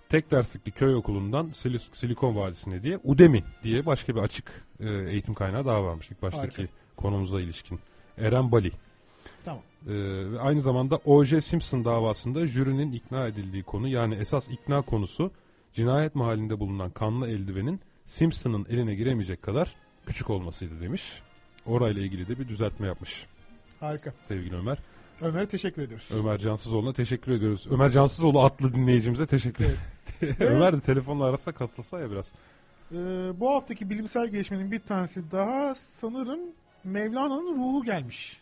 [0.10, 4.90] tek derslik bir köy okulundan Sil- Silikon Vadisi'ne diye Udemy diye başka bir açık e,
[4.94, 6.74] eğitim kaynağı daha varmış ilk baştaki Harika.
[6.96, 7.80] konumuza ilişkin.
[8.18, 8.72] Eren Bali.
[9.46, 9.62] Tamam.
[9.88, 9.92] Ee,
[10.32, 11.42] ve aynı zamanda O.J.
[11.42, 15.32] Simpson davasında jürinin ikna edildiği konu yani esas ikna konusu
[15.74, 21.22] cinayet mahallinde bulunan kanlı eldivenin Simpson'ın eline giremeyecek kadar küçük olmasıydı demiş.
[21.66, 23.26] Orayla ilgili de bir düzeltme yapmış
[23.80, 24.14] Harika.
[24.28, 24.78] sevgili Ömer.
[25.22, 26.10] Ömer'e teşekkür ediyoruz.
[26.20, 27.68] Ömer Cansızoğlu'na teşekkür ediyoruz.
[27.72, 29.66] Ömer Cansızoğlu adlı dinleyicimize teşekkür
[30.22, 30.36] Evet.
[30.42, 32.32] Ömer de telefonla arasa katlasa ya biraz.
[32.92, 32.96] Ee,
[33.40, 36.40] bu haftaki bilimsel gelişmenin bir tanesi daha sanırım
[36.86, 38.38] Mevlana'nın ruhu gelmiş.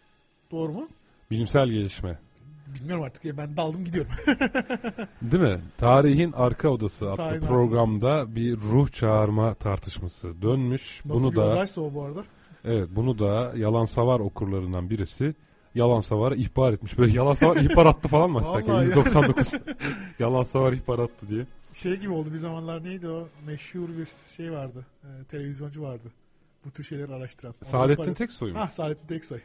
[0.52, 0.88] Doğru mu?
[1.32, 2.20] Bilimsel gelişme.
[2.68, 4.12] Bilmiyorum artık ya ben daldım gidiyorum.
[5.22, 5.60] Değil mi?
[5.78, 11.02] Tarihin Arka Odası adlı Tarihin programda bir ruh çağırma tartışması dönmüş.
[11.06, 12.24] Nasıl Bunu bir da o bu arada.
[12.66, 15.36] Evet bunu da Yalan Savar okurlarından birisi
[15.76, 16.98] Yalan Savar'a ihbar etmiş.
[16.98, 18.68] Böyle Yalan Savar ihbar attı falan mı açsak?
[18.68, 18.74] ya?
[18.74, 18.90] Vallahi ya.
[18.90, 19.54] 199
[20.20, 21.46] Yalan Savar ihbar attı diye.
[21.74, 24.86] Şey gibi oldu bir zamanlar neydi o meşhur bir şey vardı.
[25.04, 26.12] Ee, televizyoncu vardı.
[26.66, 27.56] Bu tür şeyleri araştıran.
[27.62, 28.60] Saadettin Teksoy mu?
[28.60, 29.40] Ha Saadettin Teksoy.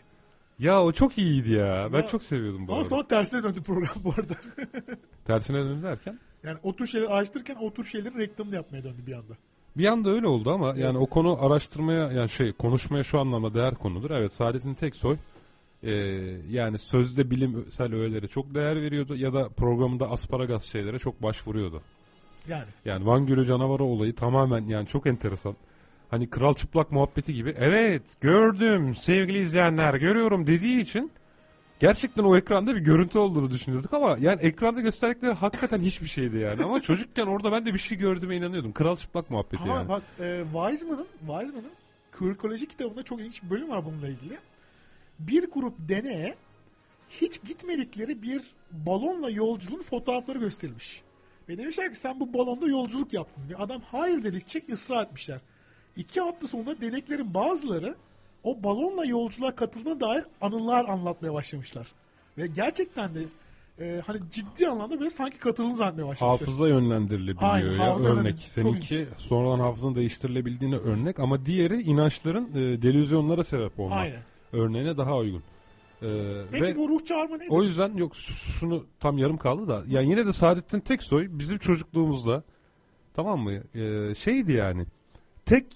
[0.58, 1.88] Ya o çok iyiydi ya.
[1.92, 4.34] Ben Ya- çok seviyordum bu Ama sonra tersine döndü program bu arada.
[5.24, 6.18] Tersine döndü derken.
[6.42, 9.34] Yani o tür şeyleri araştırırken o tür şeylerin reklamını yapmaya döndü bir anda.
[9.76, 10.96] Bir anda öyle oldu ama yani Evet.
[11.00, 14.10] o konu araştırmaya yani şey konuşmaya şu anlamda değer konudur.
[14.10, 15.16] Evet Saadettin Teksoy
[15.82, 15.92] e,
[16.50, 21.82] yani sözde bilimsel öğelere çok değer veriyordu ya da programında asparagas şeylere çok başvuruyordu.
[22.48, 22.64] Yani.
[22.84, 25.56] Yani Van Gölü canavarı olayı tamamen yani çok enteresan.
[26.10, 27.54] Hani kral çıplak muhabbeti gibi.
[27.58, 31.12] Evet gördüm sevgili izleyenler görüyorum dediği için
[31.80, 36.64] gerçekten o ekranda bir görüntü olduğunu düşünüyorduk ama yani ekranda gösterdikleri hakikaten hiçbir şeydi yani.
[36.64, 38.72] Ama çocukken orada ben de bir şey gördüğüme inanıyordum.
[38.72, 39.88] Kral çıplak muhabbeti Ama yani.
[39.88, 41.72] bak e, Weizmann'ın Weizmann'ın
[42.12, 44.38] Kürkoloji kitabında çok ilginç bir bölüm var bununla ilgili.
[45.18, 46.34] Bir grup deneye
[47.10, 48.42] hiç gitmedikleri bir
[48.72, 51.02] balonla yolculuğun fotoğrafları gösterilmiş.
[51.48, 53.42] Ve demişler ki sen bu balonda yolculuk yaptın.
[53.50, 55.40] Ve adam hayır dedikçe ısrar etmişler.
[55.98, 57.94] İki hafta sonunda deneklerin bazıları
[58.44, 61.86] o balonla yolculuğa katıldığına dair anılar anlatmaya başlamışlar.
[62.38, 63.20] Ve gerçekten de
[63.80, 66.48] e, hani ciddi anlamda böyle sanki katıldığını zannetmeye başlamışlar.
[66.48, 68.34] Hafıza yönlendirilebiliyor Aynen, ya hafıza örnek.
[68.36, 69.08] yönlendir- Seninki ilginç.
[69.18, 74.20] sonradan hafızanın değiştirilebildiğine örnek ama diğeri inançların e, delüzyonlara sebep olma Aynen.
[74.52, 75.42] örneğine daha uygun.
[76.02, 76.06] E,
[76.50, 77.46] Peki ve bu ruh çağırma nedir?
[77.50, 82.42] O yüzden yok şunu tam yarım kaldı da yani yine de Saadettin Teksoy bizim çocukluğumuzda
[83.14, 84.86] tamam mı Ee, şeydi yani
[85.46, 85.66] tek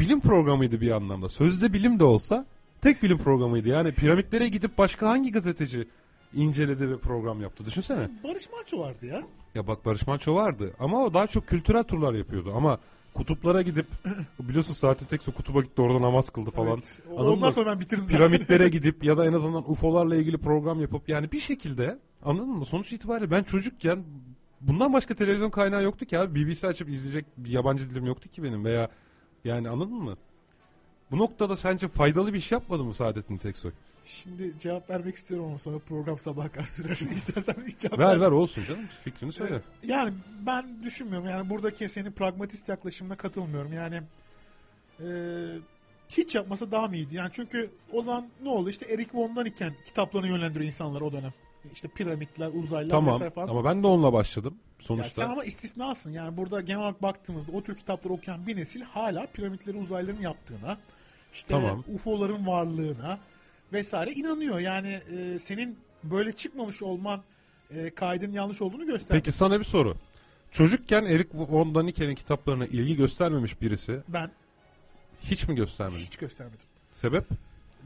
[0.00, 2.46] bilim programıydı bir anlamda sözde bilim de olsa
[2.80, 5.88] tek bilim programıydı yani piramitlere gidip başka hangi gazeteci
[6.34, 7.64] inceledi ve program yaptı.
[7.66, 8.10] Düşünsene.
[8.24, 9.22] Barış Manço vardı ya.
[9.54, 12.52] Ya bak Barış Manço vardı ama o daha çok kültürel turlar yapıyordu.
[12.56, 12.78] Ama
[13.14, 13.86] kutuplara gidip
[14.40, 16.72] biliyorsun Saatin Tekso kutuba gitti orada namaz kıldı falan.
[16.72, 17.00] Evet.
[17.10, 17.52] Anladın Ondan mı?
[17.52, 18.18] sonra ben bitiririm zaten.
[18.18, 22.64] Piramitlere gidip ya da en azından UFO'larla ilgili program yapıp yani bir şekilde anladın mı?
[22.66, 24.04] Sonuç itibariyle ben çocukken
[24.60, 26.44] bundan başka televizyon kaynağı yoktu ki abi.
[26.44, 28.88] BBC açıp izleyecek bir yabancı dilim yoktu ki benim veya
[29.44, 30.16] yani anladın mı?
[31.10, 33.72] Bu noktada sence faydalı bir iş yapmadı mı Saadettin Teksoy?
[34.04, 36.96] Şimdi cevap vermek istiyorum ama sonra program sabaha kadar sürer.
[37.16, 38.24] İstersen hiç cevap Ver verme.
[38.26, 39.60] ver olsun canım fikrini söyle.
[39.82, 40.12] Yani
[40.46, 41.28] ben düşünmüyorum.
[41.28, 43.72] Yani buradaki senin pragmatist yaklaşımına katılmıyorum.
[43.72, 44.02] Yani
[45.00, 45.06] e,
[46.08, 47.14] hiç yapmasa daha mı iyiydi?
[47.14, 48.70] Yani çünkü o zaman ne oldu?
[48.70, 51.32] İşte Eric von Daniken kitaplarını yönlendiriyor insanları o dönem.
[51.72, 53.48] İşte piramitler, uzaylılar Tamam vesaire falan.
[53.48, 55.10] ama ben de onunla başladım sonuçta.
[55.10, 56.12] sen ama istisnasın.
[56.12, 60.78] Yani burada genel olarak baktığımızda o tür kitapları okuyan bir nesil hala piramitleri uzaylıların yaptığına,
[61.32, 61.84] işte Tamam.
[61.94, 63.18] UFO'ların varlığına
[63.72, 64.58] vesaire inanıyor.
[64.58, 67.22] Yani e, senin böyle çıkmamış olman
[67.74, 69.24] e, kaydın yanlış olduğunu gösteriyor.
[69.24, 69.96] Peki sana bir soru.
[70.50, 74.30] Çocukken Eric von Daniken'in kitaplarına ilgi göstermemiş birisi Ben
[75.22, 76.00] hiç mi göstermedi?
[76.00, 76.66] hiç göstermedim.
[76.92, 77.24] Sebep?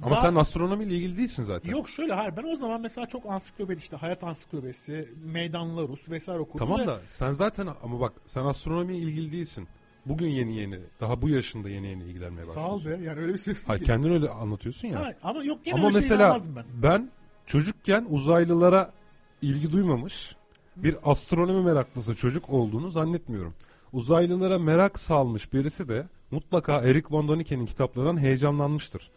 [0.02, 1.70] Ama Daha- sen astronomiyle ilgili değilsin zaten.
[1.70, 6.40] Yok şöyle hayır ben o zaman mesela çok ansiklopedi işte hayat ansiklopedisi, meydanlar Rus vesaire
[6.40, 6.58] okudum.
[6.58, 9.68] Tamam ve da sen zaten ama bak sen astronomiye ilgili değilsin.
[10.06, 13.02] Bugün yeni yeni daha bu yaşında yeni yeni ilgilenmeye Sağ ol başlıyorsun.
[13.04, 13.86] be yani öyle bir şey Hayır ki.
[13.86, 15.00] kendin öyle anlatıyorsun ya.
[15.00, 16.64] Ha, ama yok gene ama öyle şey mesela inanmazdım ben.
[16.82, 17.10] ben
[17.46, 18.92] çocukken uzaylılara
[19.42, 20.36] ilgi duymamış
[20.76, 23.54] bir astronomi meraklısı çocuk olduğunu zannetmiyorum.
[23.92, 29.10] Uzaylılara merak salmış birisi de mutlaka Eric von Daniken'in kitaplarından heyecanlanmıştır.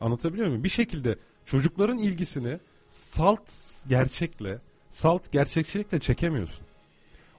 [0.00, 0.64] Anlatabiliyor muyum?
[0.64, 3.50] Bir şekilde çocukların ilgisini salt
[3.88, 4.58] gerçekle,
[4.90, 6.66] salt gerçekçilikle çekemiyorsun.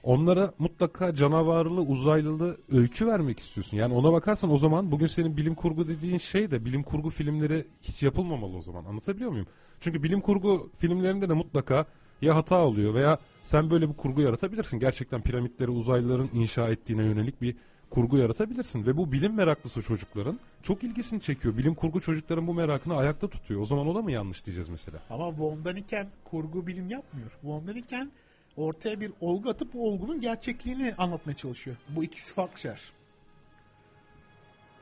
[0.02, 3.76] Onlara mutlaka canavarlı, uzaylılı öykü vermek istiyorsun.
[3.76, 7.66] Yani ona bakarsan o zaman bugün senin bilim kurgu dediğin şey de bilim kurgu filmleri
[7.82, 8.84] hiç yapılmamalı o zaman.
[8.84, 9.46] Anlatabiliyor muyum?
[9.80, 11.86] Çünkü bilim kurgu filmlerinde de mutlaka
[12.22, 14.78] ya hata oluyor veya sen böyle bir kurgu yaratabilirsin.
[14.78, 17.56] Gerçekten piramitleri uzaylıların inşa ettiğine yönelik bir
[17.94, 18.86] kurgu yaratabilirsin.
[18.86, 21.56] Ve bu bilim meraklısı çocukların çok ilgisini çekiyor.
[21.56, 23.60] Bilim kurgu çocukların bu merakını ayakta tutuyor.
[23.60, 24.98] O zaman o da mı yanlış diyeceğiz mesela?
[25.10, 27.30] Ama Von Daniken kurgu bilim yapmıyor.
[27.42, 28.12] Von Daniken
[28.56, 31.76] ortaya bir olgu atıp bu olgunun gerçekliğini anlatmaya çalışıyor.
[31.88, 32.82] Bu ikisi farklı şeyler.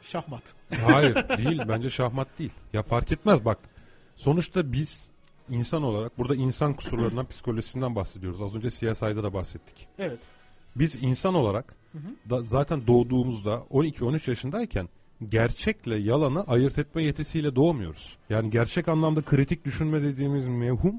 [0.03, 0.55] Şahmat.
[0.87, 2.53] Hayır değil bence şahmat değil.
[2.73, 3.59] Ya fark etmez bak.
[4.17, 5.11] Sonuçta biz
[5.49, 8.43] insan olarak burada insan kusurlarından psikolojisinden bahsediyoruz.
[8.43, 9.89] Az önce CSI'da da bahsettik.
[9.99, 10.21] Evet.
[10.77, 11.75] Biz insan olarak
[12.31, 14.89] da zaten doğduğumuzda 12-13 yaşındayken
[15.29, 18.17] gerçekle yalanı ayırt etme yetisiyle doğmuyoruz.
[18.31, 20.95] Yani gerçek anlamda kritik düşünme dediğimiz mevhum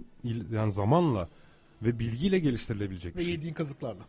[0.51, 1.29] yani zamanla
[1.81, 3.33] ve bilgiyle geliştirilebilecek Ve bir şey.
[3.33, 4.03] yediğin kazıklarla.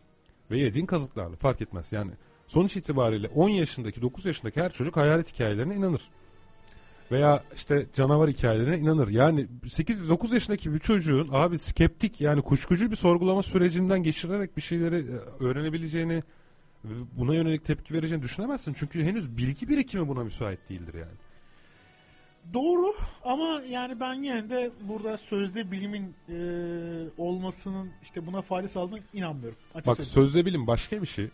[0.51, 1.91] Ve yediğin kazıklarla fark etmez.
[1.91, 2.11] Yani
[2.47, 6.01] sonuç itibariyle 10 yaşındaki 9 yaşındaki her çocuk hayalet hikayelerine inanır.
[7.13, 9.07] Veya işte canavar hikayelerine inanır.
[9.07, 14.95] Yani 8-9 yaşındaki bir çocuğun abi skeptik yani kuşkucu bir sorgulama sürecinden geçirerek bir şeyleri
[14.95, 16.23] e, öğrenebileceğini
[17.17, 18.73] buna yönelik tepki vereceğini düşünemezsin.
[18.73, 21.17] Çünkü henüz bilgi birikimi buna müsait değildir yani.
[22.53, 22.93] Doğru
[23.23, 26.37] ama yani ben yine de burada sözde bilimin e,
[27.17, 29.57] olmasının işte buna fayda sağladığına inanmıyorum.
[29.75, 30.13] Açık Bak söyleyeyim.
[30.13, 31.29] sözde bilim başka bir şey.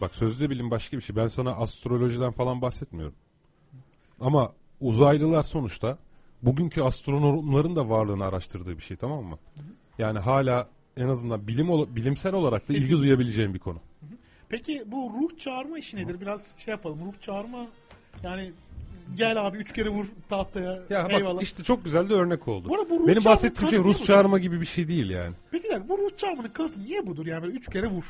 [0.00, 1.16] Bak sözde bilim başka bir şey.
[1.16, 3.14] Ben sana astrolojiden falan bahsetmiyorum.
[4.20, 5.98] Ama uzaylılar sonuçta
[6.42, 9.38] bugünkü astronomların da varlığını araştırdığı bir şey tamam mı?
[9.98, 13.78] Yani hala en azından bilim bilimsel olarak da Senin- ilgi duyabileceğim bir konu.
[14.48, 16.20] Peki bu ruh çağırma işi nedir?
[16.20, 16.98] Biraz şey yapalım.
[17.06, 17.66] Ruh çağırma
[18.22, 18.52] yani
[19.16, 20.82] gel abi üç kere vur tahtaya.
[20.90, 21.34] Ya eyvallah.
[21.34, 22.68] bak işte çok güzel de örnek oldu.
[22.68, 25.34] Bu bu ruh Benim bahsettiğim şey Rus çağırma gibi bir şey değil yani.
[25.50, 28.04] Peki dakika bu ruh çağırmanın kanıtı niye budur yani böyle üç kere vur?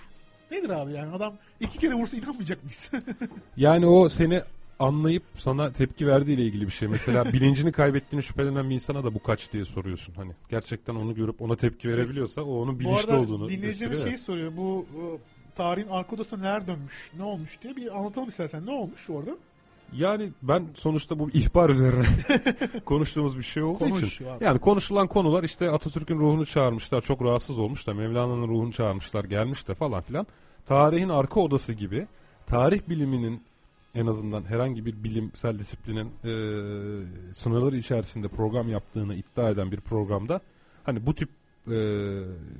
[0.50, 2.90] Nedir abi yani adam iki kere vursa inanmayacak mıyız?
[3.56, 4.42] Yani o seni
[4.78, 6.88] anlayıp sana tepki verdiği ile ilgili bir şey.
[6.88, 10.14] Mesela bilincini kaybettiğini şüphelenen bir insana da bu kaç diye soruyorsun.
[10.14, 14.06] Hani gerçekten onu görüp ona tepki verebiliyorsa o onun bu bilinçli arada olduğunu dinleyicimiz gösteriyor.
[14.06, 15.02] şeyi soruyor bu e,
[15.56, 19.36] tarihin arka odasına neler dönmüş ne olmuş diye bir anlatalım istersen ne olmuş orada?
[19.92, 22.04] Yani ben sonuçta bu ihbar üzerine
[22.84, 24.26] konuştuğumuz bir şey olduğu Konuş için.
[24.26, 24.44] abi.
[24.44, 27.00] Yani konuşulan konular işte Atatürk'ün ruhunu çağırmışlar.
[27.00, 29.24] Çok rahatsız olmuş da Mevlana'nın ruhunu çağırmışlar.
[29.24, 30.26] Gelmiş de falan filan.
[30.66, 32.06] Tarihin arka odası gibi
[32.46, 33.42] tarih biliminin
[33.94, 36.32] en azından herhangi bir bilimsel disiplinin e,
[37.34, 40.40] sınırları içerisinde program yaptığını iddia eden bir programda
[40.84, 41.28] hani bu tip
[41.66, 41.72] e,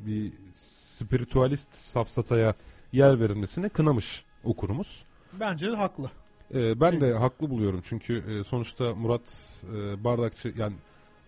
[0.07, 2.55] bir spiritualist safsataya
[2.93, 5.05] yer verilmesine kınamış okurumuz.
[5.41, 6.11] Bence de haklı.
[6.55, 9.23] Ee, ben de haklı buluyorum çünkü e, sonuçta Murat
[9.75, 10.75] e, Bardakçı yani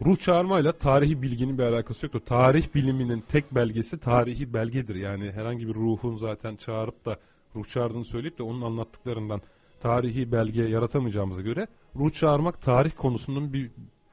[0.06, 2.20] ruh çağırmayla tarihi bilginin bir alakası yoktur.
[2.20, 4.94] Tarih biliminin tek belgesi tarihi belgedir.
[4.94, 7.18] Yani herhangi bir ruhun zaten çağırıp da
[7.56, 9.40] ruh çağırdığını söyleyip de onun anlattıklarından
[9.84, 11.66] tarihi belge yaratamayacağımıza göre
[11.96, 13.70] ruh çağırmak tarih konusunun bir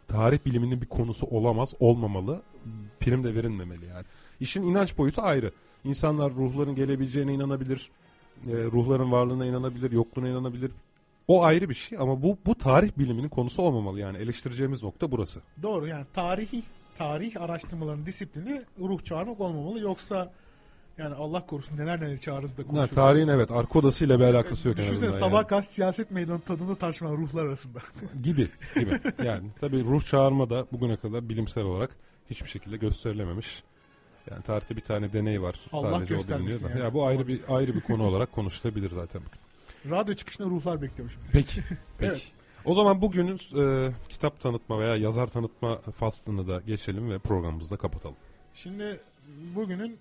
[0.07, 2.41] tarih biliminin bir konusu olamaz, olmamalı.
[2.99, 4.05] prim de verilmemeli yani.
[4.39, 5.51] İşin inanç boyutu ayrı.
[5.83, 7.91] İnsanlar ruhların gelebileceğine inanabilir.
[8.47, 10.71] e, ruhların varlığına inanabilir, yokluğuna inanabilir.
[11.27, 15.41] O ayrı bir şey ama bu bu tarih biliminin konusu olmamalı yani eleştireceğimiz nokta burası.
[15.63, 16.63] Doğru yani tarihi
[16.97, 20.31] tarih araştırmalarının disiplini ruh çağırmak olmamalı yoksa
[20.97, 22.95] yani Allah korusun neler neler çağırırız da konuşuruz.
[22.95, 25.47] tarihin evet arka odasıyla bir alakası yok en Düşünsene sabah yani.
[25.47, 27.79] gaz siyaset meydanı tadını tartışılan ruhlar arasında.
[28.23, 28.99] gibi gibi.
[29.25, 31.91] Yani tabii ruh çağırma da bugüne kadar bilimsel olarak
[32.29, 33.63] hiçbir şekilde gösterilememiş.
[34.31, 35.55] Yani tarihte bir tane deney var.
[35.71, 36.33] Allah Sadece o da.
[36.69, 36.79] yani.
[36.79, 39.21] Ya bu ayrı bir ayrı bir konu olarak konuşulabilir zaten.
[39.89, 41.31] Radyo çıkışında ruhlar bekliyormuş bizi.
[41.31, 41.61] Peki.
[41.97, 42.11] Peki.
[42.11, 42.31] Evet.
[42.65, 47.77] O zaman bugünün e, kitap tanıtma veya yazar tanıtma faslını da geçelim ve programımızı da
[47.77, 48.15] kapatalım.
[48.53, 48.99] Şimdi
[49.55, 49.97] bugünün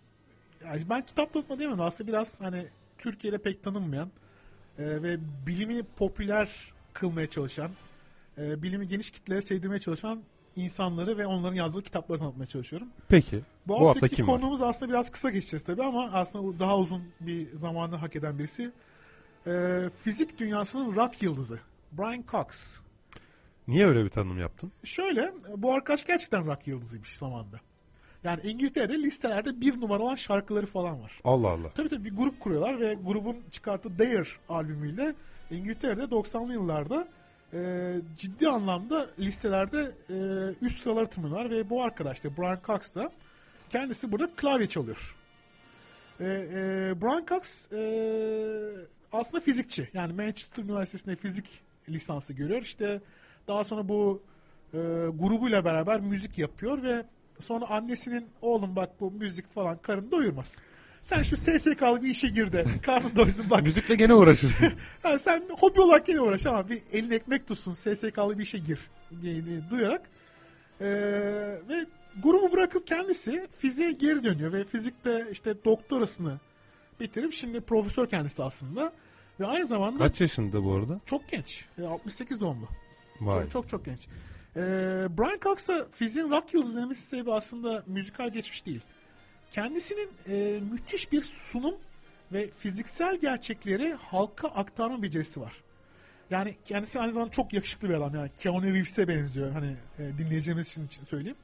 [0.64, 2.66] yani ben kitap tanıtma diyemem aslında biraz hani
[2.98, 4.10] Türkiye'de pek tanınmayan
[4.78, 7.70] e, ve bilimi popüler kılmaya çalışan
[8.38, 10.22] e, bilimi geniş kitlere sevdirmeye çalışan
[10.56, 12.88] insanları ve onların yazdığı kitapları tanıtmaya çalışıyorum.
[13.08, 13.40] Peki.
[13.66, 14.34] Bu, Bu hafta haftaki kim var?
[14.34, 18.72] konuğumuz aslında biraz kısa geçeceğiz tabii ama aslında daha uzun bir zamanı hak eden birisi.
[19.46, 21.60] E, fizik dünyasının rock yıldızı
[21.92, 22.78] Brian Cox.
[23.68, 24.72] Niye öyle bir tanım yaptın?
[24.84, 27.60] Şöyle bu arkadaş gerçekten rock yıldızıymış zamanda.
[28.24, 31.20] Yani İngiltere'de listelerde bir numara olan şarkıları falan var.
[31.24, 31.70] Allah Allah.
[31.74, 35.14] Tabii tabii bir grup kuruyorlar ve grubun çıkarttığı Dare albümüyle
[35.50, 37.08] İngiltere'de 90'lı yıllarda
[37.52, 40.14] e, ciddi anlamda listelerde e,
[40.66, 43.12] üst sıraları tırmanıyorlar ve bu arkadaş da Brian Cox da
[43.70, 45.16] kendisi burada klavye çalıyor.
[46.20, 46.54] E, e,
[47.02, 47.80] Brian Cox e,
[49.12, 49.88] aslında fizikçi.
[49.94, 51.46] Yani Manchester Üniversitesi'nde fizik
[51.88, 52.62] lisansı görüyor.
[52.62, 53.00] İşte
[53.48, 54.22] daha sonra bu
[54.72, 54.78] e,
[55.14, 57.04] grubuyla beraber müzik yapıyor ve
[57.40, 60.60] sonra annesinin oğlum bak bu müzik falan karın doyurmaz.
[61.02, 63.62] Sen şu SSK'lı bir işe gir de karnın doysun bak.
[63.62, 64.72] Müzikle gene uğraşırsın.
[65.02, 68.78] Ha, sen hobi olarak yine uğraş ama bir elin ekmek tutsun SSK'lı bir işe gir
[69.22, 70.02] diye, duyarak
[70.80, 70.86] e,
[71.68, 71.86] ve
[72.22, 76.38] grubu bırakıp kendisi fiziğe geri dönüyor ve fizikte işte doktorasını
[77.00, 78.92] bitirip şimdi profesör kendisi aslında
[79.40, 81.00] ve aynı zamanda Kaç yaşında bu arada?
[81.06, 81.64] çok genç.
[81.78, 82.68] E, 68 doğumlu.
[83.20, 83.42] Vay.
[83.42, 84.00] Çok çok çok genç.
[84.56, 84.60] Ee,
[85.18, 88.80] Brian Cox'a fiziğin rock yıldızı demesi sebebi aslında müzikal geçmiş değil.
[89.50, 91.74] Kendisinin e, müthiş bir sunum
[92.32, 95.52] ve fiziksel gerçekleri halka aktarma becerisi var.
[96.30, 100.66] Yani kendisi aynı zamanda çok yakışıklı bir adam yani Keanu Reeves'e benziyor hani e, dinleyeceğimiz
[100.66, 101.36] için, için söyleyeyim.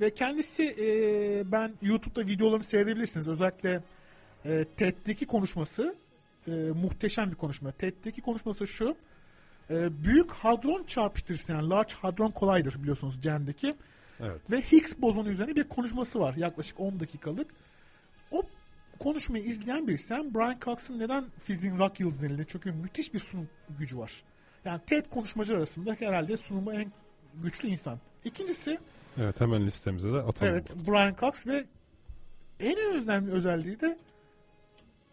[0.00, 3.28] Ve kendisi e, ben YouTube'da videolarını seyredebilirsiniz.
[3.28, 3.82] Özellikle
[4.44, 5.94] e, TED'deki konuşması
[6.48, 7.70] e, muhteşem bir konuşma.
[7.70, 8.96] TED'deki konuşması şu.
[9.70, 13.74] E, büyük hadron çarpıştırıcısı yani Large Hadron Collider biliyorsunuz CERN'deki.
[14.20, 14.40] Evet.
[14.50, 17.50] Ve Higgs bozonu üzerine bir konuşması var yaklaşık 10 dakikalık.
[18.30, 18.42] O
[18.98, 22.44] konuşmayı izleyen birisi sen Brian Cox'ın neden fiziğin rock yıldızı denildi?
[22.48, 23.48] Çünkü müthiş bir sunum
[23.78, 24.22] gücü var.
[24.64, 26.92] Yani TED konuşmacı arasında herhalde sunumu en
[27.34, 27.98] güçlü insan.
[28.24, 28.78] İkincisi
[29.18, 30.52] Evet hemen listemize de atalım.
[30.52, 31.64] evet Brian Cox ve
[32.60, 33.98] en önemli özelliği de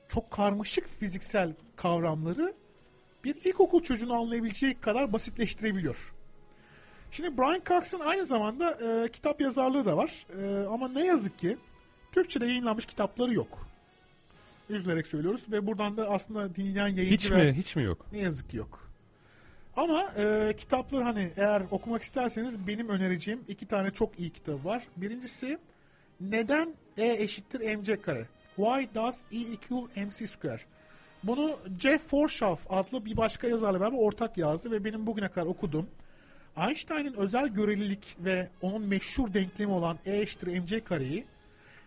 [0.09, 2.53] çok karmaşık fiziksel kavramları
[3.25, 6.13] bir ilkokul çocuğunu anlayabileceği kadar basitleştirebiliyor.
[7.11, 10.25] Şimdi Brian Cox'ın aynı zamanda e, kitap yazarlığı da var.
[10.41, 11.57] E, ama ne yazık ki
[12.11, 13.67] Türkçe'de yayınlanmış kitapları yok.
[14.69, 17.53] Üzülerek söylüyoruz ve buradan da aslında dinleyen yayıncı Hiç ve mi?
[17.53, 18.05] Hiç mi yok?
[18.11, 18.89] ne yazık ki yok.
[19.75, 24.83] Ama e, kitapları hani eğer okumak isterseniz benim önereceğim iki tane çok iyi kitap var.
[24.97, 25.57] Birincisi
[26.21, 28.27] neden E eşittir mc kare?
[28.55, 30.61] Why does E equal mc square?
[31.27, 35.87] Bunu Jeff Forshaw adlı bir başka yazarla beraber ortak yazdı ve benim bugüne kadar okuduğum
[36.57, 41.25] Einstein'ın özel görelilik ve onun meşhur denklemi olan E eşittir mc kareyi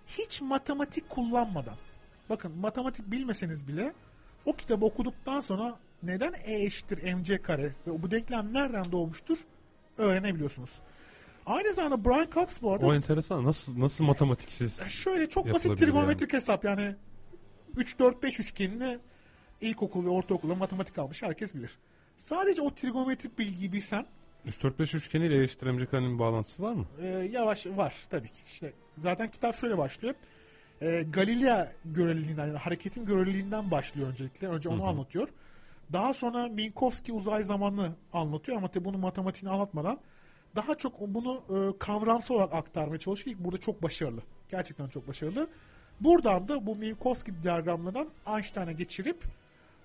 [0.07, 1.77] hiç matematik kullanmadan
[2.31, 3.93] bakın matematik bilmeseniz bile
[4.45, 9.39] o kitabı okuduktan sonra neden E eşittir mc kare ve bu denklem nereden doğmuştur
[9.99, 10.71] öğrenebiliyorsunuz.
[11.47, 13.45] Aynı zamanda Brian Cox bu arada O enteresan.
[13.45, 14.83] Nasıl nasıl matematiksiz?
[14.89, 16.95] şöyle çok basit trigonometrik hesap yani
[17.77, 18.99] 3 4 5 üçgenini
[19.61, 21.79] ilkokul ve ortaokulda matematik almış herkes bilir.
[22.17, 24.07] Sadece o trigonometrik bilgiyi bilsen
[24.47, 26.87] 3-4-5 üçgeniyle eşittir karenin bir bağlantısı var mı?
[27.03, 28.39] e, yavaş var tabii ki.
[28.47, 30.15] İşte zaten kitap şöyle başlıyor.
[30.83, 34.49] E, Galilea göreliliğinden yani hareketin göreliliğinden başlıyor öncelikle.
[34.49, 35.29] Önce onu anlatıyor.
[35.93, 39.99] Daha sonra Minkowski uzay zamanını anlatıyor ama tabii bunu matematiğini anlatmadan
[40.57, 44.21] daha çok bunu e, kavramsal olarak aktarmaya çalışıyor ki burada çok başarılı.
[44.51, 45.49] Gerçekten çok başarılı.
[46.01, 49.25] Buradan da bu Minkowski diyagramlarından Einstein'a geçirip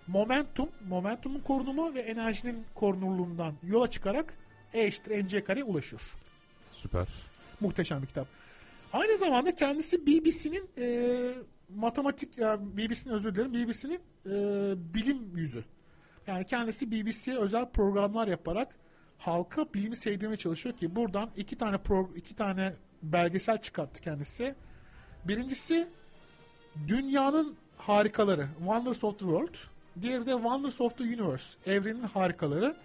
[0.07, 4.34] momentum, momentumun korunumu ve enerjinin korunurluğundan yola çıkarak
[4.73, 6.01] E eşittir mc kareye ulaşıyor.
[6.71, 7.07] Süper.
[7.59, 8.27] Muhteşem bir kitap.
[8.93, 11.07] Aynı zamanda kendisi BBC'nin e,
[11.75, 14.34] matematik, yani BBC'nin özür dilerim, BBC'nin e,
[14.93, 15.63] bilim yüzü.
[16.27, 18.75] Yani kendisi BBC'ye özel programlar yaparak
[19.17, 22.73] halka bilimi sevdirmeye çalışıyor ki buradan iki tane pro, iki tane
[23.03, 24.55] belgesel çıkarttı kendisi.
[25.25, 25.88] Birincisi
[26.88, 29.55] Dünyanın Harikaları Wonders of the World.
[30.02, 32.76] Diğeri de Wonders of the Universe Evrenin Harikaları.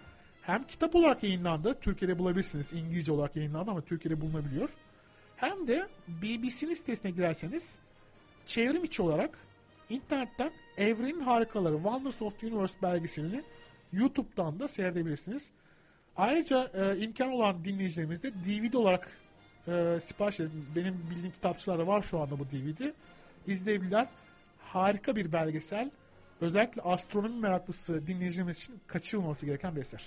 [0.41, 1.77] Hem kitap olarak yayınlandı.
[1.81, 2.73] Türkiye'de bulabilirsiniz.
[2.73, 4.69] İngilizce olarak yayınlandı ama Türkiye'de bulunabiliyor.
[5.35, 7.77] Hem de BBC'nin sitesine girerseniz
[8.45, 9.37] çevrim içi olarak
[9.89, 13.43] internetten Evrenin Harikaları Wonders of the Universe belgeselini
[13.93, 15.51] YouTube'dan da seyredebilirsiniz.
[16.17, 19.09] Ayrıca e, imkan olan dinleyicilerimiz de DVD olarak
[19.67, 20.65] e, sipariş edin.
[20.75, 22.93] Benim bildiğim kitapçılarda var şu anda bu DVD.
[23.47, 24.07] İzleyebilirler.
[24.59, 25.91] Harika bir belgesel.
[26.41, 30.03] Özellikle astronomi meraklısı dinleyicilerimiz için kaçırılmaması gereken bir eser.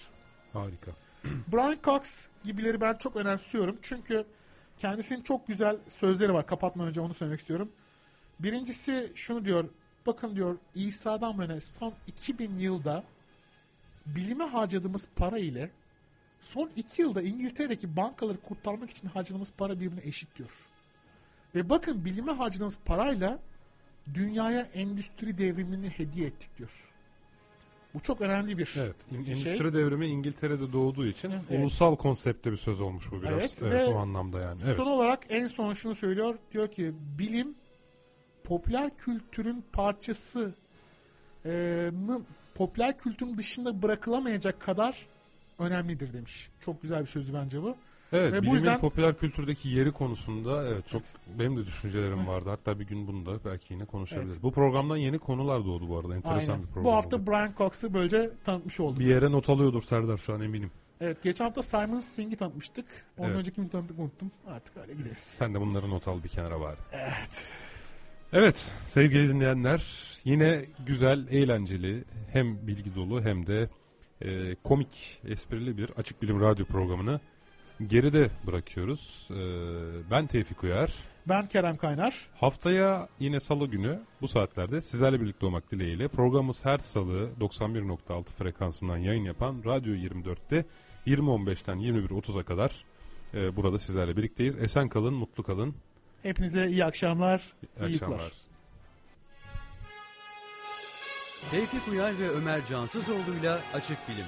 [0.52, 0.90] Harika.
[1.52, 3.78] Brian Cox gibileri ben çok önemsiyorum.
[3.82, 4.24] Çünkü
[4.78, 6.46] kendisinin çok güzel sözleri var.
[6.46, 7.72] Kapatmadan önce onu söylemek istiyorum.
[8.40, 9.68] Birincisi şunu diyor.
[10.06, 13.04] Bakın diyor İsa'dan böyle son 2000 yılda
[14.06, 15.70] bilime harcadığımız para ile
[16.40, 20.50] son 2 yılda İngiltere'deki bankaları kurtarmak için harcadığımız para birbirine eşit diyor.
[21.54, 23.38] Ve bakın bilime harcadığımız parayla
[24.14, 26.70] dünyaya endüstri devrimini hediye ettik diyor.
[27.94, 28.96] Bu çok önemli bir Evet.
[29.10, 29.18] şey.
[29.18, 31.60] Endüstri devrimi İngiltere'de doğduğu için Evet.
[31.60, 33.32] ulusal konsepte bir söz olmuş bu biraz.
[33.32, 34.60] Evet, Evet, ve o anlamda yani.
[34.64, 34.76] Evet.
[34.76, 36.38] Son olarak en son şunu söylüyor.
[36.52, 37.54] Diyor ki bilim
[38.44, 40.54] popüler kültürün parçası
[41.44, 41.90] e,
[42.54, 45.06] popüler kültürün dışında bırakılamayacak kadar
[45.58, 46.50] önemlidir demiş.
[46.60, 47.76] Çok güzel bir sözü bence bu.
[48.12, 51.02] Evet, Ve bu bilimin yüzden- popüler kültürdeki yeri konusunda evet çok
[51.38, 52.50] benim de düşüncelerim vardı.
[52.50, 54.32] Hatta bir gün bunu da belki yine konuşabiliriz.
[54.32, 54.42] Evet.
[54.42, 56.14] Bu programdan yeni konular doğdu bu arada.
[56.16, 56.66] Enteresan Aynen.
[56.66, 56.84] bir program.
[56.84, 57.26] Bu hafta oldu.
[57.26, 58.98] Brian Cox'ı böylece tanıtmış olduk.
[59.00, 60.70] bir yere not alıyordur Serdar şu an eminim.
[61.00, 62.86] Evet geçen hafta Simon Singh'i tanıtmıştık.
[63.18, 63.38] Ondan Evet.
[63.40, 64.30] önceki kimi tanıttık unuttum.
[64.46, 65.18] Artık öyle gideriz.
[65.18, 66.74] Sen de bunları not al bir kenara var.
[66.92, 67.52] Evet.
[68.32, 73.68] Evet sevgili dinleyenler yine güzel, eğlenceli hem bilgi dolu hem de
[74.20, 77.20] e, komik, esprili bir Açık Bilim Radyo programını
[77.88, 79.28] geride bırakıyoruz.
[79.30, 79.40] E,
[80.10, 80.92] ben Tevfik Uyar.
[81.28, 82.26] Ben Kerem Kaynar.
[82.40, 88.96] Haftaya yine salı günü bu saatlerde sizlerle birlikte olmak dileğiyle programımız her salı 91.6 frekansından
[88.96, 90.64] yayın yapan Radyo 24'te
[91.06, 92.84] 20.15'ten 21.30'a kadar
[93.34, 94.62] e, burada sizlerle birlikteyiz.
[94.62, 95.74] Esen kalın, mutlu kalın.
[96.22, 97.42] Hepinize iyi akşamlar.
[97.80, 98.32] İyi iyi akşamlar.
[101.50, 104.26] Tevfik Uyar ve Ömer Cansızoğlu'yla Açık Bilim.